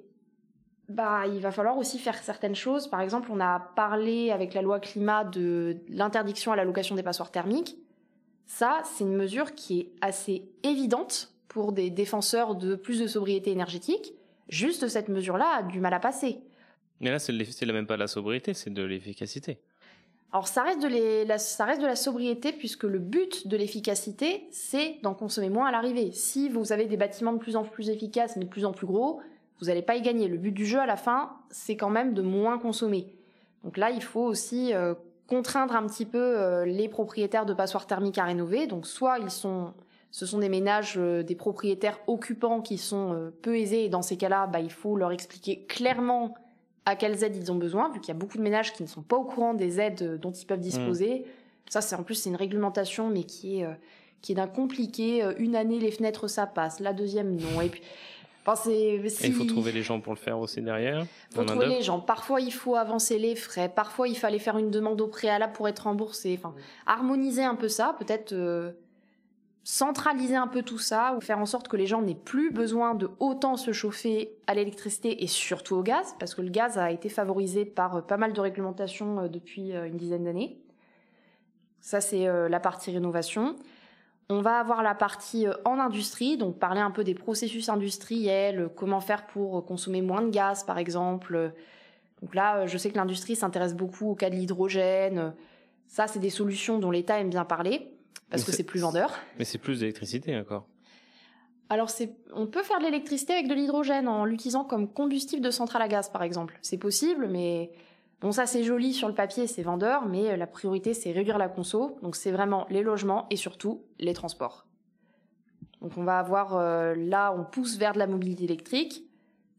bah 0.87 1.25
il 1.25 1.41
va 1.41 1.51
falloir 1.51 1.77
aussi 1.77 1.97
faire 1.97 2.17
certaines 2.17 2.55
choses. 2.55 2.87
Par 2.87 3.01
exemple, 3.01 3.29
on 3.31 3.39
a 3.39 3.59
parlé 3.59 4.29
avec 4.29 4.53
la 4.53 4.61
loi 4.61 4.79
climat 4.79 5.23
de 5.23 5.77
l'interdiction 5.89 6.51
à 6.51 6.55
la 6.55 6.63
location 6.63 6.95
des 6.95 7.03
passoires 7.03 7.31
thermiques. 7.31 7.77
Ça, 8.45 8.81
c'est 8.85 9.03
une 9.03 9.15
mesure 9.15 9.53
qui 9.55 9.79
est 9.79 9.89
assez 10.01 10.43
évidente 10.63 11.33
pour 11.47 11.71
des 11.71 11.89
défenseurs 11.89 12.55
de 12.55 12.75
plus 12.75 12.99
de 12.99 13.07
sobriété 13.07 13.51
énergétique. 13.51 14.13
Juste 14.49 14.87
cette 14.87 15.07
mesure-là 15.07 15.57
a 15.59 15.63
du 15.63 15.79
mal 15.79 15.93
à 15.93 15.99
passer. 15.99 16.39
Mais 16.99 17.09
là, 17.09 17.19
c'est 17.19 17.33
même 17.65 17.87
pas 17.87 17.95
de 17.95 17.99
la 17.99 18.07
sobriété, 18.07 18.53
c'est 18.53 18.71
de 18.71 18.83
l'efficacité. 18.83 19.59
Alors 20.31 20.47
ça 20.47 20.63
reste, 20.63 20.81
de 20.81 21.27
la, 21.27 21.37
ça 21.37 21.65
reste 21.65 21.81
de 21.81 21.85
la 21.85 21.95
sobriété 21.95 22.51
puisque 22.51 22.85
le 22.85 22.97
but 22.97 23.47
de 23.47 23.55
l'efficacité, 23.55 24.47
c'est 24.51 24.97
d'en 25.03 25.13
consommer 25.13 25.49
moins 25.49 25.67
à 25.67 25.71
l'arrivée. 25.71 26.11
Si 26.11 26.49
vous 26.49 26.71
avez 26.71 26.85
des 26.85 26.97
bâtiments 26.97 27.33
de 27.33 27.37
plus 27.37 27.55
en 27.55 27.63
plus 27.63 27.89
efficaces 27.89 28.35
mais 28.35 28.45
de 28.45 28.49
plus 28.49 28.65
en 28.65 28.71
plus 28.71 28.87
gros, 28.87 29.21
vous 29.59 29.67
n'allez 29.67 29.83
pas 29.83 29.95
y 29.95 30.01
gagner. 30.01 30.27
Le 30.27 30.37
but 30.37 30.51
du 30.51 30.65
jeu 30.65 30.79
à 30.79 30.87
la 30.87 30.95
fin, 30.95 31.37
c'est 31.51 31.77
quand 31.77 31.91
même 31.91 32.15
de 32.15 32.23
moins 32.23 32.57
consommer. 32.57 33.13
Donc 33.63 33.77
là, 33.77 33.91
il 33.91 34.01
faut 34.01 34.23
aussi 34.23 34.73
euh, 34.73 34.95
contraindre 35.27 35.75
un 35.75 35.85
petit 35.87 36.05
peu 36.05 36.17
euh, 36.19 36.65
les 36.65 36.87
propriétaires 36.87 37.45
de 37.45 37.53
passoires 37.53 37.87
thermiques 37.87 38.17
à 38.17 38.25
rénover. 38.25 38.67
Donc 38.67 38.85
soit 38.85 39.19
ils 39.19 39.29
sont, 39.29 39.73
ce 40.11 40.25
sont 40.25 40.39
des 40.39 40.49
ménages, 40.49 40.95
euh, 40.97 41.23
des 41.23 41.35
propriétaires 41.35 41.99
occupants 42.07 42.61
qui 42.61 42.77
sont 42.77 43.13
euh, 43.13 43.29
peu 43.41 43.57
aisés 43.57 43.85
et 43.85 43.89
dans 43.89 44.01
ces 44.01 44.17
cas-là, 44.17 44.47
bah, 44.47 44.59
il 44.59 44.71
faut 44.71 44.95
leur 44.95 45.11
expliquer 45.11 45.65
clairement 45.65 46.33
à 46.85 46.95
quelles 46.95 47.23
aides 47.23 47.35
ils 47.37 47.51
ont 47.51 47.55
besoin, 47.55 47.89
vu 47.91 48.01
qu'il 48.01 48.09
y 48.09 48.17
a 48.17 48.19
beaucoup 48.19 48.37
de 48.37 48.43
ménages 48.43 48.73
qui 48.73 48.83
ne 48.83 48.87
sont 48.87 49.01
pas 49.01 49.15
au 49.15 49.23
courant 49.23 49.53
des 49.53 49.79
aides 49.79 50.19
dont 50.19 50.31
ils 50.31 50.45
peuvent 50.45 50.59
disposer. 50.59 51.19
Mmh. 51.19 51.23
Ça, 51.69 51.79
c'est 51.79 51.95
en 51.95 52.03
plus 52.03 52.15
c'est 52.15 52.29
une 52.29 52.35
réglementation, 52.35 53.09
mais 53.09 53.23
qui 53.23 53.61
est 53.61 53.67
qui 54.21 54.33
est 54.33 54.35
d'un 54.35 54.47
compliqué. 54.47 55.25
Une 55.37 55.55
année 55.55 55.79
les 55.79 55.91
fenêtres 55.91 56.27
ça 56.27 56.45
passe, 56.45 56.81
la 56.81 56.91
deuxième 56.91 57.37
non. 57.37 57.61
Et 57.61 57.69
puis 57.69 57.81
il 58.45 59.33
faut 59.33 59.45
trouver 59.45 59.71
les 59.71 59.83
gens 59.83 59.99
pour 59.99 60.13
le 60.13 60.19
faire 60.19 60.39
aussi 60.39 60.61
derrière. 60.61 61.05
Il 61.31 61.35
faut 61.35 61.43
trouver 61.43 61.67
les 61.67 61.81
gens. 61.81 61.99
Parfois, 61.99 62.41
il 62.41 62.51
faut 62.51 62.75
avancer 62.75 63.17
les 63.17 63.35
frais. 63.35 63.69
Parfois, 63.69 64.07
il 64.07 64.17
fallait 64.17 64.39
faire 64.39 64.57
une 64.57 64.69
demande 64.69 64.99
au 65.01 65.07
préalable 65.07 65.53
pour 65.53 65.67
être 65.67 65.81
remboursé. 65.81 66.37
Enfin, 66.37 66.53
harmoniser 66.85 67.43
un 67.43 67.55
peu 67.55 67.69
ça, 67.69 67.95
peut-être 67.97 68.33
euh, 68.33 68.71
centraliser 69.63 70.35
un 70.35 70.47
peu 70.47 70.61
tout 70.61 70.77
ça, 70.77 71.15
ou 71.15 71.21
faire 71.21 71.39
en 71.39 71.45
sorte 71.45 71.69
que 71.69 71.77
les 71.77 71.85
gens 71.85 72.01
n'aient 72.01 72.15
plus 72.15 72.51
besoin 72.51 72.95
de 72.95 73.09
autant 73.19 73.55
se 73.55 73.71
chauffer 73.71 74.35
à 74.47 74.55
l'électricité 74.55 75.23
et 75.23 75.27
surtout 75.27 75.75
au 75.75 75.83
gaz, 75.83 76.15
parce 76.19 76.35
que 76.35 76.41
le 76.41 76.49
gaz 76.49 76.77
a 76.77 76.91
été 76.91 77.07
favorisé 77.07 77.63
par 77.63 77.95
euh, 77.95 78.01
pas 78.01 78.17
mal 78.17 78.33
de 78.33 78.41
réglementations 78.41 79.21
euh, 79.21 79.27
depuis 79.29 79.71
une 79.71 79.97
dizaine 79.97 80.25
d'années. 80.25 80.59
Ça, 81.79 81.99
c'est 81.99 82.25
la 82.47 82.59
partie 82.61 82.91
rénovation. 82.91 83.57
On 84.29 84.41
va 84.41 84.59
avoir 84.59 84.83
la 84.83 84.95
partie 84.95 85.47
euh, 85.47 85.53
en 85.65 85.79
industrie, 85.79 86.37
donc 86.37 86.57
parler 86.57 86.81
un 86.81 86.91
peu 86.91 87.03
des 87.03 87.13
processus 87.13 87.69
industriels, 87.69 88.61
euh, 88.61 88.69
comment 88.69 89.01
faire 89.01 89.27
pour 89.27 89.57
euh, 89.57 89.61
consommer 89.61 90.01
moins 90.01 90.21
de 90.21 90.29
gaz 90.29 90.63
par 90.63 90.77
exemple. 90.77 91.53
Donc 92.21 92.35
là, 92.35 92.65
je 92.65 92.77
sais 92.77 92.89
que 92.89 92.95
l'industrie 92.95 93.35
s'intéresse 93.35 93.75
beaucoup 93.75 94.11
au 94.11 94.15
cas 94.15 94.29
de 94.29 94.35
l'hydrogène. 94.35 95.33
Ça, 95.87 96.07
c'est 96.07 96.19
des 96.19 96.29
solutions 96.29 96.79
dont 96.79 96.89
l'État 96.89 97.19
aime 97.19 97.29
bien 97.29 97.43
parler 97.45 97.91
parce 98.29 98.45
que 98.45 98.51
c'est 98.51 98.63
plus 98.63 98.79
vendeur. 98.79 99.11
Mais 99.37 99.45
c'est 99.45 99.59
plus 99.59 99.81
d'électricité 99.81 100.35
encore. 100.37 100.65
Alors 101.69 101.89
on 102.33 102.47
peut 102.47 102.63
faire 102.63 102.79
de 102.79 102.83
l'électricité 102.83 103.33
avec 103.33 103.47
de 103.47 103.53
l'hydrogène 103.53 104.07
en 104.07 104.25
l'utilisant 104.25 104.63
comme 104.63 104.91
combustible 104.91 105.41
de 105.41 105.49
centrale 105.49 105.81
à 105.81 105.87
gaz 105.87 106.09
par 106.09 106.23
exemple. 106.23 106.57
C'est 106.61 106.77
possible, 106.77 107.27
mais 107.27 107.71
Bon, 108.23 108.31
ça 108.31 108.45
c'est 108.45 108.63
joli 108.63 108.93
sur 108.93 109.09
le 109.09 109.13
papier, 109.13 109.47
c'est 109.47 109.63
vendeur, 109.63 110.05
mais 110.05 110.31
euh, 110.31 110.37
la 110.37 110.47
priorité 110.47 110.93
c'est 110.93 111.11
réduire 111.11 111.37
la 111.37 111.49
conso. 111.49 111.99
Donc 112.03 112.15
c'est 112.15 112.31
vraiment 112.31 112.65
les 112.69 112.81
logements 112.81 113.27
et 113.29 113.35
surtout 113.35 113.83
les 113.99 114.13
transports. 114.13 114.65
Donc 115.81 115.97
on 115.97 116.05
va 116.05 116.19
avoir 116.19 116.55
euh, 116.55 116.95
là, 116.95 117.35
on 117.37 117.43
pousse 117.43 117.77
vers 117.77 117.91
de 117.91 117.99
la 117.99 118.07
mobilité 118.07 118.45
électrique. 118.45 119.03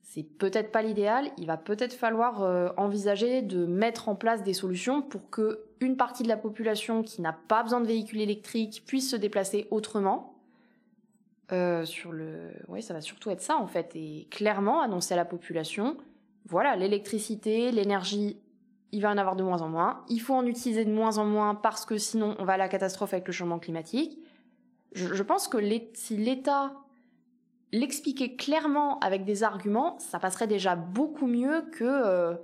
C'est 0.01 0.23
peut-être 0.23 0.73
pas 0.73 0.81
l'idéal. 0.81 1.31
Il 1.37 1.47
va 1.47 1.59
peut-être 1.59 1.93
falloir 1.93 2.43
euh, 2.43 2.71
envisager 2.79 3.43
de 3.43 3.67
mettre 3.67 4.09
en 4.09 4.15
place 4.15 4.43
des 4.43 4.55
solutions 4.55 5.03
pour 5.03 5.29
que 5.29 5.67
une 5.81 5.99
partie 5.99 6.23
de 6.23 6.29
la 6.29 6.39
population 6.39 7.03
qui 7.03 7.21
n'a 7.21 7.35
pas 7.35 7.63
besoin 7.63 7.83
de 7.83 7.87
véhicules 7.87 8.23
électriques 8.23 8.85
puisse 8.87 9.11
se 9.11 9.17
déplacer 9.17 9.69
autrement. 9.71 10.39
sur 11.51 12.13
le, 12.13 12.51
oui, 12.69 12.81
ça 12.81 12.95
va 12.95 13.03
surtout 13.03 13.29
être 13.29 13.43
ça 13.43 13.59
en 13.59 13.67
fait, 13.67 13.95
et 13.95 14.27
clairement 14.31 14.81
annoncer 14.81 15.13
à 15.13 15.19
la 15.19 15.27
population, 15.27 15.99
voilà, 16.47 16.77
l'électricité, 16.77 17.71
l'énergie 17.71 18.39
il 18.95 19.01
va 19.01 19.11
en 19.11 19.19
avoir 19.19 19.35
de 19.35 19.43
moins 19.43 19.61
en 19.61 19.69
moins. 19.69 20.05
Il 20.09 20.21
faut 20.21 20.35
en 20.35 20.47
utiliser 20.47 20.85
de 20.85 20.93
moins 20.93 21.19
en 21.19 21.25
moins 21.25 21.57
parce 21.57 21.85
que 21.85 21.99
sinon 21.99 22.37
on 22.39 22.45
va 22.45 22.53
à 22.53 22.57
la 22.57 22.69
catastrophe 22.69 23.13
avec 23.13 23.27
le 23.27 23.33
changement 23.33 23.59
climatique. 23.59 24.19
Je, 24.93 25.23
pense 25.25 25.49
que 25.49 25.59
si 25.95 26.17
l'État 26.17 26.73
l'expliquait 27.73 28.37
clairement 28.37 29.01
avec 29.01 29.25
des 29.25 29.43
arguments, 29.43 29.99
ça 29.99 30.21
passerait 30.21 30.47
déjà 30.47 30.77
beaucoup 30.77 31.27
mieux 31.27 31.63
que 31.73 31.85
euh, 31.85 32.35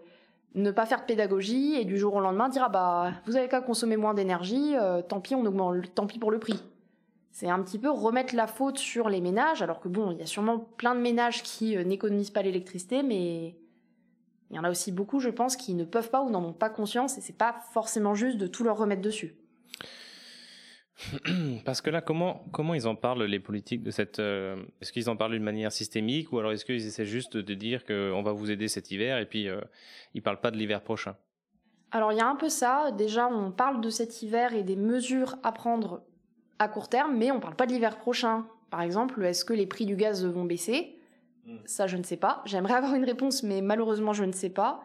ne 0.57 0.73
pas 0.73 0.87
faire 0.87 1.03
de 1.03 1.05
pédagogie 1.05 1.77
et 1.77 1.85
du 1.85 1.97
jour 1.97 2.15
au 2.15 2.21
lendemain 2.21 2.49
dire 2.49 2.65
ah 2.67 2.69
bah 2.69 3.13
vous 3.27 3.37
avez 3.37 3.47
qu'à 3.47 3.61
consommer 3.61 3.97
moins 3.97 4.15
d'énergie, 4.15 4.75
euh, 4.75 5.03
tant 5.03 5.21
pis 5.21 5.37
on 5.37 5.47
augmente, 5.47 5.95
tant 5.95 6.09
pis 6.09 6.19
pour 6.19 6.33
le 6.33 6.41
prix. 6.41 6.61
C'est 7.31 7.49
un 7.49 7.63
petit 7.63 7.79
peu 7.79 7.91
remettre 7.91 8.35
la 8.35 8.49
faute 8.49 8.79
sur 8.79 9.09
les 9.09 9.21
ménages, 9.21 9.63
alors 9.63 9.79
que 9.79 9.87
bon, 9.87 10.11
il 10.11 10.19
y 10.19 10.23
a 10.23 10.27
sûrement 10.27 10.59
plein 10.59 10.97
de 10.97 11.01
ménages 11.01 11.45
qui 11.45 11.77
euh, 11.77 11.85
n'économisent 11.85 12.33
pas 12.33 12.43
l'électricité, 12.43 13.05
mais 13.05 13.55
il 14.51 14.57
y 14.57 14.59
en 14.59 14.65
a 14.65 14.71
aussi 14.71 14.91
beaucoup, 14.91 15.21
je 15.21 15.31
pense, 15.31 15.57
qui 15.57 15.75
ne 15.75 15.85
peuvent 15.85 16.11
pas 16.11 16.23
ou 16.23 16.31
n'en 16.31 16.45
ont 16.45 16.53
pas 16.53 16.71
conscience 16.71 17.17
et 17.19 17.21
c'est 17.21 17.37
pas 17.37 17.61
forcément 17.73 18.15
juste 18.15 18.37
de 18.37 18.47
tout 18.47 18.65
leur 18.65 18.77
remettre 18.77 19.03
dessus. 19.03 19.35
Parce 21.65 21.81
que 21.81 21.89
là, 21.89 22.01
comment, 22.01 22.45
comment 22.53 22.75
ils 22.75 22.87
en 22.87 22.95
parlent, 22.95 23.23
les 23.23 23.41
politiques, 23.41 23.83
de 23.83 23.91
cette. 23.91 24.19
Euh, 24.19 24.63
est-ce 24.81 24.93
qu'ils 24.93 25.09
en 25.09 25.17
parlent 25.17 25.33
d'une 25.33 25.43
manière 25.43 25.73
systémique 25.73 26.33
ou 26.33 26.39
alors 26.39 26.53
est-ce 26.53 26.65
qu'ils 26.65 26.87
essaient 26.87 27.07
juste 27.07 27.37
de 27.37 27.55
dire 27.55 27.85
qu'on 27.85 28.23
va 28.23 28.33
vous 28.33 28.51
aider 28.51 28.69
cet 28.69 28.91
hiver 28.91 29.19
et 29.19 29.27
puis 29.27 29.49
euh, 29.49 29.61
ils 30.15 30.23
parlent 30.23 30.41
pas 30.41 30.51
de 30.51 30.57
l'hiver 30.57 30.83
prochain? 30.83 31.17
Alors 31.93 32.13
il 32.13 32.19
y 32.19 32.21
a 32.21 32.27
un 32.27 32.37
peu 32.37 32.49
ça. 32.49 32.91
Déjà, 32.93 33.29
on 33.29 33.51
parle 33.51 33.81
de 33.81 33.89
cet 33.89 34.23
hiver 34.23 34.55
et 34.55 34.63
des 34.63 34.77
mesures 34.77 35.37
à 35.43 35.53
prendre 35.53 36.03
à 36.59 36.69
court 36.69 36.89
terme, 36.89 37.17
mais 37.17 37.31
on 37.31 37.41
parle 37.41 37.57
pas 37.57 37.67
de 37.67 37.73
l'hiver 37.73 37.97
prochain. 37.97 38.47
Par 38.71 38.83
exemple, 38.83 39.25
est-ce 39.25 39.45
que 39.45 39.55
les 39.55 39.67
prix 39.67 39.87
du 39.87 39.97
gaz 39.97 40.25
vont 40.27 40.45
baisser? 40.45 41.00
Ça, 41.64 41.86
je 41.86 41.97
ne 41.97 42.03
sais 42.03 42.16
pas. 42.16 42.43
J'aimerais 42.45 42.74
avoir 42.74 42.95
une 42.95 43.05
réponse, 43.05 43.43
mais 43.43 43.61
malheureusement, 43.61 44.12
je 44.12 44.24
ne 44.24 44.32
sais 44.32 44.51
pas. 44.51 44.82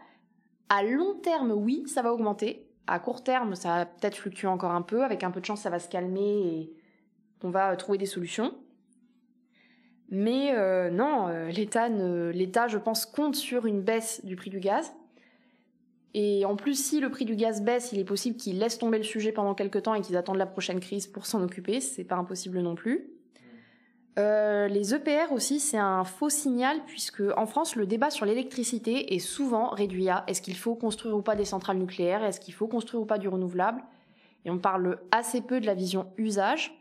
À 0.69 0.83
long 0.83 1.15
terme, 1.15 1.51
oui, 1.51 1.83
ça 1.87 2.01
va 2.01 2.13
augmenter. 2.13 2.67
À 2.87 2.99
court 2.99 3.23
terme, 3.23 3.55
ça 3.55 3.69
va 3.69 3.85
peut-être 3.85 4.15
fluctuer 4.15 4.47
encore 4.47 4.71
un 4.71 4.81
peu. 4.81 5.03
Avec 5.03 5.23
un 5.23 5.31
peu 5.31 5.41
de 5.41 5.45
chance, 5.45 5.61
ça 5.61 5.69
va 5.69 5.79
se 5.79 5.89
calmer 5.89 6.21
et 6.21 6.73
on 7.43 7.49
va 7.49 7.71
euh, 7.71 7.75
trouver 7.75 7.97
des 7.97 8.05
solutions. 8.05 8.53
Mais 10.09 10.53
euh, 10.53 10.89
non, 10.89 11.27
euh, 11.27 11.49
l'État, 11.49 11.89
l'État, 11.89 12.67
je 12.67 12.77
pense, 12.77 13.05
compte 13.05 13.35
sur 13.35 13.65
une 13.65 13.81
baisse 13.81 14.23
du 14.25 14.35
prix 14.35 14.49
du 14.49 14.59
gaz. 14.59 14.93
Et 16.13 16.45
en 16.45 16.55
plus, 16.55 16.81
si 16.81 17.01
le 17.01 17.09
prix 17.09 17.25
du 17.25 17.35
gaz 17.35 17.61
baisse, 17.61 17.91
il 17.91 17.99
est 17.99 18.05
possible 18.05 18.37
qu'ils 18.37 18.57
laissent 18.57 18.77
tomber 18.77 18.97
le 18.97 19.03
sujet 19.03 19.31
pendant 19.31 19.53
quelques 19.53 19.83
temps 19.83 19.93
et 19.95 20.01
qu'ils 20.01 20.15
attendent 20.15 20.37
la 20.37 20.45
prochaine 20.45 20.79
crise 20.79 21.07
pour 21.07 21.25
s'en 21.25 21.43
occuper. 21.43 21.81
C'est 21.81 22.05
pas 22.05 22.15
impossible 22.15 22.59
non 22.61 22.75
plus. 22.75 23.09
Euh, 24.17 24.67
les 24.67 24.93
EPR 24.93 25.31
aussi, 25.31 25.59
c'est 25.59 25.77
un 25.77 26.05
faux 26.05 26.29
signal 26.29 26.77
puisque 26.87 27.23
en 27.35 27.45
France, 27.45 27.75
le 27.75 27.85
débat 27.85 28.09
sur 28.09 28.25
l'électricité 28.25 29.13
est 29.13 29.19
souvent 29.19 29.69
réduit 29.69 30.09
à 30.09 30.23
est-ce 30.27 30.41
qu'il 30.41 30.55
faut 30.55 30.75
construire 30.75 31.17
ou 31.17 31.21
pas 31.21 31.35
des 31.35 31.45
centrales 31.45 31.77
nucléaires, 31.77 32.23
est-ce 32.23 32.39
qu'il 32.39 32.53
faut 32.53 32.67
construire 32.67 33.03
ou 33.03 33.05
pas 33.05 33.17
du 33.17 33.27
renouvelable, 33.27 33.81
et 34.45 34.51
on 34.51 34.57
parle 34.57 34.99
assez 35.11 35.41
peu 35.41 35.59
de 35.59 35.65
la 35.65 35.73
vision 35.73 36.13
usage. 36.17 36.73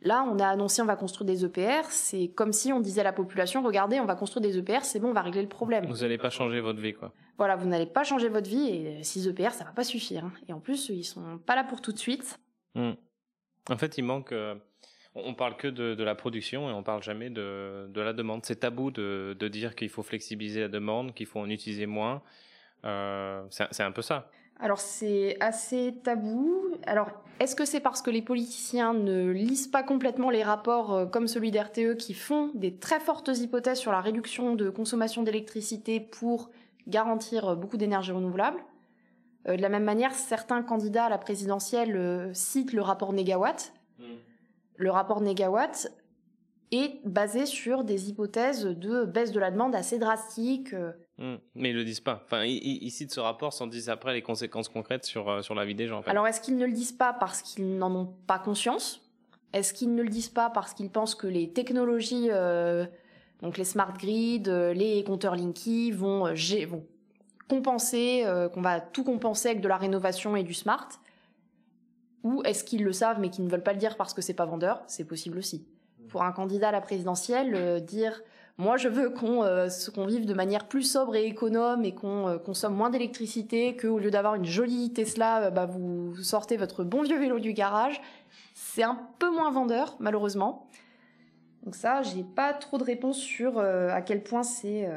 Là, 0.00 0.24
on 0.30 0.38
a 0.38 0.46
annoncé 0.46 0.80
on 0.80 0.86
va 0.86 0.94
construire 0.96 1.26
des 1.26 1.44
EPR, 1.44 1.84
c'est 1.90 2.28
comme 2.28 2.52
si 2.52 2.72
on 2.72 2.80
disait 2.80 3.00
à 3.00 3.04
la 3.04 3.12
population 3.12 3.62
regardez, 3.62 4.00
on 4.00 4.06
va 4.06 4.14
construire 4.14 4.40
des 4.40 4.56
EPR, 4.56 4.84
c'est 4.84 5.00
bon, 5.00 5.08
on 5.08 5.12
va 5.12 5.22
régler 5.22 5.42
le 5.42 5.48
problème. 5.48 5.86
Vous 5.86 5.98
n'allez 5.98 6.18
pas 6.18 6.30
changer 6.30 6.60
votre 6.60 6.80
vie, 6.80 6.94
quoi. 6.94 7.12
Voilà, 7.36 7.56
vous 7.56 7.66
n'allez 7.68 7.86
pas 7.86 8.04
changer 8.04 8.28
votre 8.28 8.48
vie 8.48 8.68
et 8.68 9.02
6 9.02 9.28
EPR, 9.28 9.50
ça 9.50 9.64
va 9.64 9.72
pas 9.72 9.84
suffire. 9.84 10.30
Et 10.48 10.52
en 10.52 10.60
plus, 10.60 10.88
ils 10.88 11.04
sont 11.04 11.38
pas 11.44 11.54
là 11.54 11.64
pour 11.64 11.80
tout 11.80 11.92
de 11.92 11.98
suite. 11.98 12.38
Hmm. 12.74 12.92
En 13.68 13.76
fait, 13.76 13.98
il 13.98 14.04
manque. 14.04 14.32
Euh, 14.32 14.54
on 15.24 15.34
parle 15.34 15.56
que 15.56 15.68
de, 15.68 16.02
la 16.02 16.14
production 16.14 16.68
et 16.70 16.72
on 16.72 16.82
parle 16.82 17.02
jamais 17.02 17.30
de, 17.30 17.88
la 17.94 18.12
demande. 18.12 18.44
C'est 18.44 18.60
tabou 18.60 18.90
de, 18.90 19.48
dire 19.48 19.74
qu'il 19.74 19.88
faut 19.88 20.02
flexibiliser 20.02 20.60
la 20.60 20.68
demande, 20.68 21.14
qu'il 21.14 21.26
faut 21.26 21.40
en 21.40 21.48
utiliser 21.48 21.86
moins. 21.86 22.22
Euh, 22.84 23.42
c'est 23.50 23.82
un 23.82 23.92
peu 23.92 24.02
ça. 24.02 24.30
Alors 24.60 24.80
c'est 24.80 25.36
assez 25.40 25.94
tabou. 26.02 26.76
Alors 26.86 27.10
est-ce 27.40 27.54
que 27.54 27.64
c'est 27.64 27.80
parce 27.80 28.02
que 28.02 28.10
les 28.10 28.22
politiciens 28.22 28.92
ne 28.92 29.30
lisent 29.30 29.68
pas 29.68 29.84
complètement 29.84 30.30
les 30.30 30.42
rapports 30.42 30.92
euh, 30.92 31.06
comme 31.06 31.28
celui 31.28 31.52
d'RTE 31.52 31.96
qui 31.96 32.14
font 32.14 32.50
des 32.54 32.74
très 32.74 32.98
fortes 32.98 33.28
hypothèses 33.28 33.78
sur 33.78 33.92
la 33.92 34.00
réduction 34.00 34.56
de 34.56 34.70
consommation 34.70 35.22
d'électricité 35.22 36.00
pour 36.00 36.50
garantir 36.88 37.50
euh, 37.50 37.54
beaucoup 37.54 37.76
d'énergie 37.76 38.10
renouvelable? 38.10 38.58
Euh, 39.46 39.56
De 39.56 39.62
la 39.62 39.68
même 39.68 39.84
manière, 39.84 40.14
certains 40.14 40.62
candidats 40.62 41.04
à 41.04 41.08
la 41.08 41.18
présidentielle 41.18 42.30
citent 42.34 42.72
le 42.72 42.82
rapport 42.82 43.12
Négawatt. 43.12 43.72
Hmm. 44.00 44.16
Le 44.78 44.90
rapport 44.90 45.20
Négawatt 45.20 45.92
est 46.70 47.00
basé 47.04 47.46
sur 47.46 47.84
des 47.84 48.08
hypothèses 48.08 48.64
de 48.64 49.04
baisse 49.04 49.32
de 49.32 49.40
la 49.40 49.50
demande 49.50 49.74
assez 49.74 49.98
drastiques. 49.98 50.74
Hmm. 51.18 51.36
Mais 51.56 51.70
ils 51.70 51.76
le 51.76 51.84
disent 51.84 52.00
pas. 52.00 52.22
Enfin, 52.24 52.44
ils, 52.44 52.90
citent 52.90 53.12
ce 53.12 53.20
rapport 53.20 53.52
sans 53.52 53.66
dire 53.66 53.82
après 53.88 54.12
les 54.12 54.22
conséquences 54.22 54.68
concrètes 54.68 55.04
sur, 55.04 55.28
euh, 55.28 55.42
sur 55.42 55.54
la 55.54 55.64
vie 55.64 55.74
des 55.74 55.88
gens. 55.88 56.02
Alors, 56.06 56.26
est-ce 56.28 56.40
qu'ils 56.40 56.56
ne 56.56 56.64
le 56.64 56.72
disent 56.72 56.92
pas 56.92 57.12
parce 57.12 57.42
qu'ils 57.42 57.76
n'en 57.76 57.94
ont 57.94 58.14
pas 58.26 58.38
conscience? 58.38 59.02
Est-ce 59.52 59.74
qu'ils 59.74 59.94
ne 59.94 60.02
le 60.02 60.08
disent 60.08 60.28
pas 60.28 60.50
parce 60.50 60.74
qu'ils 60.74 60.90
pensent 60.90 61.16
que 61.16 61.26
les 61.26 61.52
technologies, 61.52 62.28
euh, 62.30 62.86
donc 63.42 63.58
les 63.58 63.64
smart 63.64 63.94
grids, 63.94 64.44
euh, 64.46 64.72
les 64.74 65.02
compteurs 65.02 65.34
Linky, 65.34 65.90
vont, 65.90 66.32
vont 66.32 66.86
compenser, 67.48 68.24
qu'on 68.52 68.60
va 68.60 68.78
tout 68.80 69.04
compenser 69.04 69.48
avec 69.48 69.62
de 69.62 69.68
la 69.68 69.78
rénovation 69.78 70.36
et 70.36 70.44
du 70.44 70.52
smart? 70.52 70.86
Ou 72.24 72.42
est-ce 72.44 72.64
qu'ils 72.64 72.84
le 72.84 72.92
savent 72.92 73.20
mais 73.20 73.30
qu'ils 73.30 73.44
ne 73.44 73.50
veulent 73.50 73.62
pas 73.62 73.72
le 73.72 73.78
dire 73.78 73.96
parce 73.96 74.14
que 74.14 74.22
c'est 74.22 74.34
pas 74.34 74.46
vendeur? 74.46 74.82
C'est 74.86 75.04
possible 75.04 75.38
aussi. 75.38 75.66
Pour 76.08 76.22
un 76.22 76.32
candidat 76.32 76.68
à 76.68 76.72
la 76.72 76.80
présidentielle, 76.80 77.84
dire 77.84 78.22
moi, 78.58 78.76
je 78.76 78.88
veux 78.88 79.14
euh, 79.22 79.68
qu'on 79.94 80.06
vive 80.06 80.26
de 80.26 80.34
manière 80.34 80.66
plus 80.66 80.82
sobre 80.82 81.14
et 81.14 81.26
économe 81.26 81.84
et 81.84 81.94
qu'on 81.94 82.26
euh, 82.26 82.38
consomme 82.38 82.74
moins 82.74 82.90
d'électricité, 82.90 83.76
qu'au 83.76 84.00
lieu 84.00 84.10
d'avoir 84.10 84.34
une 84.34 84.44
jolie 84.44 84.92
Tesla, 84.92 85.44
euh, 85.44 85.50
bah, 85.50 85.66
vous 85.66 86.16
sortez 86.16 86.56
votre 86.56 86.82
bon 86.82 87.02
vieux 87.02 87.20
vélo 87.20 87.38
du 87.38 87.52
garage. 87.52 88.00
C'est 88.54 88.82
un 88.82 88.98
peu 89.20 89.30
moins 89.30 89.52
vendeur, 89.52 89.94
malheureusement. 90.00 90.66
Donc 91.62 91.76
ça, 91.76 92.02
j'ai 92.02 92.24
pas 92.24 92.52
trop 92.52 92.78
de 92.78 92.84
réponses 92.84 93.18
sur 93.18 93.58
à 93.58 94.00
quel 94.02 94.22
point 94.22 94.42
c'est... 94.42 94.88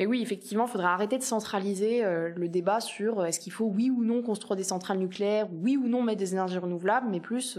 Mais 0.00 0.06
oui, 0.06 0.20
effectivement, 0.20 0.66
il 0.66 0.70
faudrait 0.70 0.88
arrêter 0.88 1.16
de 1.18 1.22
centraliser 1.22 2.02
le 2.02 2.48
débat 2.48 2.80
sur 2.80 3.24
est-ce 3.24 3.38
qu'il 3.38 3.52
faut 3.52 3.66
oui 3.66 3.90
ou 3.90 4.02
non 4.02 4.22
construire 4.22 4.56
des 4.56 4.64
centrales 4.64 4.98
nucléaires, 4.98 5.46
oui 5.52 5.76
ou 5.76 5.86
non 5.86 6.02
mettre 6.02 6.18
des 6.18 6.32
énergies 6.32 6.58
renouvelables, 6.58 7.06
mais 7.08 7.20
plus 7.20 7.58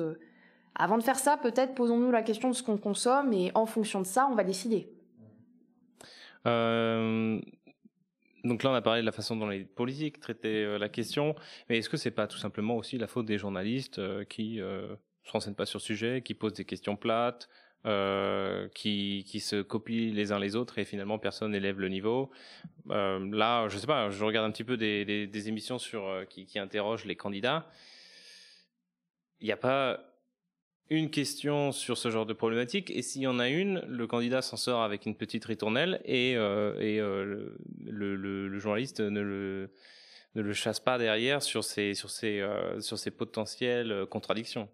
avant 0.75 0.97
de 0.97 1.03
faire 1.03 1.19
ça, 1.19 1.37
peut-être 1.37 1.75
posons-nous 1.75 2.11
la 2.11 2.21
question 2.21 2.49
de 2.49 2.55
ce 2.55 2.63
qu'on 2.63 2.77
consomme 2.77 3.33
et 3.33 3.51
en 3.55 3.65
fonction 3.65 4.01
de 4.01 4.05
ça, 4.05 4.27
on 4.31 4.35
va 4.35 4.43
décider. 4.43 4.87
Euh, 6.47 7.39
donc 8.43 8.63
là, 8.63 8.71
on 8.71 8.73
a 8.73 8.81
parlé 8.81 9.01
de 9.01 9.05
la 9.05 9.11
façon 9.11 9.35
dont 9.35 9.47
les 9.47 9.63
politiques 9.63 10.19
traitaient 10.19 10.63
euh, 10.63 10.77
la 10.79 10.89
question, 10.89 11.35
mais 11.69 11.77
est-ce 11.77 11.89
que 11.89 11.97
c'est 11.97 12.11
pas 12.11 12.27
tout 12.27 12.37
simplement 12.37 12.77
aussi 12.77 12.97
la 12.97 13.07
faute 13.07 13.25
des 13.25 13.37
journalistes 13.37 13.99
euh, 13.99 14.23
qui 14.23 14.57
ne 14.57 14.95
se 15.23 15.31
renseignent 15.31 15.55
pas 15.55 15.65
sur 15.65 15.77
le 15.77 15.83
sujet, 15.83 16.21
qui 16.21 16.33
posent 16.33 16.53
des 16.53 16.65
questions 16.65 16.95
plates, 16.95 17.47
qui, 17.83 19.25
qui 19.27 19.39
se 19.39 19.61
copient 19.61 20.13
les 20.13 20.31
uns 20.31 20.39
les 20.39 20.55
autres 20.55 20.77
et 20.77 20.85
finalement 20.85 21.17
personne 21.19 21.51
n'élève 21.51 21.79
le 21.79 21.89
niveau. 21.89 22.31
là, 22.87 23.67
je 23.69 23.77
sais 23.77 23.87
pas, 23.87 24.09
je 24.09 24.23
regarde 24.23 24.47
un 24.47 24.51
petit 24.51 24.63
peu 24.63 24.77
des, 24.77 25.27
des, 25.27 25.47
émissions 25.49 25.79
sur 25.79 26.25
qui, 26.29 26.45
qui 26.45 26.59
interrogent 26.59 27.05
les 27.05 27.15
candidats. 27.15 27.67
Il 29.39 29.45
n'y 29.45 29.51
a 29.51 29.57
pas 29.57 30.11
une 30.91 31.09
question 31.09 31.71
sur 31.71 31.97
ce 31.97 32.11
genre 32.11 32.25
de 32.25 32.33
problématique 32.33 32.91
et 32.91 33.01
s'il 33.01 33.21
y 33.21 33.27
en 33.27 33.39
a 33.39 33.47
une, 33.47 33.79
le 33.87 34.07
candidat 34.07 34.41
s'en 34.41 34.57
sort 34.57 34.83
avec 34.83 35.05
une 35.05 35.15
petite 35.15 35.45
ritournelle 35.45 36.01
et, 36.03 36.35
euh, 36.35 36.77
et 36.81 36.99
euh, 36.99 37.55
le, 37.85 38.15
le, 38.17 38.59
journaliste 38.59 38.99
ne 38.99 39.21
le, 39.21 39.71
ne 40.35 40.41
le 40.41 40.51
chasse 40.51 40.81
pas 40.81 40.97
derrière 40.97 41.41
sur 41.41 41.63
ses, 41.63 41.93
sur 41.93 42.09
ses, 42.09 42.41
euh, 42.41 42.81
sur 42.81 42.99
ses 42.99 43.09
potentielles 43.09 44.05
contradictions. 44.09 44.67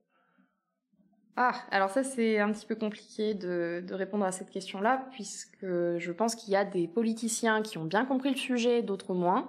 Ah, 1.39 1.53
alors 1.69 1.91
ça 1.91 2.03
c'est 2.03 2.39
un 2.39 2.51
petit 2.51 2.65
peu 2.65 2.73
compliqué 2.73 3.35
de, 3.35 3.85
répondre 3.91 4.25
à 4.25 4.31
cette 4.31 4.49
question-là 4.49 5.07
puisque 5.11 5.61
je 5.61 6.11
pense 6.11 6.33
qu'il 6.33 6.51
y 6.51 6.55
a 6.55 6.65
des 6.65 6.87
politiciens 6.87 7.61
qui 7.61 7.77
ont 7.77 7.85
bien 7.85 8.05
compris 8.05 8.31
le 8.31 8.35
sujet, 8.35 8.81
d'autres 8.81 9.13
moins. 9.13 9.47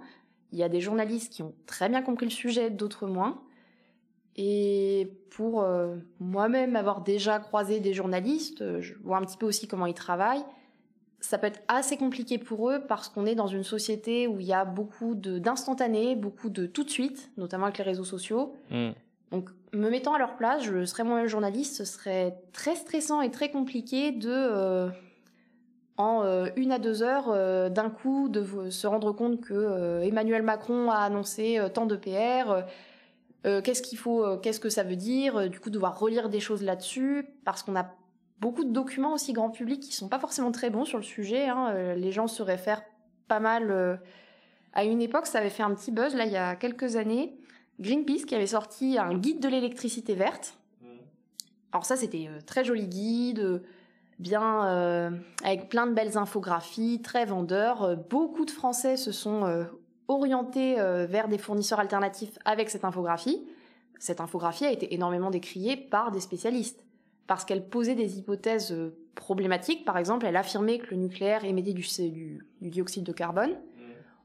Il 0.53 0.59
y 0.59 0.63
a 0.63 0.69
des 0.69 0.83
journalistes 0.83 1.33
qui 1.33 1.43
ont 1.43 1.55
très 1.65 1.89
bien 1.89 2.03
compris 2.03 2.27
le 2.27 2.31
sujet, 2.31 2.69
d'autres 2.69 3.07
moins. 3.07 3.41
Et 4.37 5.11
pour 5.31 5.63
euh, 5.63 5.97
moi-même 6.21 6.77
avoir 6.77 7.01
déjà 7.01 7.39
croisé 7.39 7.81
des 7.81 7.95
journalistes, 7.95 8.61
euh, 8.61 8.83
je 8.83 8.95
vois 9.03 9.17
un 9.17 9.25
petit 9.25 9.39
peu 9.39 9.47
aussi 9.47 9.67
comment 9.67 9.87
ils 9.87 9.95
travaillent. 9.95 10.45
Ça 11.21 11.39
peut 11.39 11.47
être 11.47 11.63
assez 11.69 11.97
compliqué 11.97 12.37
pour 12.37 12.71
eux 12.71 12.85
parce 12.87 13.09
qu'on 13.09 13.25
est 13.25 13.35
dans 13.35 13.47
une 13.47 13.65
société 13.65 14.29
où 14.29 14.41
il 14.41 14.47
y 14.47 14.53
a 14.53 14.67
beaucoup 14.67 15.15
d'instantané, 15.15 16.17
beaucoup 16.17 16.51
de 16.51 16.67
tout 16.67 16.85
de 16.85 16.91
suite, 16.91 17.31
notamment 17.39 17.65
avec 17.65 17.79
les 17.79 17.85
réseaux 17.85 18.05
sociaux. 18.05 18.55
Mm. 18.71 18.91
Donc, 19.31 19.51
me 19.73 19.91
mettant 19.91 20.15
à 20.15 20.19
leur 20.19 20.37
place, 20.37 20.63
je 20.63 20.85
serais 20.85 21.05
moi-même 21.05 21.27
journaliste, 21.27 21.77
ce 21.77 21.85
serait 21.85 22.37
très 22.53 22.77
stressant 22.77 23.21
et 23.21 23.31
très 23.31 23.51
compliqué 23.51 24.13
de, 24.13 24.31
euh, 24.31 24.89
en 25.99 26.25
une 26.57 26.73
à 26.73 26.79
deux 26.79 27.03
heures, 27.03 27.71
d'un 27.71 27.91
coup, 27.91 28.29
de 28.29 28.71
se 28.71 28.87
rendre 28.87 29.13
compte 29.13 29.41
que 29.41 30.01
Emmanuel 30.03 30.43
Macron 30.43 30.91
a 30.91 30.99
annoncé 30.99 31.61
tant 31.75 31.87
de 31.87 31.97
PR 31.97 32.65
euh, 33.47 33.63
qu'est-ce 33.63 33.83
qu'il 33.83 33.99
faut, 33.99 34.25
euh, 34.25 34.37
qu'est-ce 34.37 34.59
que 34.59 34.69
ça 34.69 34.83
veut 34.83 34.97
dire, 34.97 35.37
euh, 35.37 35.49
du 35.49 35.61
coup 35.61 35.71
devoir 35.71 35.99
relire 35.99 36.29
des 36.29 36.41
choses 36.41 36.63
là-dessus, 36.63 37.27
parce 37.45 37.63
qu'on 37.63 37.77
a 37.77 37.95
beaucoup 38.41 38.65
de 38.65 38.73
documents 38.73 39.15
aussi 39.15 39.33
grand 39.33 39.51
public 39.51 39.81
qui 39.81 39.93
sont 39.93 40.09
pas 40.09 40.19
forcément 40.19 40.51
très 40.51 40.71
bons 40.71 40.85
sur 40.85 40.99
le 40.99 41.05
sujet. 41.05 41.49
Hein. 41.49 41.95
les 41.95 42.13
gens 42.13 42.29
se 42.29 42.43
réfèrent 42.43 42.83
pas 43.27 43.41
mal. 43.41 44.01
à 44.75 44.85
une 44.85 45.03
époque, 45.03 45.27
ça 45.27 45.39
avait 45.39 45.51
fait 45.51 45.65
un 45.65 45.75
petit 45.75 45.91
buzz 45.91 46.15
là 46.15 46.25
il 46.25 46.33
y 46.33 46.37
a 46.37 46.55
quelques 46.55 46.95
années. 46.95 47.37
Greenpeace 47.81 48.25
qui 48.27 48.35
avait 48.35 48.47
sorti 48.47 48.99
un 48.99 49.15
guide 49.15 49.41
de 49.41 49.49
l'électricité 49.49 50.15
verte. 50.15 50.59
Mmh. 50.83 50.87
Alors 51.73 51.85
ça, 51.85 51.97
c'était 51.97 52.29
très 52.47 52.65
joli 52.65 52.87
guide, 52.87 53.63
bien 54.19 55.13
avec 55.45 55.69
plein 55.69 55.87
de 55.87 55.93
belles 55.93 56.19
infographies, 56.19 57.01
très 57.03 57.25
vendeur. 57.25 57.97
beaucoup 58.11 58.45
de 58.45 58.51
Français 58.51 58.97
se 58.97 59.13
sont 59.13 59.67
orienté 60.09 60.81
euh, 60.81 61.07
vers 61.07 61.29
des 61.29 61.39
fournisseurs 61.39 61.79
alternatifs 61.79 62.39
avec 62.45 62.71
cette 62.71 62.85
infographie. 62.85 63.47
Cette 63.99 64.21
infographie 64.21 64.65
a 64.65 64.73
été 64.73 64.95
énormément 64.95 65.31
décriée 65.31 65.77
par 65.77 66.11
des 66.11 66.21
spécialistes 66.21 66.85
parce 67.27 67.45
qu'elle 67.45 67.69
posait 67.69 67.95
des 67.95 68.19
hypothèses 68.19 68.73
euh, 68.73 68.97
problématiques. 69.15 69.85
Par 69.85 69.99
exemple, 69.99 70.27
elle 70.27 70.37
affirmait 70.37 70.79
que 70.79 70.91
le 70.91 70.97
nucléaire 70.97 71.45
émettait 71.45 71.75
du, 71.75 71.87
du, 72.11 72.71
dioxyde 72.71 73.05
de 73.05 73.13
carbone. 73.13 73.55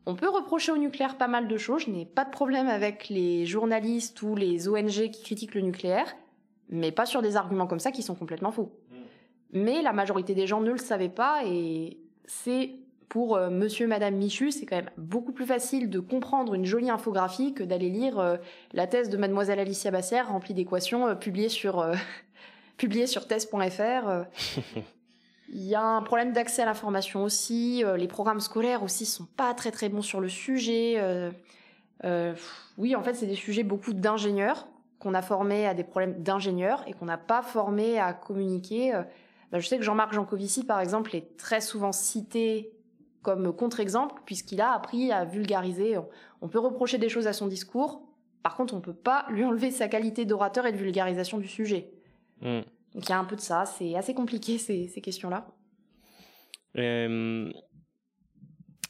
On 0.05 0.15
peut 0.15 0.29
reprocher 0.29 0.71
au 0.71 0.77
nucléaire 0.77 1.17
pas 1.17 1.27
mal 1.27 1.47
de 1.47 1.57
choses. 1.57 1.83
Je 1.83 1.91
n'ai 1.91 2.05
pas 2.05 2.25
de 2.25 2.29
problème 2.31 2.67
avec 2.67 3.09
les 3.09 3.45
journalistes 3.45 4.21
ou 4.21 4.35
les 4.35 4.67
ONG 4.67 5.09
qui 5.11 5.23
critiquent 5.23 5.55
le 5.55 5.61
nucléaire, 5.61 6.13
mais 6.69 6.91
pas 6.91 7.05
sur 7.05 7.21
des 7.21 7.35
arguments 7.37 7.67
comme 7.67 7.79
ça 7.79 7.91
qui 7.91 8.01
sont 8.01 8.15
complètement 8.15 8.51
faux. 8.51 8.71
Mmh. 8.91 8.95
Mais 9.53 9.81
la 9.81 9.93
majorité 9.93 10.35
des 10.35 10.47
gens 10.47 10.61
ne 10.61 10.71
le 10.71 10.77
savaient 10.77 11.09
pas 11.09 11.45
et 11.45 11.97
c'est 12.25 12.75
pour 13.13 13.35
euh, 13.35 13.51
monsieur, 13.51 13.85
madame 13.85 14.15
Michu, 14.15 14.49
c'est 14.49 14.65
quand 14.65 14.77
même 14.77 14.89
beaucoup 14.97 15.33
plus 15.33 15.45
facile 15.45 15.87
de 15.91 15.99
comprendre 15.99 16.55
une 16.55 16.65
jolie 16.65 16.89
infographie 16.89 17.53
que 17.53 17.63
d'aller 17.63 17.89
lire 17.89 18.17
euh, 18.19 18.37
la 18.73 18.87
thèse 18.87 19.09
de 19.09 19.17
mademoiselle 19.17 19.59
Alicia 19.59 19.91
Bassière 19.91 20.29
remplie 20.29 20.55
d'équations 20.55 21.07
euh, 21.07 21.13
publiée 21.13 21.49
sur, 21.49 21.85
publiée 22.77 23.05
sur 23.05 23.27
thèse.fr. 23.27 24.25
Il 25.53 25.63
y 25.63 25.75
a 25.75 25.83
un 25.83 26.01
problème 26.01 26.33
d'accès 26.33 26.63
à 26.63 26.65
l'information 26.65 27.23
aussi. 27.23 27.83
les 27.95 28.07
programmes 28.07 28.39
scolaires 28.39 28.83
aussi 28.83 29.05
sont 29.05 29.25
pas 29.37 29.53
très 29.53 29.71
très 29.71 29.87
bons 29.87 30.01
sur 30.01 30.19
le 30.19 30.29
sujet. 30.29 30.99
oui, 32.77 32.95
en 32.95 33.03
fait, 33.03 33.13
c'est 33.13 33.27
des 33.27 33.35
sujets 33.35 33.63
beaucoup 33.63 33.93
d'ingénieurs 33.93 34.67
qu'on 34.99 35.13
a 35.13 35.21
formés 35.21 35.67
à 35.67 35.73
des 35.73 35.83
problèmes 35.83 36.23
d'ingénieurs 36.23 36.83
et 36.87 36.93
qu'on 36.93 37.05
n'a 37.05 37.17
pas 37.17 37.41
formés 37.41 37.99
à 37.99 38.13
communiquer. 38.13 38.93
Bah, 39.51 39.59
je 39.59 39.67
sais 39.67 39.77
que 39.77 39.83
Jean-Marc 39.83 40.13
Jancovici, 40.13 40.65
par 40.65 40.79
exemple, 40.79 41.15
est 41.15 41.37
très 41.37 41.61
souvent 41.61 41.91
cité 41.91 42.73
comme 43.21 43.55
contre-exemple, 43.55 44.21
puisqu'il 44.25 44.59
a 44.59 44.71
appris 44.71 45.11
à 45.11 45.23
vulgariser. 45.23 45.97
On 46.41 46.47
peut 46.47 46.59
reprocher 46.59 46.97
des 46.97 47.09
choses 47.09 47.27
à 47.27 47.33
son 47.33 47.47
discours, 47.47 48.01
par 48.43 48.57
contre, 48.57 48.73
on 48.73 48.81
peut 48.81 48.93
pas 48.93 49.25
lui 49.29 49.45
enlever 49.45 49.71
sa 49.71 49.87
qualité 49.87 50.25
d'orateur 50.25 50.65
et 50.65 50.73
de 50.73 50.77
vulgarisation 50.77 51.37
du 51.37 51.47
sujet. 51.47 51.89
Hmm. 52.41 52.61
Donc 52.93 53.05
il 53.05 53.09
y 53.09 53.13
a 53.13 53.19
un 53.19 53.25
peu 53.25 53.35
de 53.35 53.41
ça, 53.41 53.65
c'est 53.65 53.95
assez 53.95 54.13
compliqué 54.13 54.57
ces, 54.57 54.87
questions-là. 55.01 55.47
Euh, 56.77 57.51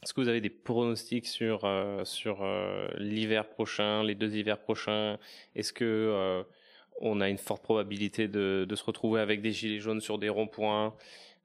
est-ce 0.01 0.14
que 0.14 0.22
vous 0.22 0.28
avez 0.28 0.41
des 0.41 0.49
pronostics 0.49 1.28
sur, 1.28 1.64
euh, 1.64 2.04
sur 2.04 2.43
euh, 2.43 2.88
l'hiver 2.97 3.47
prochain, 3.47 4.04
les 4.04 4.16
deux 4.16 4.36
hivers 4.36 4.60
prochains? 4.60 5.18
Est-ce 5.56 5.72
que 5.72 6.43
on 7.01 7.22
a 7.22 7.30
une 7.30 7.38
forte 7.38 7.64
probabilité 7.64 8.28
de, 8.28 8.66
de, 8.70 8.76
se 8.76 8.84
retrouver 8.84 9.20
avec 9.20 9.41
des 9.41 9.51
gilets 9.51 9.80
jaunes 9.80 10.01
sur 10.01 10.20
des 10.20 10.30
ronds-points? 10.30 10.93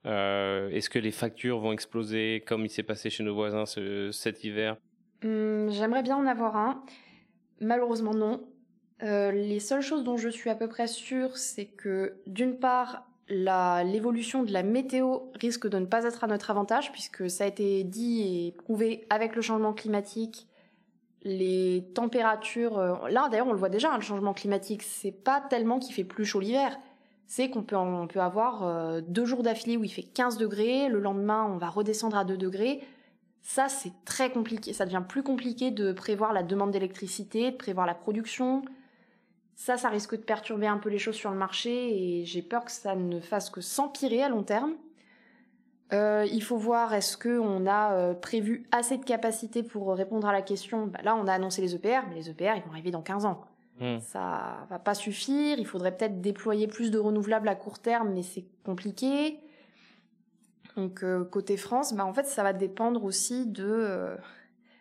Est-ce 0.03 0.89
que 0.89 0.99
les 0.99 1.11
factures 1.11 1.59
vont 1.59 1.71
exploser 1.71 2.43
comme 2.45 2.65
il 2.65 2.69
s'est 2.69 2.83
passé 2.83 3.09
chez 3.09 3.23
nos 3.23 3.33
voisins 3.33 3.65
cet 4.11 4.43
hiver? 4.43 4.77
Hum, 5.23 5.69
J'aimerais 5.71 6.03
bien 6.03 6.17
en 6.17 6.25
avoir 6.25 6.57
un. 6.57 6.83
Malheureusement 7.61 8.13
non. 8.13 8.47
Euh, 9.01 9.31
les 9.31 9.59
seules 9.59 9.81
choses 9.81 10.03
dont 10.03 10.17
je 10.17 10.29
suis 10.29 10.49
à 10.49 10.55
peu 10.55 10.67
près 10.67 10.87
sûre, 10.87 11.37
c'est 11.37 11.65
que 11.65 12.15
d'une 12.27 12.57
part, 12.57 13.05
l'évolution 13.29 14.43
de 14.43 14.51
la 14.51 14.63
météo 14.63 15.19
risque 15.35 15.67
de 15.67 15.77
ne 15.77 15.85
pas 15.85 16.03
être 16.03 16.23
à 16.23 16.27
notre 16.27 16.49
avantage, 16.49 16.91
puisque 16.91 17.29
ça 17.29 17.43
a 17.43 17.47
été 17.47 17.83
dit 17.83 18.47
et 18.47 18.51
prouvé 18.51 19.05
avec 19.09 19.35
le 19.35 19.41
changement 19.41 19.73
climatique. 19.73 20.47
les 21.23 21.85
températures. 21.95 22.77
Euh, 22.77 23.09
là, 23.09 23.27
d'ailleurs, 23.29 23.47
on 23.47 23.51
le 23.51 23.57
voit 23.57 23.69
déjà, 23.69 23.91
hein, 23.91 23.97
le 23.97 24.03
changement 24.03 24.33
climatique, 24.33 24.83
c'est 24.83 25.11
pas 25.11 25.41
tellement 25.41 25.77
qu'il 25.79 25.93
fait 25.93 26.05
plus 26.05 26.23
chaud 26.23 26.39
l'hiver. 26.39 26.77
C'est 27.27 27.49
qu'on 27.49 27.61
peut, 27.61 27.75
avoir 28.19 28.63
euh, 28.63 29.01
deux 29.01 29.25
jours 29.25 29.43
d'affilée 29.43 29.77
où 29.77 29.83
il 29.83 29.89
fait 29.89 30.03
15 30.03 30.37
degrés, 30.37 30.87
le 30.87 30.99
lendemain, 30.99 31.45
on 31.45 31.57
va 31.57 31.69
redescendre 31.69 32.17
à 32.17 32.23
2 32.23 32.37
degrés. 32.37 32.81
Ça, 33.41 33.67
c'est 33.67 33.91
très 34.05 34.31
compliqué. 34.31 34.73
Ça 34.73 34.85
devient 34.85 35.03
plus 35.07 35.23
compliqué 35.23 35.71
de 35.71 35.91
prévoir 35.91 36.33
la 36.33 36.41
demande 36.41 36.71
d'électricité, 36.71 37.51
de 37.51 37.57
prévoir 37.57 37.85
la 37.85 37.95
production. 37.95 38.63
Ça, 39.59 39.75
ça 39.75 39.89
risque 39.89 40.15
de 40.15 40.21
perturber 40.21 40.67
un 40.67 40.77
peu 40.77 40.87
les 40.87 40.97
choses 40.97 41.17
sur 41.17 41.31
le 41.31 41.37
marché 41.37 41.69
et 42.21 42.23
j'ai 42.23 42.41
peur 42.41 42.63
que 42.63 42.71
ça 42.71 42.95
ne 42.95 43.19
fasse 43.19 43.49
que 43.49 43.59
s'empirer 43.59 44.23
à 44.23 44.29
long 44.29 44.41
terme. 44.41 44.71
Euh, 45.91 46.25
il 46.31 46.41
faut 46.41 46.55
voir 46.55 46.93
est-ce 46.93 47.17
qu'on 47.17 47.67
a 47.67 47.91
euh, 47.91 48.13
prévu 48.13 48.65
assez 48.71 48.95
de 48.95 49.03
capacité 49.03 49.61
pour 49.61 49.93
répondre 49.93 50.25
à 50.29 50.31
la 50.31 50.41
question? 50.41 50.87
Bah, 50.87 50.99
là, 51.03 51.13
on 51.13 51.27
a 51.27 51.33
annoncé 51.33 51.61
les 51.61 51.75
EPR, 51.75 52.07
mais 52.07 52.15
les 52.15 52.29
EPR, 52.29 52.53
ils 52.55 52.63
vont 52.63 52.71
arriver 52.71 52.91
dans 52.91 53.01
15 53.01 53.25
ans. 53.25 53.41
Hmm. 53.81 53.99
Ça 53.99 54.65
va 54.69 54.79
pas 54.79 54.93
suffire. 54.93 55.59
Il 55.59 55.67
faudrait 55.67 55.91
peut-être 55.91 56.21
déployer 56.21 56.67
plus 56.67 56.89
de 56.89 56.97
renouvelables 56.97 57.49
à 57.49 57.55
court 57.55 57.79
terme, 57.79 58.13
mais 58.13 58.23
c'est 58.23 58.45
compliqué. 58.63 59.41
Donc 60.77 61.03
euh, 61.03 61.25
côté 61.25 61.57
France, 61.57 61.93
bah, 61.93 62.05
en 62.05 62.13
fait, 62.13 62.27
ça 62.27 62.43
va 62.43 62.53
dépendre 62.53 63.03
aussi 63.03 63.45
de 63.45 64.15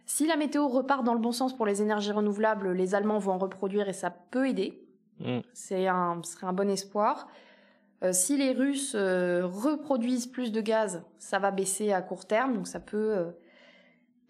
si 0.09 0.27
la 0.27 0.37
météo 0.37 0.67
repart 0.69 1.05
dans 1.05 1.13
le 1.13 1.21
bon 1.21 1.33
sens 1.33 1.55
pour 1.55 1.67
les 1.67 1.83
énergies 1.83 2.13
renouvelables. 2.13 2.73
Les 2.73 2.95
Allemands 2.95 3.19
vont 3.19 3.33
en 3.33 3.39
reproduire 3.39 3.91
et 3.91 3.93
ça 3.93 4.11
peut 4.11 4.49
aider. 4.49 4.83
Hmm. 5.21 5.41
C'est 5.53 5.87
un, 5.87 6.21
ce 6.25 6.33
serait 6.33 6.47
un 6.47 6.55
bon 6.55 6.71
espoir. 6.71 7.29
Euh, 8.03 8.13
si 8.15 8.39
les 8.39 8.53
Russes 8.53 8.95
euh, 8.95 9.43
reproduisent 9.45 10.27
plus 10.27 10.51
de 10.51 10.63
gaz, 10.63 11.05
ça 11.19 11.39
va 11.39 11.51
baisser 11.51 11.93
à 11.93 12.01
court 12.01 12.25
terme, 12.25 12.55
donc 12.55 12.67
ça 12.67 12.81
peut. 12.81 13.17
Euh, 13.17 13.31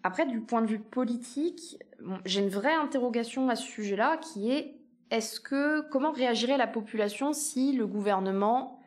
après, 0.03 0.25
du 0.25 0.41
point 0.41 0.61
de 0.61 0.67
vue 0.67 0.79
politique, 0.79 1.79
j'ai 2.25 2.41
une 2.41 2.49
vraie 2.49 2.75
interrogation 2.75 3.47
à 3.47 3.55
ce 3.55 3.63
sujet-là, 3.63 4.17
qui 4.17 4.51
est 4.51 4.75
est-ce 5.11 5.39
que 5.39 5.79
comment 5.89 6.11
réagirait 6.11 6.57
la 6.57 6.67
population 6.67 7.31
si 7.31 7.71
le 7.71 7.87
gouvernement 7.87 8.81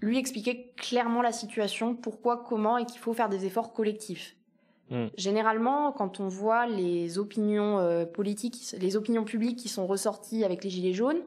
lui 0.00 0.16
expliquait 0.16 0.72
clairement 0.76 1.22
la 1.22 1.32
situation, 1.32 1.96
pourquoi, 1.96 2.44
comment, 2.44 2.78
et 2.78 2.86
qu'il 2.86 3.00
faut 3.00 3.14
faire 3.14 3.28
des 3.28 3.46
efforts 3.46 3.72
collectifs? 3.72 4.36
Hmm. 4.90 5.06
Généralement, 5.16 5.92
quand 5.92 6.20
on 6.20 6.28
voit 6.28 6.66
les 6.66 7.18
opinions 7.18 8.06
politiques, 8.14 8.76
les 8.78 8.96
opinions 8.96 9.24
publiques 9.24 9.58
qui 9.58 9.68
sont 9.68 9.86
ressorties 9.86 10.44
avec 10.44 10.62
les 10.62 10.70
gilets 10.70 10.92
jaunes, 10.92 11.22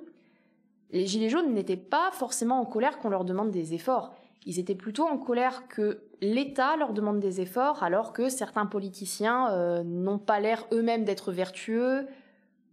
les 0.91 1.05
Gilets 1.05 1.29
jaunes 1.29 1.53
n'étaient 1.53 1.75
pas 1.75 2.09
forcément 2.11 2.59
en 2.59 2.65
colère 2.65 2.97
qu'on 2.99 3.09
leur 3.09 3.25
demande 3.25 3.51
des 3.51 3.73
efforts. 3.73 4.13
Ils 4.45 4.59
étaient 4.59 4.75
plutôt 4.75 5.05
en 5.05 5.17
colère 5.17 5.67
que 5.67 6.01
l'État 6.21 6.75
leur 6.77 6.93
demande 6.93 7.19
des 7.19 7.41
efforts 7.41 7.83
alors 7.83 8.13
que 8.13 8.29
certains 8.29 8.65
politiciens 8.65 9.51
euh, 9.51 9.83
n'ont 9.83 10.17
pas 10.17 10.39
l'air 10.39 10.65
eux-mêmes 10.71 11.03
d'être 11.03 11.31
vertueux 11.31 12.07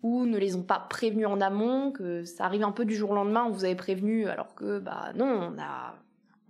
ou 0.02 0.24
ne 0.24 0.38
les 0.38 0.56
ont 0.56 0.62
pas 0.62 0.78
prévenus 0.78 1.26
en 1.26 1.40
amont, 1.40 1.90
que 1.90 2.24
ça 2.24 2.44
arrive 2.44 2.62
un 2.62 2.70
peu 2.70 2.84
du 2.84 2.94
jour 2.94 3.10
au 3.10 3.14
lendemain, 3.14 3.44
on 3.46 3.50
vous 3.50 3.64
avait 3.64 3.74
prévenu 3.74 4.28
alors 4.28 4.54
que 4.54 4.78
bah 4.78 5.12
non, 5.16 5.52
on 5.52 5.60
a 5.60 5.94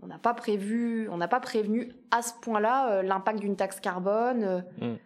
on 0.07 0.09
n'a 0.09 0.19
pas 0.19 0.35
prévu, 0.35 1.09
on 1.11 1.17
n'a 1.17 1.27
pas 1.27 1.41
prévenu 1.41 1.93
à 2.13 2.23
ce 2.23 2.33
point-là 2.41 2.91
euh, 2.91 3.03
l'impact 3.03 3.41
d'une 3.41 3.57
taxe 3.57 3.81
carbone. 3.81 4.45
Euh. 4.45 4.61
Mm 4.81 4.97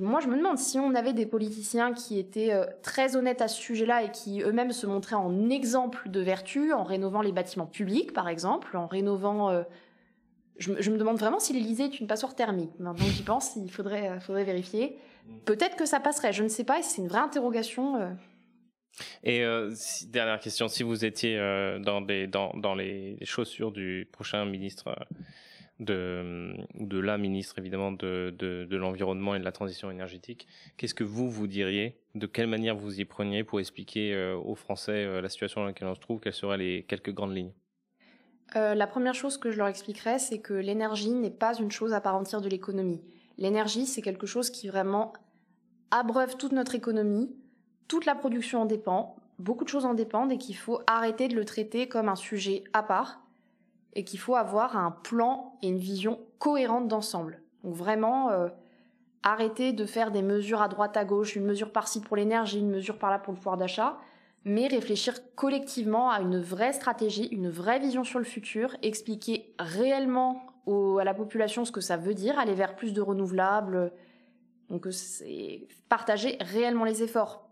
moi, 0.00 0.20
je 0.20 0.28
me 0.28 0.36
demande 0.36 0.58
si 0.58 0.78
on 0.78 0.94
avait 0.94 1.14
des 1.14 1.24
politiciens 1.24 1.94
qui 1.94 2.18
étaient 2.18 2.52
euh, 2.52 2.66
très 2.82 3.16
honnêtes 3.16 3.40
à 3.40 3.48
ce 3.48 3.58
sujet-là 3.58 4.02
et 4.02 4.10
qui 4.10 4.42
eux-mêmes 4.42 4.70
se 4.70 4.86
montraient 4.86 5.16
en 5.16 5.48
exemple 5.48 6.10
de 6.10 6.20
vertu, 6.20 6.74
en 6.74 6.84
rénovant 6.84 7.22
les 7.22 7.32
bâtiments 7.32 7.64
publics, 7.64 8.12
par 8.12 8.28
exemple, 8.28 8.76
en 8.76 8.86
rénovant. 8.86 9.64
Je, 10.58 10.90
me 10.90 10.98
demande 10.98 11.16
vraiment 11.16 11.38
si 11.38 11.54
l'Élysée 11.54 11.84
est 11.84 12.00
une 12.00 12.06
passoire 12.06 12.34
thermique. 12.34 12.78
Maintenant 12.78 13.06
j'y 13.06 13.22
pense, 13.22 13.56
il 13.56 13.72
faudrait, 13.72 14.20
faudrait 14.20 14.44
vérifier. 14.44 14.98
Peut-être 15.46 15.74
que 15.74 15.86
ça 15.86 16.00
passerait, 16.00 16.34
je 16.34 16.42
ne 16.42 16.48
sais 16.48 16.64
pas, 16.64 16.80
et 16.80 16.82
c'est 16.82 17.00
une 17.00 17.08
vraie 17.08 17.20
interrogation. 17.20 18.14
Et 19.22 19.44
dernière 20.08 20.40
question, 20.40 20.68
si 20.68 20.82
vous 20.82 21.04
étiez 21.04 21.36
dans, 21.80 22.00
des, 22.00 22.26
dans, 22.26 22.74
les 22.74 23.16
chaussures 23.24 23.70
du 23.70 24.08
prochain 24.10 24.44
ministre 24.44 24.94
de, 25.80 26.56
de 26.74 26.98
la 26.98 27.18
ministre 27.18 27.58
évidemment 27.58 27.92
de, 27.92 28.66
l'environnement 28.70 29.34
et 29.34 29.38
de 29.38 29.44
la 29.44 29.52
transition 29.52 29.90
énergétique. 29.90 30.46
Qu'est-ce 30.76 30.94
que 30.94 31.04
vous, 31.04 31.30
vous 31.30 31.46
diriez? 31.46 32.00
De 32.14 32.26
quelle 32.26 32.46
manière 32.46 32.76
vous 32.76 33.00
y 33.00 33.04
preniez 33.04 33.44
pour 33.44 33.60
expliquer 33.60 34.14
euh, 34.14 34.36
aux 34.36 34.54
Français 34.54 35.04
euh, 35.04 35.20
la 35.20 35.28
situation 35.28 35.60
dans 35.60 35.66
laquelle 35.68 35.88
on 35.88 35.94
se 35.94 36.00
trouve? 36.00 36.20
Quelles 36.20 36.34
seraient 36.34 36.58
les 36.58 36.84
quelques 36.84 37.12
grandes 37.12 37.34
lignes? 37.34 37.52
Euh, 38.56 38.74
La 38.74 38.86
première 38.86 39.14
chose 39.14 39.36
que 39.38 39.50
je 39.50 39.58
leur 39.58 39.68
expliquerais, 39.68 40.18
c'est 40.18 40.40
que 40.40 40.54
l'énergie 40.54 41.10
n'est 41.10 41.30
pas 41.30 41.54
une 41.56 41.70
chose 41.70 41.92
à 41.92 42.00
part 42.00 42.16
entière 42.16 42.40
de 42.40 42.48
l'économie. 42.48 43.00
L'énergie, 43.36 43.86
c'est 43.86 44.02
quelque 44.02 44.26
chose 44.26 44.50
qui 44.50 44.68
vraiment 44.68 45.12
abreuve 45.90 46.36
toute 46.36 46.52
notre 46.52 46.74
économie, 46.74 47.30
toute 47.88 48.06
la 48.06 48.14
production 48.14 48.62
en 48.62 48.66
dépend, 48.66 49.16
beaucoup 49.38 49.64
de 49.64 49.68
choses 49.68 49.86
en 49.86 49.94
dépendent 49.94 50.32
et 50.32 50.38
qu'il 50.38 50.56
faut 50.56 50.80
arrêter 50.86 51.28
de 51.28 51.34
le 51.34 51.44
traiter 51.44 51.88
comme 51.88 52.08
un 52.08 52.16
sujet 52.16 52.64
à 52.72 52.82
part 52.82 53.20
et 53.94 54.04
qu'il 54.04 54.20
faut 54.20 54.36
avoir 54.36 54.76
un 54.76 54.90
plan 54.90 55.58
et 55.62 55.68
une 55.68 55.78
vision 55.78 56.20
cohérente 56.38 56.88
d'ensemble. 56.88 57.42
Donc 57.64 57.74
vraiment, 57.74 58.30
euh, 58.30 58.48
arrêter 59.22 59.72
de 59.72 59.84
faire 59.84 60.10
des 60.10 60.22
mesures 60.22 60.62
à 60.62 60.68
droite 60.68 60.96
à 60.96 61.04
gauche, 61.04 61.36
une 61.36 61.44
mesure 61.44 61.72
par-ci 61.72 62.00
pour 62.00 62.16
l'énergie, 62.16 62.60
une 62.60 62.70
mesure 62.70 62.98
par-là 62.98 63.18
pour 63.18 63.32
le 63.32 63.38
pouvoir 63.38 63.56
d'achat, 63.56 63.98
mais 64.44 64.68
réfléchir 64.68 65.14
collectivement 65.34 66.10
à 66.10 66.20
une 66.20 66.40
vraie 66.40 66.72
stratégie, 66.72 67.26
une 67.26 67.50
vraie 67.50 67.78
vision 67.78 68.04
sur 68.04 68.18
le 68.18 68.24
futur, 68.24 68.76
expliquer 68.82 69.52
réellement 69.58 70.42
à 71.00 71.04
la 71.04 71.14
population 71.14 71.64
ce 71.64 71.72
que 71.72 71.80
ça 71.80 71.96
veut 71.96 72.12
dire, 72.12 72.38
aller 72.38 72.52
vers 72.52 72.76
plus 72.76 72.92
de 72.92 73.00
renouvelables, 73.00 73.90
donc 74.68 74.86
c'est 74.90 75.66
partager 75.88 76.36
réellement 76.40 76.84
les 76.84 77.02
efforts. 77.02 77.47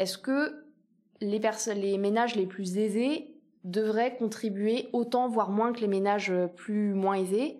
Est-ce 0.00 0.18
que 0.18 0.64
les, 1.20 1.40
les 1.76 1.98
ménages 1.98 2.34
les 2.34 2.46
plus 2.46 2.78
aisés 2.78 3.36
devraient 3.62 4.16
contribuer 4.16 4.88
autant, 4.92 5.28
voire 5.28 5.50
moins 5.50 5.72
que 5.72 5.80
les 5.80 5.88
ménages 5.88 6.30
euh, 6.30 6.46
plus 6.48 6.94
moins 6.94 7.14
aisés? 7.14 7.58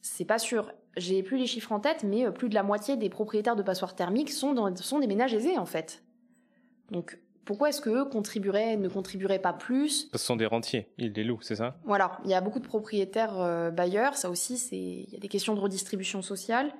C'est 0.00 0.24
pas 0.24 0.38
sûr. 0.38 0.72
J'ai 0.96 1.22
plus 1.22 1.36
les 1.36 1.46
chiffres 1.46 1.72
en 1.72 1.80
tête, 1.80 2.04
mais 2.04 2.24
euh, 2.24 2.30
plus 2.30 2.48
de 2.48 2.54
la 2.54 2.62
moitié 2.62 2.96
des 2.96 3.10
propriétaires 3.10 3.56
de 3.56 3.62
passoires 3.62 3.96
thermiques 3.96 4.30
sont, 4.30 4.74
sont 4.76 5.00
des 5.00 5.08
ménages 5.08 5.34
aisés 5.34 5.58
en 5.58 5.66
fait. 5.66 6.04
Donc 6.92 7.18
pourquoi 7.44 7.70
est-ce 7.70 7.80
qu'eux 7.80 8.04
contribueraient, 8.04 8.76
ne 8.76 8.88
contribueraient 8.88 9.40
pas 9.40 9.52
plus? 9.52 10.08
Ce 10.12 10.18
sont 10.18 10.36
des 10.36 10.46
rentiers, 10.46 10.86
ils 10.98 11.12
les 11.12 11.24
louent, 11.24 11.42
c'est 11.42 11.56
ça? 11.56 11.76
Voilà, 11.84 12.20
il 12.24 12.30
y 12.30 12.34
a 12.34 12.40
beaucoup 12.40 12.60
de 12.60 12.66
propriétaires 12.66 13.40
euh, 13.40 13.72
bailleurs, 13.72 14.14
ça 14.14 14.30
aussi, 14.30 14.56
c'est 14.56 14.76
il 14.76 15.10
y 15.10 15.16
a 15.16 15.18
des 15.18 15.28
questions 15.28 15.56
de 15.56 15.60
redistribution 15.60 16.22
sociale. 16.22 16.72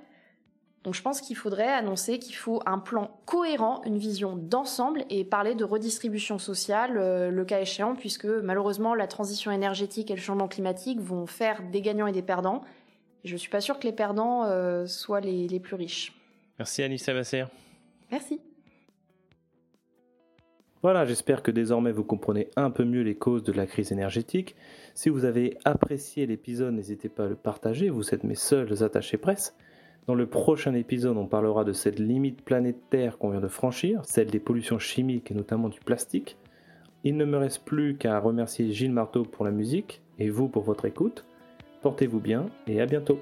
Donc 0.82 0.94
je 0.94 1.02
pense 1.02 1.20
qu'il 1.20 1.36
faudrait 1.36 1.68
annoncer 1.68 2.18
qu'il 2.18 2.34
faut 2.34 2.62
un 2.64 2.78
plan 2.78 3.10
cohérent, 3.26 3.82
une 3.84 3.98
vision 3.98 4.34
d'ensemble 4.36 5.04
et 5.10 5.24
parler 5.24 5.54
de 5.54 5.64
redistribution 5.64 6.38
sociale 6.38 6.96
euh, 6.96 7.30
le 7.30 7.44
cas 7.44 7.60
échéant 7.60 7.94
puisque 7.94 8.24
malheureusement 8.24 8.94
la 8.94 9.06
transition 9.06 9.50
énergétique 9.50 10.10
et 10.10 10.14
le 10.14 10.20
changement 10.20 10.48
climatique 10.48 10.98
vont 11.00 11.26
faire 11.26 11.62
des 11.70 11.82
gagnants 11.82 12.06
et 12.06 12.12
des 12.12 12.22
perdants. 12.22 12.62
je 13.24 13.34
ne 13.34 13.38
suis 13.38 13.50
pas 13.50 13.60
sûre 13.60 13.78
que 13.78 13.86
les 13.86 13.92
perdants 13.92 14.44
euh, 14.44 14.86
soient 14.86 15.20
les, 15.20 15.60
plus 15.60 15.76
riches. 15.76 16.14
Merci 16.58 16.82
Alice 16.82 17.04
Sabasser. 17.04 17.44
Merci. 18.10 18.40
Voilà, 20.82 21.04
j'espère 21.04 21.42
que 21.42 21.50
désormais 21.50 21.92
vous 21.92 22.04
comprenez 22.04 22.48
un 22.56 22.70
peu 22.70 22.84
mieux 22.84 23.02
les 23.02 23.14
causes 23.14 23.42
de 23.42 23.52
la 23.52 23.66
crise 23.66 23.92
énergétique. 23.92 24.56
Si 24.94 25.10
vous 25.10 25.26
avez 25.26 25.58
apprécié 25.66 26.24
l'épisode, 26.24 26.72
n'hésitez 26.72 27.10
pas 27.10 27.26
à 27.26 27.28
le 27.28 27.36
partager, 27.36 27.90
vous 27.90 28.14
êtes 28.14 28.24
mes 28.24 28.34
seuls 28.34 28.82
attachés 28.82 29.18
presse. 29.18 29.54
Dans 30.06 30.14
le 30.14 30.26
prochain 30.26 30.74
épisode, 30.74 31.16
on 31.16 31.26
parlera 31.26 31.64
de 31.64 31.72
cette 31.72 31.98
limite 31.98 32.42
planétaire 32.42 33.18
qu'on 33.18 33.30
vient 33.30 33.40
de 33.40 33.48
franchir, 33.48 34.00
celle 34.04 34.28
des 34.28 34.40
pollutions 34.40 34.78
chimiques 34.78 35.30
et 35.30 35.34
notamment 35.34 35.68
du 35.68 35.80
plastique. 35.80 36.36
Il 37.04 37.16
ne 37.16 37.24
me 37.24 37.36
reste 37.36 37.64
plus 37.64 37.96
qu'à 37.96 38.18
remercier 38.18 38.72
Gilles 38.72 38.92
Marteau 38.92 39.22
pour 39.22 39.44
la 39.44 39.50
musique 39.50 40.02
et 40.18 40.28
vous 40.28 40.48
pour 40.48 40.62
votre 40.62 40.84
écoute. 40.84 41.24
Portez-vous 41.82 42.20
bien 42.20 42.46
et 42.66 42.80
à 42.80 42.86
bientôt. 42.86 43.18